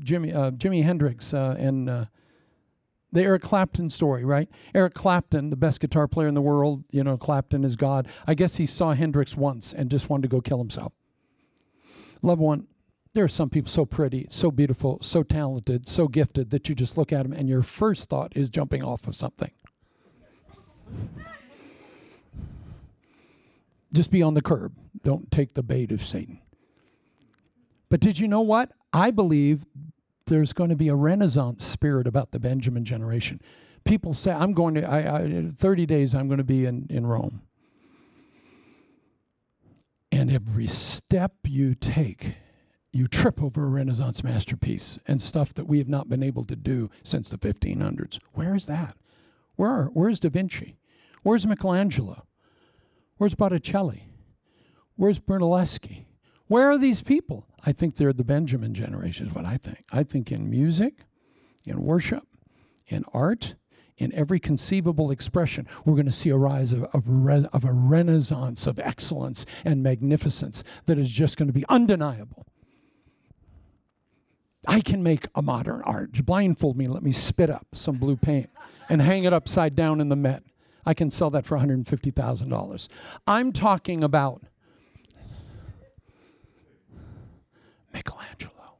Jimmy 0.01 0.32
uh, 0.32 0.51
Jimi 0.53 0.82
Hendrix 0.82 1.32
uh, 1.32 1.55
and 1.59 1.88
uh, 1.88 2.05
the 3.12 3.22
Eric 3.22 3.42
Clapton 3.42 3.90
story, 3.90 4.24
right? 4.24 4.48
Eric 4.74 4.94
Clapton, 4.94 5.50
the 5.50 5.56
best 5.56 5.80
guitar 5.80 6.08
player 6.08 6.28
in 6.28 6.34
the 6.34 6.40
world, 6.40 6.84
you 6.90 7.04
know, 7.04 7.16
Clapton 7.16 7.62
is 7.62 7.76
God. 7.76 8.08
I 8.26 8.34
guess 8.34 8.56
he 8.56 8.66
saw 8.66 8.94
Hendrix 8.94 9.36
once 9.36 9.72
and 9.72 9.90
just 9.90 10.08
wanted 10.08 10.22
to 10.22 10.28
go 10.28 10.40
kill 10.40 10.58
himself. 10.58 10.92
Loved 12.22 12.40
one, 12.40 12.66
there 13.14 13.24
are 13.24 13.28
some 13.28 13.50
people 13.50 13.70
so 13.70 13.84
pretty, 13.84 14.26
so 14.30 14.50
beautiful, 14.50 14.98
so 15.02 15.22
talented, 15.22 15.88
so 15.88 16.08
gifted 16.08 16.50
that 16.50 16.68
you 16.68 16.74
just 16.74 16.96
look 16.96 17.12
at 17.12 17.24
them 17.24 17.32
and 17.32 17.48
your 17.48 17.62
first 17.62 18.08
thought 18.08 18.32
is 18.34 18.48
jumping 18.48 18.82
off 18.82 19.06
of 19.06 19.14
something. 19.14 19.50
just 23.92 24.10
be 24.10 24.22
on 24.22 24.34
the 24.34 24.42
curb. 24.42 24.72
Don't 25.04 25.30
take 25.30 25.54
the 25.54 25.62
bait 25.62 25.92
of 25.92 26.04
Satan. 26.04 26.40
But 27.90 28.00
did 28.00 28.18
you 28.18 28.26
know 28.26 28.40
what? 28.40 28.72
I 28.92 29.10
believe 29.10 29.66
there's 30.26 30.52
going 30.52 30.70
to 30.70 30.76
be 30.76 30.88
a 30.88 30.94
renaissance 30.94 31.64
spirit 31.64 32.06
about 32.06 32.30
the 32.30 32.38
Benjamin 32.38 32.84
generation. 32.84 33.40
People 33.84 34.14
say, 34.14 34.32
I'm 34.32 34.52
going 34.52 34.74
to, 34.74 34.88
I, 34.88 35.16
I, 35.16 35.48
30 35.54 35.86
days, 35.86 36.14
I'm 36.14 36.28
going 36.28 36.38
to 36.38 36.44
be 36.44 36.66
in, 36.66 36.86
in 36.88 37.06
Rome. 37.06 37.42
And 40.10 40.30
every 40.30 40.66
step 40.66 41.32
you 41.46 41.74
take, 41.74 42.34
you 42.92 43.08
trip 43.08 43.42
over 43.42 43.64
a 43.64 43.68
Renaissance 43.68 44.22
masterpiece 44.22 44.98
and 45.06 45.22
stuff 45.22 45.54
that 45.54 45.66
we 45.66 45.78
have 45.78 45.88
not 45.88 46.08
been 46.08 46.22
able 46.22 46.44
to 46.44 46.54
do 46.54 46.90
since 47.02 47.28
the 47.30 47.38
1500s. 47.38 48.18
Where 48.34 48.54
is 48.54 48.66
that? 48.66 48.96
Where 49.56 49.84
where's 49.86 50.20
Da 50.20 50.28
Vinci? 50.28 50.76
Where's 51.22 51.46
Michelangelo? 51.46 52.26
Where's 53.16 53.34
Botticelli? 53.34 54.08
Where's 54.96 55.20
Brunelleschi? 55.20 56.04
Where 56.53 56.70
are 56.70 56.76
these 56.76 57.00
people? 57.00 57.46
I 57.64 57.72
think 57.72 57.96
they're 57.96 58.12
the 58.12 58.24
Benjamin 58.24 58.74
generation, 58.74 59.26
is 59.26 59.32
what 59.32 59.46
I 59.46 59.57
think. 59.57 59.86
I 59.90 60.03
think 60.03 60.30
in 60.30 60.50
music, 60.50 61.07
in 61.66 61.82
worship, 61.82 62.24
in 62.88 63.07
art, 63.14 63.55
in 63.96 64.12
every 64.12 64.38
conceivable 64.38 65.11
expression, 65.11 65.66
we're 65.86 65.94
going 65.94 66.05
to 66.05 66.12
see 66.12 66.28
a 66.28 66.36
rise 66.36 66.74
of, 66.74 66.82
of, 66.92 67.05
re, 67.07 67.46
of 67.55 67.64
a 67.64 67.72
renaissance 67.72 68.66
of 68.66 68.78
excellence 68.78 69.46
and 69.64 69.82
magnificence 69.82 70.62
that 70.84 70.98
is 70.98 71.09
just 71.09 71.38
going 71.38 71.46
to 71.46 71.55
be 71.55 71.64
undeniable. 71.70 72.44
I 74.68 74.82
can 74.82 75.03
make 75.03 75.28
a 75.34 75.40
modern 75.40 75.80
art. 75.86 76.22
Blindfold 76.22 76.76
me, 76.76 76.86
let 76.86 77.03
me 77.03 77.12
spit 77.12 77.48
up 77.48 77.68
some 77.72 77.96
blue 77.96 78.16
paint 78.16 78.50
and 78.90 79.00
hang 79.00 79.24
it 79.24 79.32
upside 79.32 79.74
down 79.74 80.03
in 80.03 80.11
the 80.11 80.16
Met. 80.16 80.42
I 80.84 80.92
can 80.92 81.11
sell 81.11 81.30
that 81.30 81.46
for 81.46 81.57
$150,000. 81.57 82.88
I'm 83.26 83.53
talking 83.53 84.05
about 84.05 84.42
Michelangelo. 87.93 88.76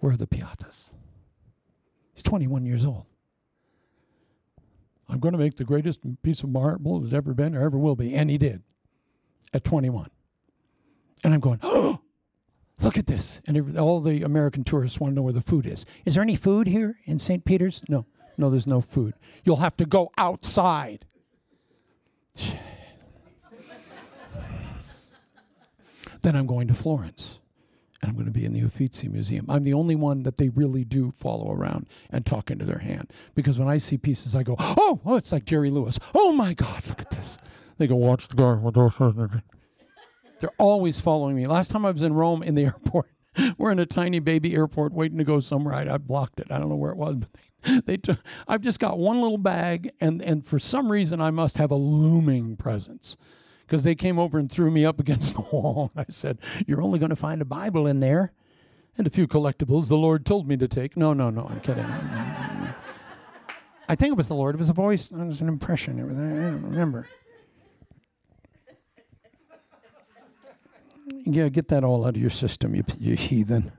Where 0.00 0.12
are 0.12 0.16
the 0.16 0.26
Pietàs? 0.26 0.94
He's 2.14 2.22
21 2.22 2.64
years 2.64 2.84
old. 2.84 3.06
I'm 5.08 5.18
going 5.18 5.32
to 5.32 5.38
make 5.38 5.56
the 5.56 5.64
greatest 5.64 6.00
piece 6.22 6.42
of 6.42 6.50
marble 6.50 7.00
that's 7.00 7.12
ever 7.12 7.34
been 7.34 7.56
or 7.56 7.62
ever 7.62 7.76
will 7.76 7.96
be. 7.96 8.14
And 8.14 8.30
he 8.30 8.38
did 8.38 8.62
at 9.52 9.64
21. 9.64 10.08
And 11.24 11.34
I'm 11.34 11.40
going, 11.40 11.58
oh, 11.62 12.00
look 12.80 12.96
at 12.96 13.06
this. 13.06 13.42
And 13.46 13.76
all 13.76 14.00
the 14.00 14.22
American 14.22 14.62
tourists 14.62 15.00
want 15.00 15.10
to 15.10 15.16
know 15.16 15.22
where 15.22 15.32
the 15.32 15.40
food 15.40 15.66
is. 15.66 15.84
Is 16.04 16.14
there 16.14 16.22
any 16.22 16.36
food 16.36 16.68
here 16.68 17.00
in 17.04 17.18
St. 17.18 17.44
Peter's? 17.44 17.82
No. 17.88 18.06
No, 18.38 18.48
there's 18.48 18.68
no 18.68 18.80
food. 18.80 19.14
You'll 19.44 19.56
have 19.56 19.76
to 19.78 19.84
go 19.84 20.12
outside. 20.16 21.04
then 26.22 26.36
I'm 26.36 26.46
going 26.46 26.68
to 26.68 26.74
Florence 26.74 27.39
and 28.00 28.10
I'm 28.10 28.14
going 28.14 28.26
to 28.26 28.32
be 28.32 28.44
in 28.44 28.52
the 28.52 28.60
Uffizi 28.60 29.08
Museum. 29.08 29.46
I'm 29.48 29.62
the 29.62 29.74
only 29.74 29.94
one 29.94 30.22
that 30.22 30.38
they 30.38 30.48
really 30.48 30.84
do 30.84 31.10
follow 31.10 31.52
around 31.52 31.86
and 32.10 32.24
talk 32.24 32.50
into 32.50 32.64
their 32.64 32.78
hand. 32.78 33.12
Because 33.34 33.58
when 33.58 33.68
I 33.68 33.78
see 33.78 33.98
pieces, 33.98 34.34
I 34.34 34.42
go, 34.42 34.56
oh, 34.58 35.00
oh, 35.04 35.16
it's 35.16 35.32
like 35.32 35.44
Jerry 35.44 35.70
Lewis. 35.70 35.98
Oh 36.14 36.32
my 36.32 36.54
God, 36.54 36.86
look 36.88 37.00
at 37.00 37.10
this. 37.10 37.36
They 37.78 37.86
go, 37.86 37.96
watch 37.96 38.28
the 38.28 38.36
guy. 38.36 39.42
They're 40.40 40.50
always 40.58 41.00
following 41.00 41.36
me. 41.36 41.46
Last 41.46 41.70
time 41.70 41.84
I 41.84 41.90
was 41.90 42.02
in 42.02 42.14
Rome 42.14 42.42
in 42.42 42.54
the 42.54 42.64
airport, 42.66 43.10
we're 43.58 43.70
in 43.70 43.78
a 43.78 43.86
tiny 43.86 44.18
baby 44.18 44.54
airport 44.54 44.92
waiting 44.92 45.18
to 45.18 45.24
go 45.24 45.40
somewhere. 45.40 45.74
I, 45.74 45.94
I 45.94 45.98
blocked 45.98 46.40
it. 46.40 46.50
I 46.50 46.58
don't 46.58 46.70
know 46.70 46.76
where 46.76 46.92
it 46.92 46.98
was, 46.98 47.16
but 47.16 47.28
they, 47.62 47.80
they 47.80 47.96
took, 47.98 48.18
I've 48.48 48.62
just 48.62 48.80
got 48.80 48.98
one 48.98 49.20
little 49.20 49.38
bag, 49.38 49.92
and, 50.00 50.22
and 50.22 50.44
for 50.46 50.58
some 50.58 50.90
reason, 50.90 51.20
I 51.20 51.30
must 51.30 51.58
have 51.58 51.70
a 51.70 51.76
looming 51.76 52.56
presence 52.56 53.18
because 53.70 53.84
they 53.84 53.94
came 53.94 54.18
over 54.18 54.36
and 54.36 54.50
threw 54.50 54.68
me 54.68 54.84
up 54.84 54.98
against 55.04 55.34
the 55.34 55.42
wall. 55.42 55.92
I 55.96 56.06
said, 56.08 56.38
You're 56.66 56.82
only 56.82 56.98
going 56.98 57.10
to 57.10 57.16
find 57.16 57.40
a 57.40 57.44
Bible 57.44 57.86
in 57.86 58.00
there 58.00 58.32
and 58.98 59.06
a 59.06 59.10
few 59.10 59.28
collectibles 59.28 59.86
the 59.88 59.96
Lord 59.96 60.26
told 60.26 60.48
me 60.48 60.56
to 60.56 60.66
take. 60.66 60.96
No, 60.96 61.14
no, 61.14 61.30
no, 61.30 61.46
I'm 61.48 61.60
kidding. 61.60 61.86
I 63.88 63.94
think 63.94 64.12
it 64.12 64.16
was 64.16 64.28
the 64.28 64.34
Lord. 64.34 64.56
It 64.56 64.58
was 64.58 64.68
a 64.68 64.74
voice, 64.74 65.10
it 65.10 65.16
was 65.16 65.40
an 65.40 65.48
impression. 65.48 65.98
It 66.00 66.04
was, 66.04 66.16
I 66.16 66.20
don't 66.20 66.62
remember. 66.62 67.08
Yeah, 71.24 71.48
get 71.48 71.68
that 71.68 71.84
all 71.84 72.04
out 72.06 72.16
of 72.16 72.20
your 72.20 72.30
system, 72.30 72.74
you, 72.74 72.84
you 72.98 73.14
heathen. 73.14 73.72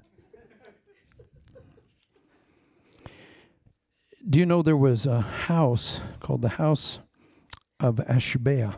Do 4.30 4.40
you 4.40 4.46
know 4.46 4.62
there 4.62 4.78
was 4.78 5.06
a 5.06 5.22
house 5.22 6.02
called 6.20 6.44
the 6.44 6.50
House 6.50 7.00
of 7.80 7.96
Ashbea? 7.96 8.76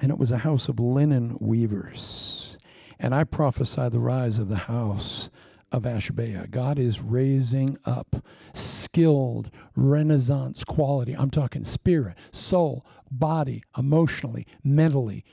And 0.00 0.10
it 0.10 0.18
was 0.18 0.30
a 0.30 0.38
house 0.38 0.68
of 0.68 0.78
linen 0.78 1.36
weavers. 1.40 2.56
And 2.98 3.14
I 3.14 3.24
prophesy 3.24 3.88
the 3.88 4.00
rise 4.00 4.38
of 4.38 4.48
the 4.48 4.56
house 4.56 5.30
of 5.70 5.82
Ashbea. 5.82 6.50
God 6.50 6.78
is 6.78 7.00
raising 7.00 7.76
up 7.84 8.16
skilled 8.54 9.50
Renaissance 9.76 10.64
quality. 10.64 11.14
I'm 11.14 11.30
talking 11.30 11.64
spirit, 11.64 12.16
soul, 12.32 12.84
body, 13.10 13.62
emotionally, 13.76 14.46
mentally, 14.64 15.24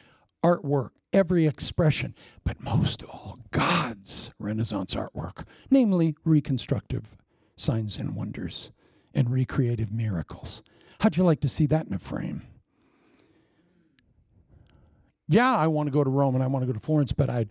artwork, 0.43 0.89
every 1.13 1.47
expression, 1.47 2.13
but 2.43 2.61
most 2.61 3.01
of 3.01 3.09
all, 3.09 3.39
God's 3.51 4.32
Renaissance 4.38 4.95
artwork, 4.95 5.45
namely 5.70 6.16
reconstructive 6.26 7.16
signs 7.55 7.97
and 7.97 8.16
wonders 8.16 8.72
and 9.13 9.30
recreative 9.30 9.91
miracles. 9.91 10.61
How'd 10.99 11.18
you 11.18 11.24
like 11.24 11.39
to 11.41 11.49
see 11.49 11.66
that 11.68 11.88
in 11.88 11.93
a 11.93 11.99
frame? 11.99 12.43
Yeah, 15.28 15.55
I 15.55 15.67
want 15.67 15.88
to 15.88 15.91
go 15.91 16.03
to 16.03 16.09
Rome 16.09 16.36
and 16.36 16.43
I 16.43 16.47
want 16.47 16.63
to 16.63 16.67
go 16.67 16.73
to 16.73 16.80
Florence, 16.80 17.11
but 17.11 17.30
I'd 17.30 17.49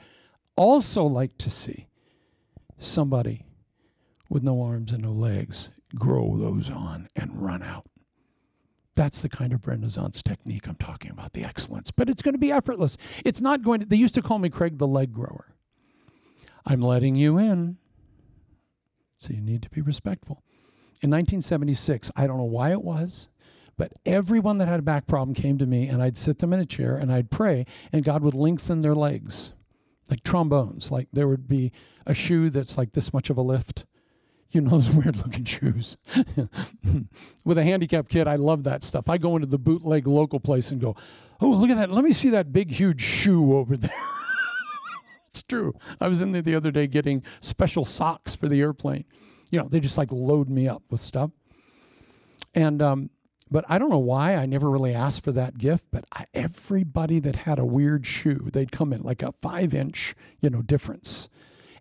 also 0.57 1.05
like 1.05 1.37
to 1.39 1.51
see 1.51 1.89
somebody 2.79 3.47
with 4.29 4.43
no 4.43 4.62
arms 4.62 4.93
and 4.93 5.03
no 5.03 5.12
legs 5.12 5.70
grow 5.95 6.37
those 6.37 6.70
on 6.70 7.09
and 7.16 7.41
run 7.41 7.62
out. 7.62 7.87
That's 8.97 9.20
the 9.20 9.29
kind 9.29 9.53
of 9.53 9.66
Renaissance 9.66 10.22
technique 10.22 10.68
I'm 10.68 10.77
talking 10.77 11.11
about, 11.11 11.33
the 11.33 11.45
excellence. 11.45 11.91
But 11.91 12.09
it's 12.09 12.22
going 12.22 12.35
to 12.35 12.39
be 12.39 12.53
effortless. 12.53 12.97
It's 13.25 13.41
not 13.41 13.62
going 13.62 13.81
to, 13.81 13.87
they 13.87 13.97
used 13.97 14.14
to 14.14 14.22
call 14.22 14.39
me 14.39 14.49
Craig 14.49 14.79
the 14.79 14.87
leg 14.87 15.12
grower. 15.12 15.55
I'm 16.64 16.81
letting 16.81 17.16
you 17.16 17.39
in. 17.39 17.79
So 19.18 19.33
you 19.33 19.41
need 19.41 19.62
to 19.62 19.70
be 19.70 19.81
respectful. 19.81 20.43
In 21.03 21.11
1976, 21.11 22.11
I 22.14 22.27
don't 22.27 22.39
know 22.39 22.45
why 22.45 22.70
it 22.70 22.83
was, 22.83 23.29
but 23.77 23.93
everyone 24.07 24.59
that 24.59 24.68
had 24.68 24.81
a 24.81 24.85
back 24.85 25.07
problem 25.07 25.35
came 25.35 25.59
to 25.59 25.66
me, 25.66 25.89
and 25.89 26.03
I'd 26.03 26.16
sit 26.16 26.39
them 26.39 26.53
in 26.53 26.61
a 26.61 26.66
chair 26.66 26.97
and 26.97 27.12
I'd 27.12 27.31
pray, 27.31 27.66
and 27.93 28.05
God 28.05 28.22
would 28.22 28.35
lengthen 28.35 28.81
their 28.81 28.95
legs 28.95 29.53
like 30.11 30.22
trombones. 30.22 30.91
Like 30.91 31.09
there 31.12 31.29
would 31.29 31.49
be 31.49 31.72
a 32.07 32.14
shoe 32.14 32.51
that's 32.51 32.77
like 32.77 32.93
this 32.93 33.12
much 33.12 33.31
of 33.31 33.37
a 33.37 33.43
lift. 33.43 33.87
You 34.51 34.61
know 34.61 34.70
those 34.79 34.91
weird 34.91 35.16
looking 35.16 35.45
shoes. 35.45 35.97
With 37.45 37.59
a 37.59 37.64
handicapped 37.64 38.09
kid, 38.09 38.29
I 38.29 38.37
love 38.37 38.62
that 38.64 38.85
stuff. 38.85 39.09
I 39.09 39.18
go 39.18 39.37
into 39.37 39.47
the 39.47 39.59
bootleg 39.59 40.07
local 40.07 40.41
place 40.41 40.70
and 40.70 40.81
go, 40.81 40.97
"Oh, 41.41 41.51
look 41.51 41.70
at 41.70 41.77
that! 41.77 41.91
Let 41.91 42.05
me 42.05 42.12
see 42.12 42.31
that 42.31 42.53
big, 42.53 42.70
huge 42.70 43.01
shoe 43.01 43.57
over 43.57 43.77
there." 43.77 43.91
it's 45.29 45.43
true. 45.43 45.75
I 46.01 46.09
was 46.09 46.20
in 46.20 46.33
there 46.33 46.43
the 46.43 46.55
other 46.55 46.70
day 46.70 46.87
getting 46.87 47.22
special 47.41 47.85
socks 47.85 48.35
for 48.35 48.49
the 48.49 48.61
airplane. 48.61 49.05
You 49.51 49.61
know, 49.61 49.68
they 49.68 49.81
just 49.81 49.99
like 49.99 50.12
load 50.12 50.49
me 50.49 50.68
up 50.68 50.83
with 50.91 51.01
stuff. 51.01 51.31
And 52.55 52.81
um, 52.81 53.11
but 53.55 53.65
I 53.69 53.79
don't 53.79 53.89
know 53.89 53.99
why 53.99 54.35
I 54.35 54.47
never 54.47 54.69
really 54.69 54.93
asked 54.93 55.23
for 55.23 55.31
that 55.31 55.59
gift. 55.59 55.85
But 55.93 56.05
I, 56.11 56.27
everybody 56.35 57.21
that 57.21 57.37
had 57.37 57.61
a 57.61 57.65
weird 57.65 58.05
shoe, 58.05 58.51
they'd 58.53 58.73
come 58.73 58.93
in 58.93 59.03
like 59.03 59.23
a 59.23 59.31
five 59.31 59.73
inch, 59.73 60.17
you 60.41 60.51
know, 60.51 60.61
difference. 60.61 61.29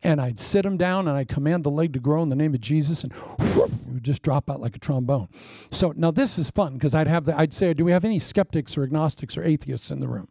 And 0.04 0.22
I'd 0.22 0.38
sit 0.38 0.62
them 0.62 0.78
down 0.78 1.08
and 1.08 1.18
I'd 1.18 1.30
command 1.30 1.64
the 1.64 1.72
leg 1.72 1.94
to 1.94 2.00
grow 2.00 2.22
in 2.22 2.30
the 2.30 2.36
name 2.36 2.54
of 2.54 2.62
Jesus 2.62 3.04
and 3.04 3.12
whoosh, 3.12 3.72
it 3.72 3.88
would 3.88 4.04
just 4.04 4.22
drop 4.22 4.52
out 4.52 4.62
like 4.62 4.76
a 4.76 4.80
trombone. 4.80 5.30
So 5.72 5.96
now 5.98 6.12
this 6.12 6.38
is 6.38 6.52
fun 6.52 6.74
because 6.74 6.94
I'd 6.94 7.08
have 7.08 7.26
the, 7.26 7.36
I'd 7.36 7.56
say, 7.56 7.74
do 7.74 7.84
we 7.84 7.92
have 7.92 8.06
any 8.06 8.20
skeptics 8.20 8.78
or 8.78 8.84
agnostics 8.84 9.36
or 9.36 9.44
atheists 9.44 9.90
in 9.90 10.00
the 10.00 10.08
room? 10.08 10.28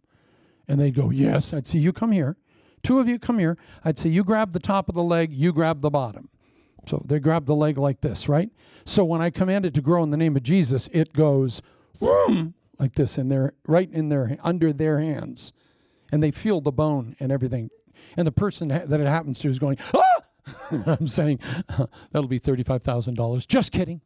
And 0.69 0.79
they'd 0.79 0.95
go, 0.95 1.11
yes. 1.11 1.53
I'd 1.53 1.67
say, 1.67 1.79
you 1.79 1.93
come 1.93 2.13
here. 2.13 2.37
Two 2.85 3.01
of 3.01 3.09
you 3.09 3.19
come 3.19 3.41
here. 3.41 3.59
I'd 3.85 3.99
say, 3.99 4.11
you 4.11 4.23
grab 4.23 4.53
the 4.53 4.61
top 4.61 4.89
of 4.89 4.95
the 4.95 5.03
leg, 5.03 5.33
you 5.33 5.53
grab 5.53 5.81
the 5.81 5.91
bottom. 5.91 6.29
So 6.87 7.03
they 7.07 7.19
grab 7.21 7.47
the 7.47 7.55
leg 7.55 7.79
like 7.79 8.01
this, 8.01 8.29
right? 8.29 8.51
So 8.85 9.05
when 9.05 9.21
I 9.21 9.31
command 9.31 9.67
it 9.67 9.75
to 9.75 9.81
grow 9.81 10.03
in 10.03 10.11
the 10.11 10.17
name 10.17 10.37
of 10.37 10.43
Jesus, 10.43 10.89
it 10.93 11.13
goes 11.13 11.63
whoom, 12.01 12.55
like 12.79 12.95
this 12.95 13.17
in 13.19 13.29
their 13.29 13.55
right 13.67 13.91
in 13.91 14.09
their 14.09 14.37
under 14.43 14.73
their 14.73 14.99
hands, 14.99 15.53
and 16.11 16.23
they 16.23 16.31
feel 16.31 16.61
the 16.61 16.73
bone 16.73 17.15
and 17.21 17.31
everything. 17.31 17.71
And 18.17 18.27
the 18.27 18.33
person 18.33 18.69
that 18.69 18.91
it 18.91 19.07
happens 19.07 19.39
to 19.41 19.49
is 19.49 19.59
going, 19.59 19.79
ah! 19.95 20.03
I'm 20.87 21.07
saying 21.07 21.39
that'll 22.11 22.29
be 22.29 22.39
thirty-five 22.39 22.83
thousand 22.83 23.15
dollars. 23.15 23.47
Just 23.47 23.73
kidding. 23.73 24.01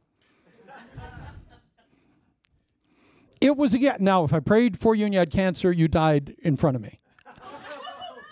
it 3.40 3.56
was 3.56 3.74
again. 3.74 3.96
Now, 4.00 4.24
if 4.24 4.32
I 4.32 4.40
prayed 4.40 4.78
for 4.78 4.94
you 4.94 5.06
and 5.06 5.14
you 5.14 5.20
had 5.20 5.30
cancer, 5.30 5.72
you 5.72 5.88
died 5.88 6.34
in 6.38 6.56
front 6.56 6.76
of 6.76 6.82
me. 6.82 7.00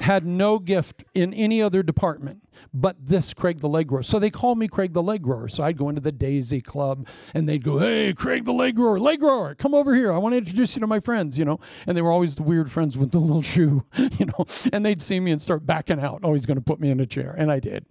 Had 0.05 0.27
no 0.27 0.59
gift 0.59 1.05
in 1.15 1.33
any 1.35 1.63
other 1.63 1.83
department 1.83 2.45
but 2.73 2.97
this 3.01 3.35
Craig 3.35 3.61
the 3.61 3.69
leg 3.69 3.89
grower. 3.89 4.03
So 4.03 4.19
they 4.19 4.31
called 4.31 4.59
me 4.59 4.69
Craig 4.69 4.93
the 4.93 5.03
leg 5.03 5.23
grower. 5.23 5.49
So 5.49 5.63
I'd 5.63 5.77
go 5.77 5.89
into 5.89 6.01
the 6.01 6.13
Daisy 6.13 6.61
Club 6.61 7.07
and 7.33 7.49
they'd 7.49 7.65
go, 7.65 7.79
Hey, 7.79 8.13
Craig 8.13 8.45
the 8.45 8.53
leg 8.53 8.77
grower, 8.77 8.99
leg 8.99 9.21
grower, 9.21 9.55
come 9.55 9.75
over 9.75 9.95
here. 9.95 10.13
I 10.13 10.19
want 10.19 10.33
to 10.33 10.39
introduce 10.39 10.75
you 10.77 10.81
to 10.81 10.87
my 10.87 11.01
friends, 11.01 11.39
you 11.39 11.45
know. 11.45 11.61
And 11.87 11.97
they 11.97 12.03
were 12.03 12.13
always 12.13 12.35
the 12.35 12.43
weird 12.43 12.71
friends 12.71 12.97
with 12.97 13.13
the 13.13 13.19
little 13.19 13.43
shoe, 13.55 13.85
you 14.19 14.27
know. 14.27 14.47
And 14.73 14.85
they'd 14.85 15.03
see 15.03 15.21
me 15.21 15.31
and 15.31 15.41
start 15.41 15.67
backing 15.67 16.01
out. 16.01 16.21
Oh, 16.23 16.35
he's 16.35 16.47
going 16.47 16.59
to 16.59 16.65
put 16.65 16.81
me 16.81 16.91
in 16.91 17.01
a 17.01 17.07
chair. 17.07 17.35
And 17.37 17.51
I 17.51 17.61
did. 17.61 17.87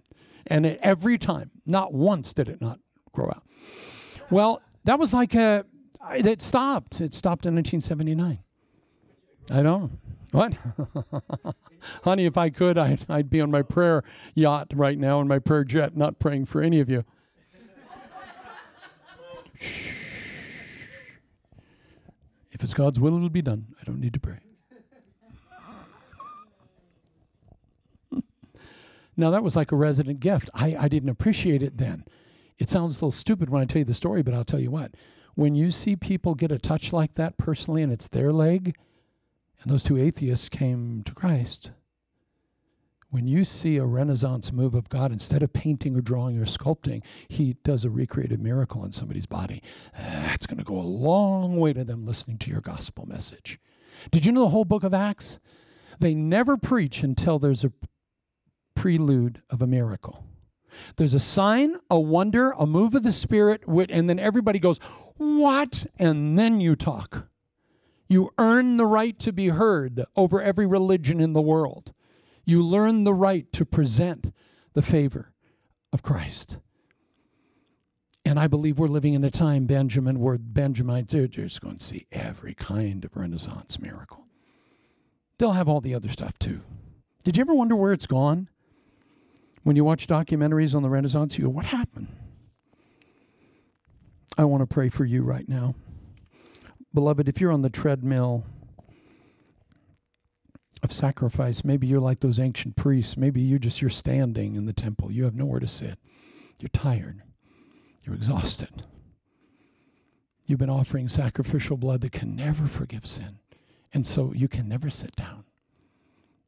And 0.46 0.66
every 0.66 1.16
time, 1.16 1.50
not 1.64 1.94
once 1.94 2.34
did 2.34 2.48
it 2.48 2.60
not 2.60 2.78
grow 3.12 3.28
out. 3.28 3.44
Well, 4.30 4.60
that 4.84 4.98
was 4.98 5.14
like 5.14 5.34
a, 5.34 5.64
it 6.14 6.42
stopped. 6.42 7.00
It 7.00 7.14
stopped 7.14 7.46
in 7.46 7.54
1979. 7.54 8.40
I 9.50 9.62
don't. 9.62 9.98
What? 10.34 10.54
Honey, 12.02 12.26
if 12.26 12.36
I 12.36 12.50
could, 12.50 12.76
I'd, 12.76 13.06
I'd 13.08 13.30
be 13.30 13.40
on 13.40 13.52
my 13.52 13.62
prayer 13.62 14.02
yacht 14.34 14.72
right 14.74 14.98
now 14.98 15.20
in 15.20 15.28
my 15.28 15.38
prayer 15.38 15.62
jet, 15.62 15.96
not 15.96 16.18
praying 16.18 16.46
for 16.46 16.60
any 16.60 16.80
of 16.80 16.90
you. 16.90 17.04
if 22.50 22.50
it's 22.50 22.74
God's 22.74 22.98
will, 22.98 23.14
it'll 23.14 23.28
be 23.28 23.42
done. 23.42 23.66
I 23.80 23.84
don't 23.84 24.00
need 24.00 24.12
to 24.14 24.18
pray. 24.18 24.38
now, 29.16 29.30
that 29.30 29.44
was 29.44 29.54
like 29.54 29.70
a 29.70 29.76
resident 29.76 30.18
gift. 30.18 30.50
I, 30.52 30.74
I 30.76 30.88
didn't 30.88 31.10
appreciate 31.10 31.62
it 31.62 31.78
then. 31.78 32.04
It 32.58 32.68
sounds 32.68 32.96
a 32.96 32.98
little 32.98 33.12
stupid 33.12 33.50
when 33.50 33.62
I 33.62 33.66
tell 33.66 33.78
you 33.78 33.84
the 33.84 33.94
story, 33.94 34.24
but 34.24 34.34
I'll 34.34 34.44
tell 34.44 34.58
you 34.58 34.72
what. 34.72 34.96
When 35.36 35.54
you 35.54 35.70
see 35.70 35.94
people 35.94 36.34
get 36.34 36.50
a 36.50 36.58
touch 36.58 36.92
like 36.92 37.14
that 37.14 37.38
personally 37.38 37.82
and 37.82 37.92
it's 37.92 38.08
their 38.08 38.32
leg, 38.32 38.74
and 39.64 39.72
those 39.72 39.82
two 39.82 39.96
atheists 39.96 40.50
came 40.50 41.02
to 41.04 41.14
Christ. 41.14 41.70
When 43.08 43.26
you 43.26 43.44
see 43.44 43.78
a 43.78 43.84
Renaissance 43.84 44.52
move 44.52 44.74
of 44.74 44.90
God, 44.90 45.10
instead 45.10 45.42
of 45.42 45.52
painting 45.52 45.96
or 45.96 46.00
drawing 46.00 46.36
or 46.38 46.44
sculpting, 46.44 47.02
He 47.28 47.54
does 47.64 47.84
a 47.84 47.90
recreated 47.90 48.40
miracle 48.40 48.84
in 48.84 48.92
somebody's 48.92 49.24
body. 49.24 49.62
That's 49.96 50.46
going 50.46 50.58
to 50.58 50.64
go 50.64 50.76
a 50.76 50.82
long 50.82 51.56
way 51.58 51.72
to 51.72 51.84
them 51.84 52.04
listening 52.04 52.38
to 52.38 52.50
your 52.50 52.60
gospel 52.60 53.06
message. 53.06 53.58
Did 54.10 54.26
you 54.26 54.32
know 54.32 54.42
the 54.42 54.50
whole 54.50 54.66
book 54.66 54.84
of 54.84 54.92
Acts? 54.92 55.38
They 55.98 56.12
never 56.12 56.56
preach 56.56 57.02
until 57.02 57.38
there's 57.38 57.64
a 57.64 57.72
prelude 58.74 59.40
of 59.48 59.62
a 59.62 59.66
miracle. 59.66 60.26
There's 60.96 61.14
a 61.14 61.20
sign, 61.20 61.76
a 61.88 61.98
wonder, 61.98 62.50
a 62.58 62.66
move 62.66 62.94
of 62.94 63.02
the 63.04 63.12
Spirit, 63.12 63.62
and 63.66 64.10
then 64.10 64.18
everybody 64.18 64.58
goes, 64.58 64.78
What? 65.16 65.86
And 65.98 66.38
then 66.38 66.60
you 66.60 66.76
talk. 66.76 67.28
You 68.08 68.30
earn 68.38 68.76
the 68.76 68.86
right 68.86 69.18
to 69.20 69.32
be 69.32 69.48
heard 69.48 70.04
over 70.16 70.42
every 70.42 70.66
religion 70.66 71.20
in 71.20 71.32
the 71.32 71.40
world. 71.40 71.92
You 72.44 72.62
learn 72.62 73.04
the 73.04 73.14
right 73.14 73.50
to 73.52 73.64
present 73.64 74.32
the 74.74 74.82
favor 74.82 75.32
of 75.92 76.02
Christ. 76.02 76.58
And 78.26 78.38
I 78.38 78.46
believe 78.46 78.78
we're 78.78 78.88
living 78.88 79.14
in 79.14 79.24
a 79.24 79.30
time, 79.30 79.66
Benjamin, 79.66 80.18
where 80.18 80.38
Benjamites 80.38 81.14
are 81.14 81.28
just 81.28 81.60
going 81.60 81.76
to 81.76 81.84
see 81.84 82.06
every 82.10 82.54
kind 82.54 83.04
of 83.04 83.16
Renaissance 83.16 83.78
miracle. 83.78 84.26
They'll 85.38 85.52
have 85.52 85.68
all 85.68 85.80
the 85.80 85.94
other 85.94 86.08
stuff 86.08 86.38
too. 86.38 86.62
Did 87.22 87.36
you 87.36 87.42
ever 87.42 87.54
wonder 87.54 87.76
where 87.76 87.92
it's 87.92 88.06
gone? 88.06 88.48
When 89.62 89.76
you 89.76 89.84
watch 89.84 90.06
documentaries 90.06 90.74
on 90.74 90.82
the 90.82 90.90
Renaissance, 90.90 91.38
you 91.38 91.44
go, 91.44 91.50
What 91.50 91.66
happened? 91.66 92.08
I 94.36 94.44
want 94.44 94.62
to 94.62 94.66
pray 94.66 94.88
for 94.88 95.04
you 95.04 95.22
right 95.22 95.48
now. 95.48 95.74
Beloved, 96.94 97.28
if 97.28 97.40
you're 97.40 97.50
on 97.50 97.62
the 97.62 97.70
treadmill 97.70 98.44
of 100.84 100.92
sacrifice, 100.92 101.64
maybe 101.64 101.88
you're 101.88 101.98
like 101.98 102.20
those 102.20 102.38
ancient 102.38 102.76
priests. 102.76 103.16
Maybe 103.16 103.40
you 103.40 103.58
just 103.58 103.80
you're 103.82 103.90
standing 103.90 104.54
in 104.54 104.66
the 104.66 104.72
temple. 104.72 105.10
You 105.10 105.24
have 105.24 105.34
nowhere 105.34 105.58
to 105.58 105.66
sit. 105.66 105.98
You're 106.60 106.68
tired. 106.68 107.22
You're 108.04 108.14
exhausted. 108.14 108.84
You've 110.46 110.60
been 110.60 110.70
offering 110.70 111.08
sacrificial 111.08 111.76
blood 111.76 112.02
that 112.02 112.12
can 112.12 112.36
never 112.36 112.66
forgive 112.66 113.06
sin. 113.06 113.38
And 113.92 114.06
so 114.06 114.32
you 114.32 114.46
can 114.46 114.68
never 114.68 114.88
sit 114.88 115.16
down. 115.16 115.44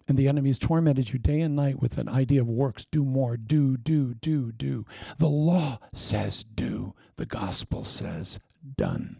And 0.07 0.17
the 0.17 0.29
enemy's 0.29 0.61
tormented 0.61 1.13
you 1.13 1.19
day 1.19 1.41
and 1.41 1.57
night 1.57 1.81
with 1.81 1.99
an 1.99 2.09
idea 2.09 2.41
of 2.41 2.49
works. 2.49 2.85
Do 2.85 3.05
more. 3.05 3.37
Do, 3.37 3.77
do, 3.77 4.15
do, 4.15 4.53
do. 4.53 4.87
The 5.19 5.29
law 5.29 5.81
says 5.93 6.45
do. 6.45 6.95
The 7.17 7.27
gospel 7.27 7.83
says 7.83 8.39
done. 8.77 9.17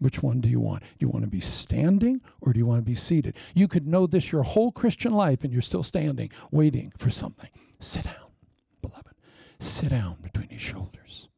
Which 0.00 0.22
one 0.22 0.40
do 0.40 0.48
you 0.48 0.60
want? 0.60 0.82
Do 0.82 0.88
you 1.00 1.08
want 1.08 1.24
to 1.24 1.30
be 1.30 1.40
standing 1.40 2.20
or 2.40 2.52
do 2.52 2.58
you 2.58 2.66
want 2.66 2.78
to 2.78 2.84
be 2.84 2.94
seated? 2.94 3.36
You 3.54 3.66
could 3.66 3.86
know 3.86 4.06
this 4.06 4.30
your 4.30 4.44
whole 4.44 4.70
Christian 4.70 5.12
life 5.12 5.42
and 5.42 5.52
you're 5.52 5.62
still 5.62 5.82
standing, 5.82 6.30
waiting 6.50 6.92
for 6.96 7.10
something. 7.10 7.50
Sit 7.80 8.04
down, 8.04 8.30
beloved. 8.80 9.14
Sit 9.58 9.90
down 9.90 10.16
between 10.22 10.48
his 10.50 10.60
shoulders. 10.60 11.28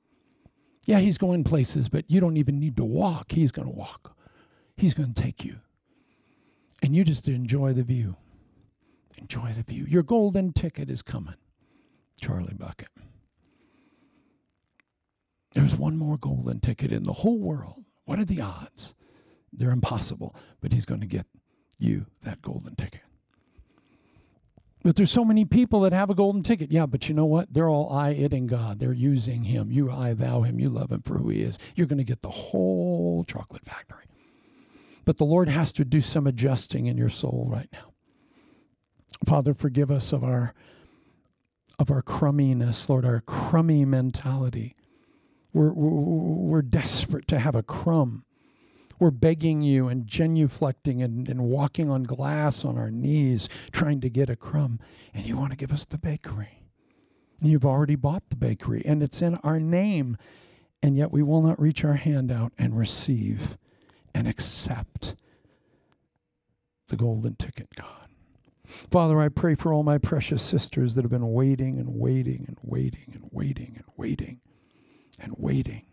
Yeah, 0.84 0.98
he's 0.98 1.18
going 1.18 1.44
places, 1.44 1.88
but 1.88 2.04
you 2.08 2.20
don't 2.20 2.36
even 2.36 2.58
need 2.58 2.76
to 2.76 2.84
walk. 2.84 3.32
He's 3.32 3.52
going 3.52 3.68
to 3.68 3.74
walk, 3.74 4.16
he's 4.76 4.94
going 4.94 5.14
to 5.14 5.22
take 5.22 5.44
you. 5.44 5.56
And 6.82 6.96
you 6.96 7.04
just 7.04 7.28
enjoy 7.28 7.74
the 7.74 7.82
view. 7.82 8.16
Enjoy 9.18 9.52
the 9.52 9.62
view. 9.62 9.84
Your 9.86 10.02
golden 10.02 10.52
ticket 10.52 10.88
is 10.88 11.02
coming, 11.02 11.34
Charlie 12.18 12.54
Bucket. 12.54 12.88
There's 15.52 15.76
one 15.76 15.98
more 15.98 16.16
golden 16.16 16.60
ticket 16.60 16.90
in 16.90 17.04
the 17.04 17.12
whole 17.12 17.38
world 17.38 17.84
what 18.04 18.18
are 18.18 18.24
the 18.24 18.40
odds? 18.40 18.94
They're 19.52 19.70
impossible, 19.70 20.34
but 20.60 20.72
he's 20.72 20.84
going 20.84 21.00
to 21.00 21.06
get 21.06 21.26
you 21.78 22.06
that 22.22 22.42
golden 22.42 22.76
ticket. 22.76 23.02
But 24.82 24.96
there's 24.96 25.10
so 25.10 25.24
many 25.24 25.44
people 25.44 25.80
that 25.80 25.92
have 25.92 26.08
a 26.08 26.14
golden 26.14 26.42
ticket. 26.42 26.72
Yeah, 26.72 26.86
but 26.86 27.08
you 27.08 27.14
know 27.14 27.26
what? 27.26 27.52
They're 27.52 27.68
all 27.68 27.92
I, 27.92 28.10
it, 28.10 28.32
and 28.32 28.48
God. 28.48 28.78
They're 28.78 28.92
using 28.94 29.44
him. 29.44 29.70
You, 29.70 29.90
I, 29.90 30.14
thou, 30.14 30.42
him. 30.42 30.58
You 30.58 30.70
love 30.70 30.90
him 30.90 31.02
for 31.02 31.18
who 31.18 31.28
he 31.28 31.42
is. 31.42 31.58
You're 31.74 31.86
going 31.86 31.98
to 31.98 32.04
get 32.04 32.22
the 32.22 32.30
whole 32.30 33.24
chocolate 33.24 33.64
factory. 33.64 34.04
But 35.04 35.18
the 35.18 35.24
Lord 35.24 35.48
has 35.48 35.72
to 35.74 35.84
do 35.84 36.00
some 36.00 36.26
adjusting 36.26 36.86
in 36.86 36.96
your 36.96 37.08
soul 37.10 37.46
right 37.50 37.68
now. 37.72 37.92
Father, 39.26 39.52
forgive 39.52 39.90
us 39.90 40.12
of 40.12 40.24
our 40.24 40.54
of 41.78 41.90
our 41.90 42.02
crumminess, 42.02 42.88
Lord, 42.90 43.06
our 43.06 43.20
crummy 43.22 43.86
mentality. 43.86 44.74
We're, 45.52 45.72
we're, 45.72 46.62
desperate 46.62 47.26
to 47.28 47.38
have 47.38 47.54
a 47.54 47.62
crumb. 47.62 48.24
We're 48.98 49.10
begging 49.10 49.62
you 49.62 49.88
and 49.88 50.06
genuflecting 50.06 51.02
and, 51.02 51.28
and 51.28 51.42
walking 51.42 51.90
on 51.90 52.04
glass 52.04 52.64
on 52.64 52.78
our 52.78 52.90
knees, 52.90 53.48
trying 53.72 54.00
to 54.02 54.10
get 54.10 54.30
a 54.30 54.36
crumb. 54.36 54.78
And 55.12 55.26
you 55.26 55.36
want 55.36 55.50
to 55.50 55.56
give 55.56 55.72
us 55.72 55.84
the 55.84 55.98
bakery. 55.98 56.62
You've 57.42 57.64
already 57.64 57.96
bought 57.96 58.28
the 58.28 58.36
bakery, 58.36 58.82
and 58.84 59.02
it's 59.02 59.22
in 59.22 59.36
our 59.36 59.58
name. 59.58 60.16
And 60.82 60.96
yet 60.96 61.10
we 61.10 61.22
will 61.22 61.42
not 61.42 61.60
reach 61.60 61.84
our 61.84 61.94
hand 61.94 62.30
out 62.30 62.52
and 62.58 62.78
receive 62.78 63.58
and 64.14 64.28
accept 64.28 65.16
the 66.88 66.96
golden 66.96 67.36
ticket, 67.36 67.68
God. 67.74 68.08
Father, 68.90 69.20
I 69.20 69.28
pray 69.28 69.54
for 69.54 69.72
all 69.72 69.82
my 69.82 69.98
precious 69.98 70.42
sisters 70.42 70.94
that 70.94 71.02
have 71.02 71.10
been 71.10 71.32
waiting 71.32 71.78
and 71.78 71.88
waiting 71.88 72.44
and 72.46 72.58
waiting 72.62 73.10
and 73.14 73.28
waiting 73.32 73.72
and 73.76 73.84
waiting 73.96 74.40
and 75.20 75.34
waiting 75.36 75.84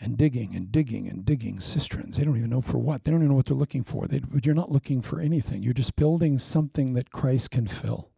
and 0.00 0.18
digging 0.18 0.54
and 0.54 0.70
digging 0.70 1.08
and 1.08 1.24
digging 1.24 1.60
cisterns. 1.60 2.16
They 2.16 2.24
don't 2.24 2.36
even 2.36 2.50
know 2.50 2.60
for 2.60 2.78
what. 2.78 3.04
They 3.04 3.10
don't 3.10 3.20
even 3.20 3.30
know 3.30 3.34
what 3.34 3.46
they're 3.46 3.56
looking 3.56 3.84
for. 3.84 4.06
They, 4.06 4.20
you're 4.42 4.54
not 4.54 4.70
looking 4.70 5.00
for 5.00 5.20
anything. 5.20 5.62
You're 5.62 5.72
just 5.72 5.96
building 5.96 6.38
something 6.38 6.94
that 6.94 7.10
Christ 7.10 7.50
can 7.50 7.66
fill. 7.66 8.10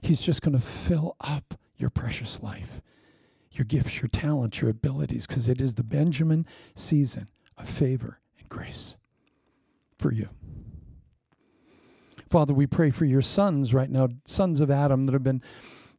He's 0.00 0.22
just 0.22 0.42
going 0.42 0.56
to 0.58 0.64
fill 0.64 1.16
up 1.20 1.54
your 1.76 1.90
precious 1.90 2.42
life, 2.42 2.80
your 3.52 3.64
gifts, 3.64 4.00
your 4.00 4.08
talents, 4.08 4.60
your 4.60 4.70
abilities, 4.70 5.26
because 5.26 5.48
it 5.48 5.60
is 5.60 5.74
the 5.74 5.82
Benjamin 5.82 6.46
season 6.74 7.28
of 7.56 7.68
favor 7.68 8.20
and 8.38 8.48
grace 8.48 8.96
for 9.98 10.12
you. 10.12 10.28
Father, 12.28 12.52
we 12.52 12.66
pray 12.66 12.90
for 12.90 13.04
your 13.04 13.22
sons 13.22 13.72
right 13.72 13.90
now, 13.90 14.08
sons 14.26 14.60
of 14.60 14.70
Adam 14.70 15.06
that 15.06 15.12
have 15.12 15.22
been 15.22 15.42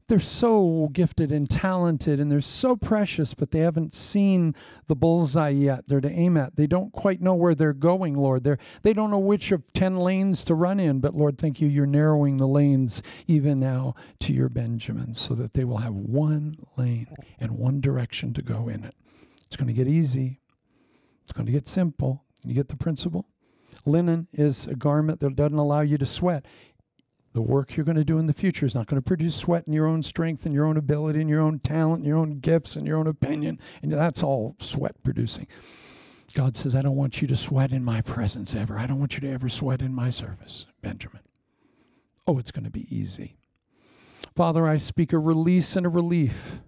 they're 0.10 0.20
so 0.20 0.90
gifted 0.92 1.32
and 1.32 1.50
talented 1.50 2.20
and 2.20 2.32
they're 2.32 2.42
so 2.42 2.76
precious, 2.76 3.34
but 3.34 3.52
they 3.52 3.60
haven't 3.60 3.94
seen 3.94 4.56
the 4.88 4.96
bullseye 4.96 5.50
yet. 5.50 5.86
They're 5.88 6.02
to 6.02 6.12
aim 6.12 6.36
at. 6.36 6.56
They 6.56 6.68
don't 6.68 6.92
quite 6.92 7.22
know 7.22 7.36
where 7.36 7.56
they're 7.56 7.74
going, 7.74 8.16
Lord. 8.16 8.44
They're, 8.44 8.58
they 8.82 8.92
don't 8.92 9.12
know 9.12 9.20
which 9.20 9.52
of 9.52 9.72
10 9.72 9.98
lanes 9.98 10.44
to 10.46 10.56
run 10.56 10.80
in, 10.80 11.00
but 11.00 11.16
Lord, 11.16 11.38
thank 11.38 11.62
you. 11.62 11.68
You're 11.68 11.86
narrowing 11.86 12.38
the 12.38 12.48
lanes 12.48 13.04
even 13.28 13.60
now 13.60 13.94
to 14.22 14.34
your 14.34 14.50
Benjamins 14.50 15.20
so 15.20 15.36
that 15.36 15.54
they 15.54 15.64
will 15.64 15.78
have 15.78 15.94
one 15.94 16.56
lane 16.76 17.08
and 17.40 17.52
one 17.52 17.80
direction 17.80 18.34
to 18.34 18.42
go 18.42 18.68
in 18.68 18.84
it. 18.84 18.96
It's 19.46 19.56
going 19.56 19.68
to 19.68 19.74
get 19.74 19.88
easy, 19.88 20.42
it's 21.24 21.32
going 21.32 21.46
to 21.46 21.52
get 21.52 21.68
simple. 21.68 22.24
You 22.44 22.54
get 22.56 22.70
the 22.70 22.78
principle? 22.78 23.28
Linen 23.86 24.28
is 24.34 24.66
a 24.68 24.76
garment 24.76 25.20
that 25.20 25.36
doesn't 25.36 25.58
allow 25.58 25.82
you 25.82 25.98
to 25.98 26.06
sweat 26.06 26.46
the 27.40 27.44
work 27.44 27.78
you're 27.78 27.86
going 27.86 27.96
to 27.96 28.04
do 28.04 28.20
in 28.20 28.26
the 28.26 28.34
future 28.34 28.66
is 28.66 28.76
not 28.76 28.86
going 28.86 29.02
to 29.02 29.08
produce 29.08 29.34
sweat 29.34 29.64
in 29.66 29.72
your 29.72 29.88
own 29.88 30.04
strength 30.04 30.46
and 30.46 30.54
your 30.54 30.66
own 30.66 30.76
ability 30.76 31.22
and 31.22 31.30
your 31.30 31.40
own 31.40 31.58
talent 31.60 32.00
and 32.00 32.06
your 32.06 32.18
own 32.18 32.40
gifts 32.42 32.76
and 32.76 32.86
your 32.86 32.98
own 32.98 33.08
opinion. 33.08 33.58
And 33.82 33.94
that's 33.94 34.22
all 34.22 34.58
sweat 34.60 35.02
producing. 35.06 35.48
God 36.34 36.58
says, 36.58 36.76
I 36.76 36.82
don't 36.82 36.98
want 36.98 37.22
you 37.22 37.30
to 37.30 37.38
sweat 37.38 37.72
in 37.72 37.82
my 37.82 38.02
presence 38.02 38.54
ever. 38.54 38.78
I 38.78 38.88
don't 38.88 39.00
want 39.00 39.14
you 39.14 39.22
to 39.22 39.32
ever 39.32 39.48
sweat 39.48 39.82
in 39.82 39.96
my 39.96 40.10
service, 40.10 40.66
Benjamin. 40.82 41.22
Oh, 42.28 42.40
it's 42.40 42.52
going 42.52 42.66
to 42.66 42.70
be 42.70 42.94
easy. 42.94 43.38
Father, 44.36 44.68
I 44.68 44.76
speak 44.76 45.14
a 45.14 45.18
release 45.18 45.78
and 45.78 45.86
a 45.86 45.90
relief 45.90 46.60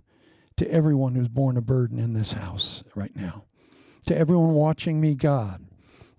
to 0.55 0.71
everyone 0.71 1.15
who's 1.15 1.27
borne 1.27 1.57
a 1.57 1.61
burden 1.61 1.99
in 1.99 2.13
this 2.13 2.31
house 2.31 2.81
right 2.95 3.13
now. 3.13 3.43
To 4.05 4.17
everyone 4.17 4.53
watching 4.53 5.01
me, 5.01 5.15
God, 5.15 5.65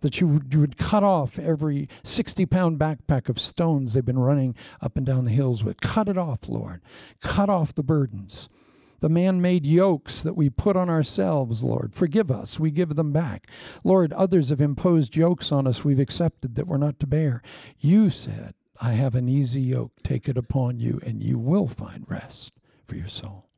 that 0.03 0.21
you 0.21 0.27
would, 0.29 0.53
you 0.53 0.61
would 0.61 0.77
cut 0.77 1.03
off 1.03 1.39
every 1.39 1.89
60 2.05 2.47
pound 2.47 2.79
backpack 2.79 3.29
of 3.29 3.41
stones 3.41 3.95
they've 3.95 4.05
been 4.05 4.19
running 4.19 4.55
up 4.81 4.97
and 4.97 5.07
down 5.07 5.25
the 5.25 5.31
hills 5.31 5.65
with. 5.65 5.81
Cut 5.81 6.09
it 6.09 6.19
off, 6.19 6.49
Lord. 6.49 6.83
Cut 7.21 7.49
off 7.49 7.75
the 7.75 7.83
burdens. 7.83 8.49
The 9.01 9.09
man 9.09 9.41
made 9.41 9.67
yokes 9.67 10.23
that 10.23 10.37
we 10.37 10.49
put 10.49 10.77
on 10.77 10.89
ourselves, 10.89 11.65
Lord. 11.65 11.93
Forgive 11.93 12.31
us. 12.31 12.61
We 12.61 12.71
give 12.71 12.95
them 12.95 13.13
back. 13.13 13.49
Lord, 13.83 14.13
others 14.13 14.51
have 14.51 14.61
imposed 14.61 15.17
yokes 15.17 15.51
on 15.51 15.67
us 15.67 15.85
we've 15.85 15.99
accepted 15.99 16.55
that 16.55 16.69
we're 16.69 16.77
not 16.77 17.01
to 17.01 17.09
bear. 17.09 17.43
You 17.81 18.11
said, 18.11 18.55
I 18.81 18.93
have 18.93 19.17
an 19.17 19.29
easy 19.29 19.61
yoke. 19.61 19.93
Take 20.05 20.29
it 20.29 20.39
upon 20.39 20.79
you, 20.79 21.01
and 21.05 21.21
you 21.23 21.37
will 21.37 21.67
find 21.67 22.05
rest 22.09 22.53
for 22.87 22.95
your 22.95 23.09
soul. 23.09 23.49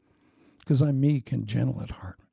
Because 0.60 0.80
I'm 0.80 0.98
meek 0.98 1.30
and 1.30 1.46
gentle 1.46 1.82
at 1.82 1.90
heart. 1.90 2.23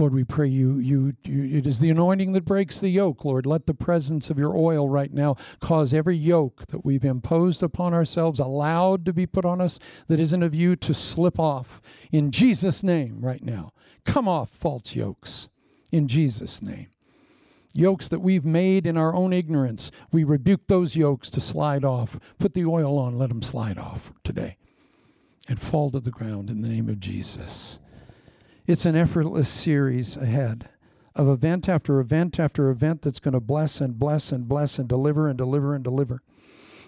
Lord, 0.00 0.14
we 0.14 0.24
pray 0.24 0.48
you, 0.48 0.78
you, 0.78 1.14
you, 1.24 1.58
it 1.58 1.66
is 1.66 1.78
the 1.78 1.90
anointing 1.90 2.32
that 2.32 2.46
breaks 2.46 2.80
the 2.80 2.88
yoke, 2.88 3.22
Lord. 3.22 3.44
Let 3.44 3.66
the 3.66 3.74
presence 3.74 4.30
of 4.30 4.38
your 4.38 4.56
oil 4.56 4.88
right 4.88 5.12
now 5.12 5.36
cause 5.60 5.92
every 5.92 6.16
yoke 6.16 6.66
that 6.68 6.86
we've 6.86 7.04
imposed 7.04 7.62
upon 7.62 7.92
ourselves, 7.92 8.40
allowed 8.40 9.04
to 9.04 9.12
be 9.12 9.26
put 9.26 9.44
on 9.44 9.60
us, 9.60 9.78
that 10.06 10.18
isn't 10.18 10.42
of 10.42 10.54
you, 10.54 10.74
to 10.76 10.94
slip 10.94 11.38
off. 11.38 11.82
In 12.10 12.30
Jesus' 12.30 12.82
name, 12.82 13.20
right 13.20 13.44
now. 13.44 13.74
Come 14.06 14.26
off, 14.26 14.48
false 14.48 14.96
yokes. 14.96 15.50
In 15.92 16.08
Jesus' 16.08 16.62
name. 16.62 16.88
Yokes 17.74 18.08
that 18.08 18.20
we've 18.20 18.46
made 18.46 18.86
in 18.86 18.96
our 18.96 19.14
own 19.14 19.34
ignorance, 19.34 19.90
we 20.10 20.24
rebuke 20.24 20.66
those 20.66 20.96
yokes 20.96 21.28
to 21.28 21.42
slide 21.42 21.84
off. 21.84 22.18
Put 22.38 22.54
the 22.54 22.64
oil 22.64 22.96
on, 22.96 23.18
let 23.18 23.28
them 23.28 23.42
slide 23.42 23.76
off 23.76 24.14
today 24.24 24.56
and 25.46 25.60
fall 25.60 25.90
to 25.90 26.00
the 26.00 26.10
ground 26.10 26.48
in 26.48 26.62
the 26.62 26.70
name 26.70 26.88
of 26.88 27.00
Jesus. 27.00 27.78
It's 28.70 28.86
an 28.86 28.94
effortless 28.94 29.48
series 29.48 30.16
ahead 30.16 30.68
of 31.16 31.28
event 31.28 31.68
after 31.68 31.98
event 31.98 32.38
after 32.38 32.70
event 32.70 33.02
that's 33.02 33.18
going 33.18 33.34
to 33.34 33.40
bless 33.40 33.80
and 33.80 33.98
bless 33.98 34.30
and 34.30 34.46
bless 34.46 34.78
and 34.78 34.88
deliver 34.88 35.28
and 35.28 35.36
deliver 35.36 35.74
and 35.74 35.82
deliver. 35.82 36.22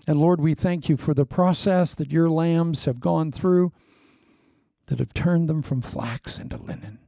And 0.07 0.21
Lord, 0.21 0.41
we 0.41 0.55
thank 0.55 0.89
you 0.89 0.97
for 0.97 1.13
the 1.13 1.27
process 1.27 1.97
that 1.97 2.13
your 2.13 2.31
lambs 2.31 2.85
have 2.85 3.01
gone 3.01 3.33
through 3.33 3.73
that 4.87 5.01
have 5.01 5.13
turned 5.13 5.49
them 5.49 5.61
from 5.61 5.83
flax 5.83 6.39
into 6.39 6.57
linen. 6.57 7.01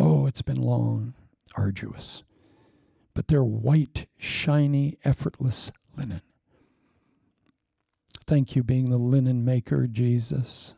Oh, 0.00 0.26
it's 0.26 0.42
been 0.42 0.60
long, 0.60 1.14
arduous, 1.54 2.24
but 3.14 3.28
they're 3.28 3.44
white, 3.44 4.08
shiny, 4.18 4.98
effortless 5.04 5.70
linen. 5.96 6.22
Thank 8.26 8.56
you, 8.56 8.64
being 8.64 8.90
the 8.90 8.98
linen 8.98 9.44
maker, 9.44 9.86
Jesus. 9.86 10.74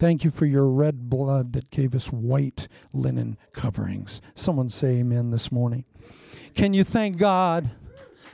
Thank 0.00 0.24
you 0.24 0.30
for 0.30 0.46
your 0.46 0.64
red 0.64 1.10
blood 1.10 1.52
that 1.52 1.70
gave 1.70 1.94
us 1.94 2.06
white 2.06 2.68
linen 2.94 3.36
coverings. 3.52 4.22
Someone 4.34 4.70
say 4.70 5.00
amen 5.00 5.28
this 5.28 5.52
morning. 5.52 5.84
Can 6.56 6.72
you 6.72 6.84
thank 6.84 7.18
God 7.18 7.68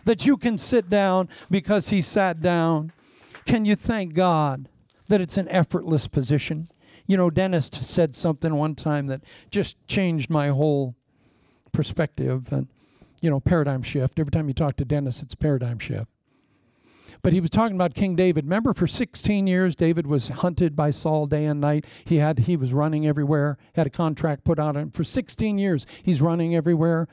that 0.05 0.25
you 0.27 0.37
can 0.37 0.59
sit 0.59 0.89
down 0.89 1.29
because 1.51 1.89
He 1.89 2.03
sat 2.03 2.41
down? 2.41 2.93
Can 3.47 3.65
you 3.65 3.75
thank 3.75 4.15
God 4.15 4.69
that 5.09 5.21
it's 5.21 5.37
an 5.37 5.49
effortless 5.49 6.07
position? 6.07 6.69
You 7.05 7.17
know, 7.17 7.31
Dennis 7.31 7.69
said 7.73 8.15
something 8.15 8.55
one 8.55 8.77
time 8.77 9.09
that 9.09 9.23
just 9.51 9.77
changed 9.89 10.31
my 10.31 10.51
whole 10.51 10.95
perspective 11.73 12.53
and, 12.53 12.69
you 13.21 13.29
know, 13.29 13.41
paradigm 13.41 13.83
shift. 13.83 14.21
Every 14.21 14.31
time 14.31 14.47
you 14.47 14.55
talk 14.55 14.77
to 14.77 14.85
Dennis, 14.85 15.21
it's 15.21 15.35
paradigm 15.35 15.81
shift. 15.81 16.13
But 17.23 17.33
he 17.33 17.41
was 17.41 17.51
talking 17.51 17.77
about 17.77 17.95
King 17.95 18.17
David. 18.17 18.45
Remember, 18.45 18.73
for 18.75 18.87
16 18.87 19.47
years, 19.47 19.75
David 19.75 20.07
was 20.07 20.29
hunted 20.29 20.77
by 20.77 20.91
Saul 20.91 21.27
day 21.27 21.45
and 21.47 21.61
night. 21.61 21.85
He 22.05 22.17
had 22.17 22.41
he 22.41 22.57
was 22.57 22.73
running 22.73 23.07
everywhere. 23.07 23.59
Had 23.75 23.87
a 23.87 23.91
contract 23.91 24.45
put 24.45 24.59
on 24.59 24.77
him 24.77 24.91
for 24.91 25.05
16 25.05 25.59
years. 25.59 25.87
He's 26.03 26.21
running 26.21 26.55
everywhere. 26.55 27.09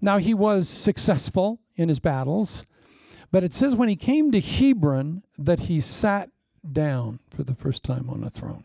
Now 0.00 0.18
he 0.18 0.34
was 0.34 0.68
successful 0.68 1.60
in 1.74 1.88
his 1.88 2.00
battles, 2.00 2.64
but 3.30 3.44
it 3.44 3.54
says 3.54 3.74
when 3.74 3.88
he 3.88 3.96
came 3.96 4.30
to 4.32 4.40
Hebron 4.40 5.22
that 5.38 5.60
he 5.60 5.80
sat 5.80 6.30
down 6.70 7.20
for 7.30 7.42
the 7.42 7.54
first 7.54 7.82
time 7.82 8.10
on 8.10 8.22
a 8.22 8.30
throne 8.30 8.64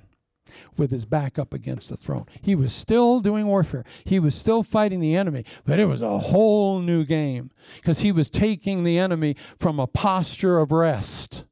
with 0.78 0.92
his 0.92 1.06
back 1.06 1.40
up 1.40 1.54
against 1.54 1.90
the 1.90 1.98
throne. 1.98 2.26
He 2.42 2.56
was 2.56 2.74
still 2.74 3.20
doing 3.20 3.48
warfare, 3.48 3.86
he 4.04 4.20
was 4.20 4.36
still 4.36 4.64
fighting 4.64 5.00
the 5.00 5.16
enemy, 5.16 5.46
but 5.66 5.80
it 5.80 5.86
was 5.86 6.02
a 6.02 6.20
whole 6.20 6.80
new 6.80 7.04
game 7.06 7.52
because 7.76 8.00
he 8.00 8.12
was 8.12 8.30
taking 8.30 8.84
the 8.84 8.98
enemy 8.98 9.36
from 9.58 9.80
a 9.80 9.88
posture 9.88 10.60
of 10.60 10.72
rest, 10.72 11.46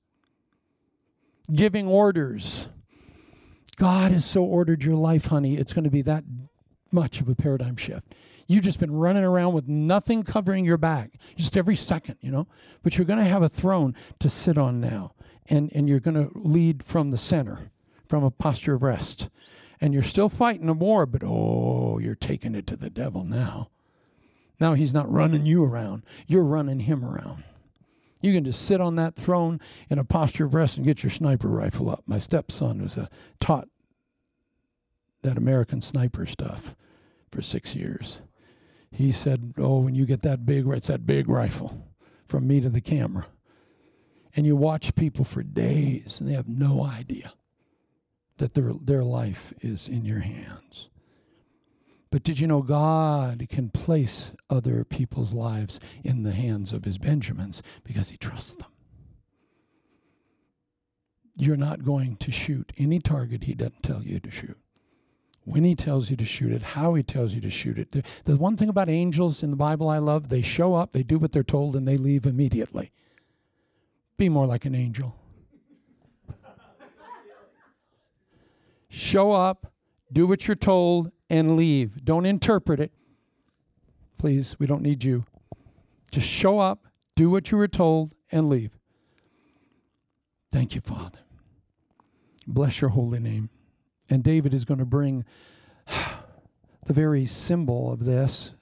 giving 1.53 1.87
orders. 1.87 2.69
God 3.77 4.11
has 4.11 4.25
so 4.25 4.43
ordered 4.43 4.83
your 4.83 4.95
life, 4.95 5.27
honey, 5.27 5.55
it's 5.55 5.71
going 5.71 5.85
to 5.85 5.89
be 5.89 6.01
that 6.01 6.25
much 6.91 7.21
of 7.21 7.29
a 7.29 7.35
paradigm 7.35 7.77
shift. 7.77 8.13
You've 8.47 8.63
just 8.63 8.79
been 8.79 8.91
running 8.91 9.23
around 9.23 9.53
with 9.53 9.67
nothing 9.67 10.23
covering 10.23 10.65
your 10.65 10.77
back, 10.77 11.11
just 11.35 11.55
every 11.55 11.75
second, 11.75 12.17
you 12.19 12.31
know. 12.31 12.47
But 12.81 12.97
you're 12.97 13.05
going 13.05 13.19
to 13.19 13.29
have 13.29 13.43
a 13.43 13.49
throne 13.49 13.95
to 14.19 14.29
sit 14.29 14.57
on 14.57 14.81
now, 14.81 15.13
and, 15.47 15.71
and 15.73 15.87
you're 15.87 15.99
going 15.99 16.15
to 16.15 16.31
lead 16.35 16.83
from 16.83 17.11
the 17.11 17.17
center 17.17 17.71
from 18.09 18.23
a 18.23 18.31
posture 18.31 18.73
of 18.73 18.83
rest. 18.83 19.29
And 19.79 19.93
you're 19.93 20.03
still 20.03 20.27
fighting 20.27 20.67
a 20.67 20.73
war, 20.73 21.05
but 21.05 21.21
oh, 21.23 21.99
you're 21.99 22.15
taking 22.15 22.55
it 22.55 22.67
to 22.67 22.75
the 22.75 22.89
devil 22.89 23.23
now. 23.23 23.69
Now 24.59 24.73
he's 24.73 24.93
not 24.93 25.09
running 25.09 25.45
you 25.45 25.63
around, 25.63 26.03
you're 26.27 26.43
running 26.43 26.79
him 26.79 27.05
around. 27.05 27.45
You 28.21 28.33
can 28.33 28.43
just 28.43 28.65
sit 28.65 28.81
on 28.81 28.97
that 28.97 29.15
throne 29.15 29.61
in 29.89 29.97
a 29.97 30.03
posture 30.03 30.43
of 30.43 30.53
rest 30.53 30.75
and 30.75 30.85
get 30.85 31.03
your 31.03 31.09
sniper 31.09 31.47
rifle 31.47 31.89
up. 31.89 32.03
My 32.05 32.17
stepson 32.17 32.81
was 32.81 32.97
a, 32.97 33.09
taught 33.39 33.69
that 35.21 35.37
American 35.37 35.81
sniper 35.81 36.25
stuff 36.25 36.75
for 37.31 37.41
six 37.41 37.75
years. 37.75 38.19
He 38.91 39.13
said, 39.13 39.53
Oh, 39.57 39.79
when 39.79 39.95
you 39.95 40.05
get 40.05 40.23
that 40.23 40.45
big, 40.45 40.67
it's 40.67 40.87
that 40.87 41.05
big 41.05 41.29
rifle 41.29 41.87
from 42.25 42.45
me 42.45 42.59
to 42.59 42.69
the 42.69 42.81
camera. 42.81 43.27
And 44.35 44.45
you 44.45 44.57
watch 44.57 44.95
people 44.95 45.23
for 45.23 45.41
days 45.41 46.19
and 46.19 46.27
they 46.27 46.33
have 46.33 46.49
no 46.49 46.83
idea 46.83 47.31
that 48.39 48.55
their, 48.55 48.73
their 48.73 49.03
life 49.03 49.53
is 49.61 49.87
in 49.87 50.03
your 50.03 50.19
hands. 50.19 50.89
But 52.11 52.23
did 52.23 52.39
you 52.39 52.47
know 52.47 52.63
God 52.63 53.45
can 53.49 53.69
place 53.69 54.33
other 54.49 54.83
people's 54.83 55.33
lives 55.33 55.79
in 56.03 56.23
the 56.23 56.31
hands 56.31 56.73
of 56.73 56.83
his 56.83 56.97
Benjamins 56.97 57.61
because 57.83 58.09
he 58.09 58.17
trusts 58.17 58.55
them? 58.55 58.71
You're 61.35 61.55
not 61.55 61.85
going 61.85 62.15
to 62.17 62.31
shoot 62.31 62.73
any 62.77 62.99
target 62.99 63.43
he 63.43 63.53
doesn't 63.53 63.83
tell 63.83 64.03
you 64.03 64.19
to 64.19 64.31
shoot. 64.31 64.57
when 65.49 65.63
he 65.63 65.73
tells 65.75 66.11
you 66.11 66.17
to 66.17 66.25
shoot 66.25 66.51
it, 66.51 66.61
how 66.61 66.93
he 66.93 67.01
tells 67.01 67.33
you 67.33 67.41
to 67.41 67.49
shoot 67.49 67.79
it. 67.79 67.91
The, 67.91 68.03
the 68.25 68.37
one 68.37 68.55
thing 68.55 68.69
about 68.69 68.87
angels 68.89 69.41
in 69.41 69.49
the 69.49 69.55
Bible 69.55 69.89
I 69.89 69.97
love, 69.97 70.29
they 70.29 70.43
show 70.43 70.75
up, 70.75 70.91
they 70.91 71.01
do 71.01 71.17
what 71.17 71.31
they're 71.31 71.43
told, 71.43 71.75
and 71.75 71.87
they 71.87 71.97
leave 71.97 72.25
immediately. 72.25 72.91
Be 74.17 74.29
more 74.29 74.45
like 74.45 74.65
an 74.65 74.75
angel. 74.75 75.15
Show 78.89 79.31
up, 79.31 79.71
do 80.11 80.27
what 80.27 80.47
you're 80.47 80.55
told, 80.55 81.11
and 81.29 81.55
leave. 81.55 82.03
Don't 82.03 82.25
interpret 82.25 82.79
it. 82.79 82.91
Please, 84.17 84.57
we 84.59 84.65
don't 84.65 84.81
need 84.81 85.03
you. 85.03 85.25
Just 86.11 86.27
show 86.27 86.59
up, 86.59 86.87
do 87.15 87.29
what 87.29 87.51
you 87.51 87.57
were 87.57 87.67
told, 87.67 88.13
and 88.31 88.49
leave. 88.49 88.71
Thank 90.51 90.75
you, 90.75 90.81
Father. 90.81 91.19
Bless 92.47 92.81
your 92.81 92.89
holy 92.89 93.19
name. 93.19 93.49
And 94.09 94.23
David 94.23 94.53
is 94.53 94.65
going 94.65 94.79
to 94.79 94.85
bring 94.85 95.23
the 96.85 96.93
very 96.93 97.25
symbol 97.25 97.91
of 97.91 98.05
this. 98.05 98.53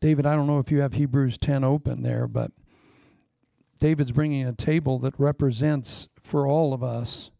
David, 0.00 0.26
I 0.26 0.36
don't 0.36 0.46
know 0.46 0.58
if 0.60 0.70
you 0.70 0.80
have 0.80 0.94
Hebrews 0.94 1.38
10 1.38 1.64
open 1.64 2.02
there, 2.02 2.28
but 2.28 2.52
David's 3.80 4.12
bringing 4.12 4.46
a 4.46 4.52
table 4.52 4.98
that 5.00 5.18
represents 5.18 6.08
for 6.20 6.46
all 6.46 6.72
of 6.72 6.84
us 6.84 7.30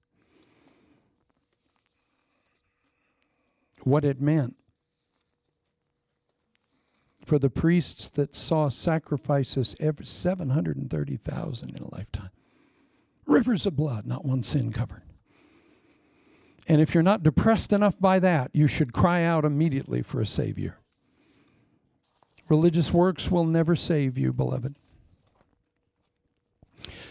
what 3.86 4.04
it 4.04 4.20
meant 4.20 4.56
for 7.24 7.38
the 7.38 7.50
priests 7.50 8.10
that 8.10 8.34
saw 8.34 8.68
sacrifices 8.68 9.74
every 9.80 10.04
730,000 10.04 11.70
in 11.70 11.82
a 11.82 11.94
lifetime. 11.94 12.30
Rivers 13.26 13.64
of 13.66 13.76
blood, 13.76 14.06
not 14.06 14.24
one 14.24 14.42
sin 14.42 14.72
covered. 14.72 15.02
And 16.66 16.80
if 16.80 16.94
you're 16.94 17.02
not 17.02 17.22
depressed 17.22 17.72
enough 17.72 17.98
by 17.98 18.18
that, 18.20 18.50
you 18.52 18.66
should 18.66 18.92
cry 18.92 19.22
out 19.22 19.44
immediately 19.44 20.02
for 20.02 20.20
a 20.20 20.26
Savior. 20.26 20.78
Religious 22.48 22.92
works 22.92 23.30
will 23.30 23.44
never 23.44 23.74
save 23.74 24.18
you, 24.18 24.32
beloved. 24.32 24.76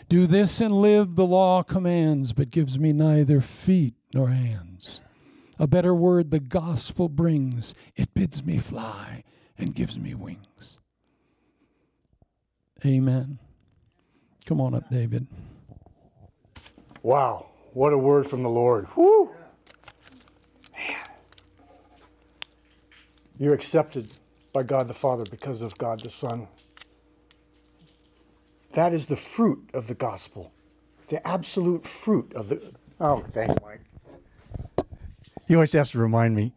Do 0.10 0.28
this 0.28 0.62
and 0.62 0.74
live, 0.74 1.16
the 1.16 1.26
law 1.26 1.64
commands, 1.64 2.34
but 2.34 2.52
gives 2.52 2.78
me 2.78 2.94
neither 2.94 3.42
feet 3.42 3.96
nor 4.14 4.30
hands. 4.30 4.73
A 5.64 5.68
better 5.68 5.96
word 5.96 6.30
the 6.30 6.42
gospel 6.42 7.08
brings, 7.08 7.74
it 7.96 8.14
bids 8.14 8.44
me 8.44 8.58
fly 8.58 9.24
and 9.58 9.74
gives 9.74 9.98
me 9.98 10.14
wings. 10.14 10.78
Amen. 12.86 13.40
Come 14.46 14.60
on 14.60 14.76
up, 14.76 14.90
David. 14.90 15.26
Wow, 17.02 17.46
what 17.72 17.94
a 17.94 17.98
word 17.98 18.28
from 18.28 18.44
the 18.44 18.50
Lord. 18.50 18.88
Whoo! 18.98 19.32
Man. 20.74 20.98
You're 23.38 23.54
accepted 23.54 24.12
by 24.52 24.64
God 24.64 24.90
the 24.90 24.94
Father 24.94 25.24
because 25.32 25.62
of 25.62 25.78
God 25.78 26.02
the 26.02 26.10
Son. 26.10 26.50
That 28.74 28.94
is 28.94 29.08
the 29.08 29.16
fruit 29.16 29.70
of 29.74 29.88
the 29.88 29.96
gospel, 29.96 30.52
the 31.08 31.26
absolute 31.26 31.86
fruit 31.86 32.34
of 32.34 32.50
the. 32.50 32.74
Oh, 33.00 33.24
thanks, 33.30 33.56
Mike. 33.64 33.73
He 35.48 35.56
always 35.56 35.74
has 35.74 35.92
to 35.92 36.00
remind 36.00 36.36
me. 36.36 36.54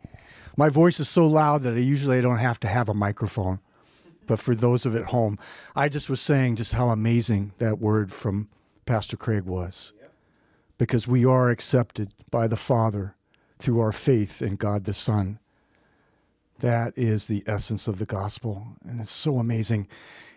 My 0.56 0.68
voice 0.68 1.00
is 1.00 1.08
so 1.08 1.26
loud 1.26 1.62
that 1.62 1.74
I 1.74 1.80
usually 1.80 2.20
don't 2.20 2.38
have 2.38 2.60
to 2.60 2.68
have 2.68 2.88
a 2.88 2.94
microphone. 2.94 3.58
But 4.26 4.40
for 4.40 4.54
those 4.54 4.86
of 4.86 4.96
at 4.96 5.06
home, 5.06 5.38
I 5.74 5.88
just 5.88 6.10
was 6.10 6.20
saying 6.20 6.56
just 6.56 6.74
how 6.74 6.88
amazing 6.88 7.52
that 7.58 7.78
word 7.78 8.12
from 8.12 8.48
Pastor 8.84 9.16
Craig 9.16 9.44
was. 9.44 9.92
Because 10.78 11.08
we 11.08 11.24
are 11.24 11.50
accepted 11.50 12.12
by 12.30 12.48
the 12.48 12.56
Father 12.56 13.14
through 13.58 13.80
our 13.80 13.92
faith 13.92 14.42
in 14.42 14.56
God 14.56 14.84
the 14.84 14.92
Son. 14.92 15.38
That 16.60 16.92
is 16.96 17.26
the 17.26 17.42
essence 17.46 17.86
of 17.86 17.98
the 17.98 18.06
gospel. 18.06 18.68
And 18.86 19.00
it's 19.00 19.10
so 19.10 19.38
amazing. 19.38 19.88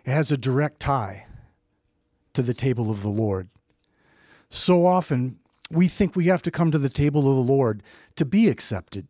It 0.04 0.10
has 0.10 0.30
a 0.30 0.36
direct 0.36 0.80
tie 0.80 1.26
to 2.34 2.42
the 2.42 2.54
table 2.54 2.90
of 2.90 3.02
the 3.02 3.08
Lord. 3.08 3.48
So 4.48 4.86
often, 4.86 5.38
we 5.70 5.86
think 5.86 6.16
we 6.16 6.26
have 6.26 6.42
to 6.42 6.50
come 6.50 6.70
to 6.70 6.78
the 6.78 6.88
table 6.88 7.28
of 7.28 7.36
the 7.36 7.52
Lord 7.52 7.82
to 8.16 8.24
be 8.24 8.48
accepted. 8.48 9.06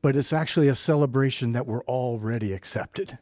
But 0.00 0.16
it's 0.16 0.32
actually 0.32 0.68
a 0.68 0.74
celebration 0.74 1.52
that 1.52 1.66
we're 1.66 1.84
already 1.84 2.52
accepted. 2.52 3.18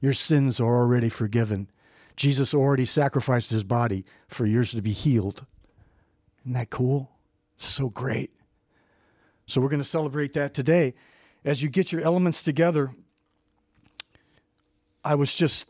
Your 0.00 0.12
sins 0.12 0.60
are 0.60 0.76
already 0.76 1.08
forgiven. 1.08 1.70
Jesus 2.16 2.52
already 2.52 2.84
sacrificed 2.84 3.50
his 3.50 3.64
body 3.64 4.04
for 4.26 4.44
yours 4.44 4.72
to 4.72 4.82
be 4.82 4.92
healed. 4.92 5.46
Isn't 6.42 6.54
that 6.54 6.70
cool? 6.70 7.10
So 7.56 7.88
great. 7.88 8.32
So 9.46 9.60
we're 9.60 9.68
going 9.68 9.82
to 9.82 9.88
celebrate 9.88 10.32
that 10.34 10.54
today. 10.54 10.94
As 11.44 11.62
you 11.62 11.68
get 11.68 11.92
your 11.92 12.02
elements 12.02 12.42
together, 12.42 12.92
I 15.04 15.14
was 15.14 15.34
just 15.34 15.66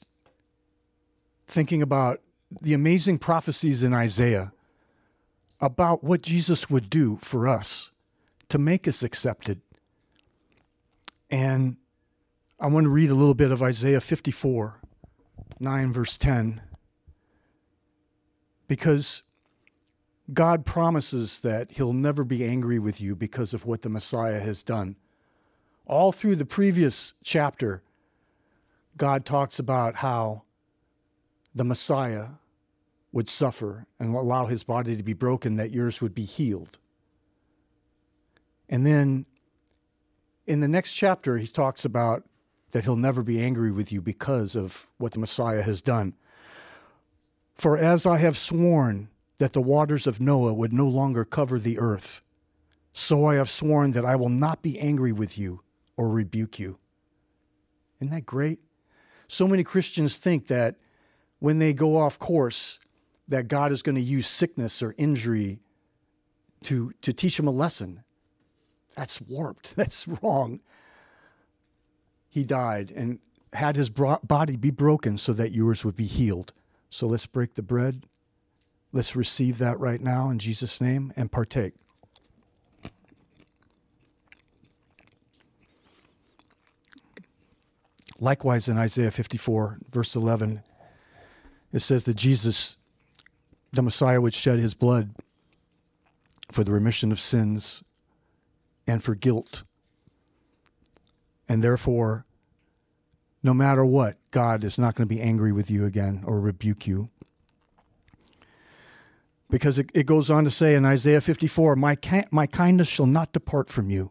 thinking 1.46 1.82
about 1.82 2.20
the 2.62 2.74
amazing 2.74 3.18
prophecies 3.18 3.82
in 3.82 3.92
Isaiah 3.92 4.52
about 5.60 6.04
what 6.04 6.22
Jesus 6.22 6.70
would 6.70 6.88
do 6.88 7.18
for 7.20 7.48
us 7.48 7.90
to 8.48 8.58
make 8.58 8.86
us 8.86 9.02
accepted. 9.02 9.60
And 11.30 11.76
I 12.60 12.68
want 12.68 12.84
to 12.84 12.90
read 12.90 13.10
a 13.10 13.14
little 13.14 13.34
bit 13.34 13.52
of 13.52 13.62
Isaiah 13.62 14.00
54, 14.00 14.80
9, 15.60 15.92
verse 15.92 16.16
10, 16.18 16.60
because 18.66 19.22
God 20.32 20.66
promises 20.66 21.40
that 21.40 21.72
He'll 21.72 21.92
never 21.92 22.24
be 22.24 22.44
angry 22.44 22.78
with 22.78 23.00
you 23.00 23.16
because 23.16 23.54
of 23.54 23.64
what 23.64 23.82
the 23.82 23.88
Messiah 23.88 24.40
has 24.40 24.62
done. 24.62 24.96
All 25.86 26.12
through 26.12 26.36
the 26.36 26.44
previous 26.44 27.14
chapter, 27.22 27.82
God 28.96 29.24
talks 29.24 29.58
about 29.58 29.96
how 29.96 30.42
the 31.54 31.64
Messiah 31.64 32.26
would 33.12 33.28
suffer 33.28 33.86
and 33.98 34.14
allow 34.14 34.46
his 34.46 34.64
body 34.64 34.96
to 34.96 35.02
be 35.02 35.14
broken, 35.14 35.56
that 35.56 35.70
yours 35.70 36.00
would 36.00 36.14
be 36.14 36.24
healed. 36.24 36.78
And 38.68 38.86
then 38.86 39.26
in 40.46 40.60
the 40.60 40.68
next 40.68 40.94
chapter, 40.94 41.38
he 41.38 41.46
talks 41.46 41.84
about 41.84 42.24
that 42.72 42.84
he'll 42.84 42.96
never 42.96 43.22
be 43.22 43.40
angry 43.40 43.70
with 43.70 43.90
you 43.90 44.00
because 44.00 44.54
of 44.54 44.88
what 44.98 45.12
the 45.12 45.18
Messiah 45.18 45.62
has 45.62 45.80
done. 45.80 46.14
For 47.54 47.76
as 47.78 48.06
I 48.06 48.18
have 48.18 48.36
sworn 48.36 49.08
that 49.38 49.52
the 49.52 49.62
waters 49.62 50.06
of 50.06 50.20
Noah 50.20 50.54
would 50.54 50.72
no 50.72 50.86
longer 50.86 51.24
cover 51.24 51.58
the 51.58 51.78
earth, 51.78 52.22
so 52.92 53.24
I 53.24 53.36
have 53.36 53.48
sworn 53.48 53.92
that 53.92 54.04
I 54.04 54.16
will 54.16 54.28
not 54.28 54.62
be 54.62 54.78
angry 54.78 55.12
with 55.12 55.38
you 55.38 55.60
or 55.96 56.08
rebuke 56.10 56.58
you. 56.58 56.78
Isn't 58.00 58.10
that 58.10 58.26
great? 58.26 58.58
So 59.28 59.46
many 59.46 59.64
Christians 59.64 60.18
think 60.18 60.46
that 60.48 60.76
when 61.38 61.58
they 61.58 61.72
go 61.72 61.96
off 61.96 62.18
course, 62.18 62.78
that 63.28 63.48
God 63.48 63.72
is 63.72 63.82
going 63.82 63.96
to 63.96 64.02
use 64.02 64.26
sickness 64.26 64.82
or 64.82 64.94
injury 64.96 65.60
to, 66.64 66.92
to 67.02 67.12
teach 67.12 67.38
him 67.38 67.46
a 67.46 67.52
lesson. 67.52 68.02
That's 68.96 69.20
warped. 69.20 69.76
That's 69.76 70.08
wrong. 70.08 70.60
He 72.30 72.42
died 72.42 72.92
and 72.94 73.20
had 73.52 73.76
his 73.76 73.90
body 73.90 74.56
be 74.56 74.70
broken 74.70 75.16
so 75.18 75.32
that 75.34 75.52
yours 75.52 75.84
would 75.84 75.96
be 75.96 76.06
healed. 76.06 76.52
So 76.90 77.06
let's 77.06 77.26
break 77.26 77.54
the 77.54 77.62
bread. 77.62 78.06
Let's 78.92 79.14
receive 79.14 79.58
that 79.58 79.78
right 79.78 80.00
now 80.00 80.30
in 80.30 80.38
Jesus' 80.38 80.80
name 80.80 81.12
and 81.16 81.30
partake. 81.30 81.74
Likewise, 88.20 88.68
in 88.68 88.78
Isaiah 88.78 89.12
54, 89.12 89.78
verse 89.92 90.16
11, 90.16 90.62
it 91.72 91.78
says 91.80 92.04
that 92.04 92.16
Jesus 92.16 92.77
the 93.72 93.82
Messiah 93.82 94.20
would 94.20 94.34
shed 94.34 94.58
his 94.58 94.74
blood 94.74 95.14
for 96.50 96.64
the 96.64 96.72
remission 96.72 97.12
of 97.12 97.20
sins 97.20 97.82
and 98.86 99.02
for 99.02 99.14
guilt. 99.14 99.62
And 101.48 101.62
therefore, 101.62 102.24
no 103.42 103.54
matter 103.54 103.84
what, 103.84 104.16
God 104.30 104.64
is 104.64 104.78
not 104.78 104.94
going 104.94 105.08
to 105.08 105.14
be 105.14 105.20
angry 105.20 105.52
with 105.52 105.70
you 105.70 105.84
again 105.84 106.22
or 106.26 106.40
rebuke 106.40 106.86
you. 106.86 107.08
Because 109.50 109.78
it, 109.78 109.90
it 109.94 110.06
goes 110.06 110.30
on 110.30 110.44
to 110.44 110.50
say 110.50 110.74
in 110.74 110.84
Isaiah 110.84 111.20
54 111.20 111.76
my, 111.76 111.96
ki- 111.96 112.24
my 112.30 112.46
kindness 112.46 112.88
shall 112.88 113.06
not 113.06 113.32
depart 113.32 113.70
from 113.70 113.88
you, 113.88 114.10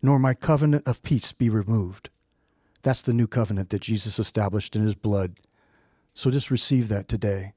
nor 0.00 0.18
my 0.18 0.32
covenant 0.32 0.86
of 0.86 1.02
peace 1.02 1.32
be 1.32 1.50
removed. 1.50 2.08
That's 2.82 3.02
the 3.02 3.12
new 3.12 3.26
covenant 3.26 3.70
that 3.70 3.82
Jesus 3.82 4.18
established 4.18 4.76
in 4.76 4.82
his 4.82 4.94
blood. 4.94 5.40
So 6.14 6.30
just 6.30 6.50
receive 6.50 6.88
that 6.88 7.08
today. 7.08 7.52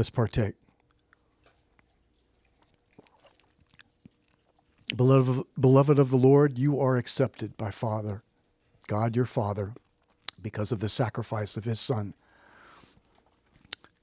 Let's 0.00 0.08
partake. 0.08 0.54
Beloved, 4.96 5.44
beloved 5.60 5.98
of 5.98 6.08
the 6.08 6.16
Lord, 6.16 6.56
you 6.56 6.80
are 6.80 6.96
accepted 6.96 7.58
by 7.58 7.70
Father, 7.70 8.22
God 8.88 9.14
your 9.14 9.26
Father, 9.26 9.74
because 10.40 10.72
of 10.72 10.80
the 10.80 10.88
sacrifice 10.88 11.58
of 11.58 11.64
his 11.64 11.78
Son. 11.78 12.14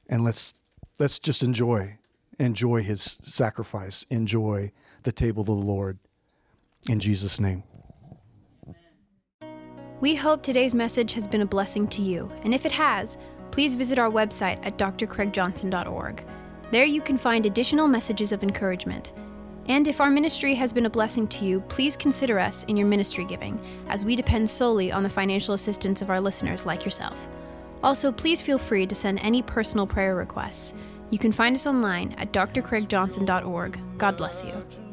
And 0.08 0.24
let's 0.24 0.54
let's 1.00 1.18
just 1.18 1.41
enjoy 1.41 1.98
enjoy 2.38 2.84
his 2.84 3.18
sacrifice, 3.24 4.06
enjoy 4.12 4.74
the 5.02 5.12
table 5.12 5.41
of 5.41 5.48
the 5.48 5.54
Lord. 5.54 5.98
In 6.88 7.00
Jesus' 7.00 7.39
name. 7.39 7.64
We 10.00 10.14
hope 10.14 10.43
today's 10.43 10.76
message 10.76 11.14
has 11.14 11.28
been 11.28 11.41
a 11.41 11.48
blessing 11.48 11.88
to 11.88 12.04
you, 12.04 12.32
and 12.43 12.54
if 12.54 12.68
it 12.68 12.72
has, 12.72 13.18
please 13.52 13.76
visit 13.76 14.00
our 14.00 14.10
website 14.10 14.66
at 14.66 14.78
drcraigjohnson.org. 14.78 16.26
There 16.72 16.84
you 16.84 17.02
can 17.02 17.18
find 17.18 17.45
additional 17.45 17.88
messages 17.88 18.32
of 18.32 18.43
encouragement. 18.43 19.14
And 19.68 19.88
if 19.88 20.00
our 20.00 20.10
ministry 20.10 20.54
has 20.56 20.72
been 20.72 20.86
a 20.86 20.89
blessing 20.89 21.28
to 21.30 21.45
you, 21.45 21.60
please 21.62 21.98
consider 21.98 22.39
us 22.39 22.64
in 22.66 22.78
your 22.78 22.88
ministry 22.88 23.26
giving, 23.26 23.60
as 23.89 24.06
we 24.06 24.16
depend 24.16 24.50
solely 24.50 24.91
on 24.91 25.04
the 25.04 25.10
financial 25.10 25.54
assistance 25.54 26.02
of 26.02 26.10
our 26.10 26.22
listeners 26.22 26.66
like 26.66 26.86
yourself. 26.86 27.28
Also, 27.84 28.12
please 28.12 28.41
feel 28.41 28.58
free 28.58 28.88
to 28.88 28.95
send 28.95 29.20
any 29.20 29.41
personal 29.41 29.86
prayer 29.86 30.16
requests. 30.16 30.74
You 31.10 31.20
can 31.20 31.32
find 31.32 31.56
us 31.56 31.68
online 31.68 32.14
at 32.18 32.32
drcraigjohnson.org. 32.34 33.80
God 33.98 34.18
bless 34.18 34.43
you. 34.43 34.86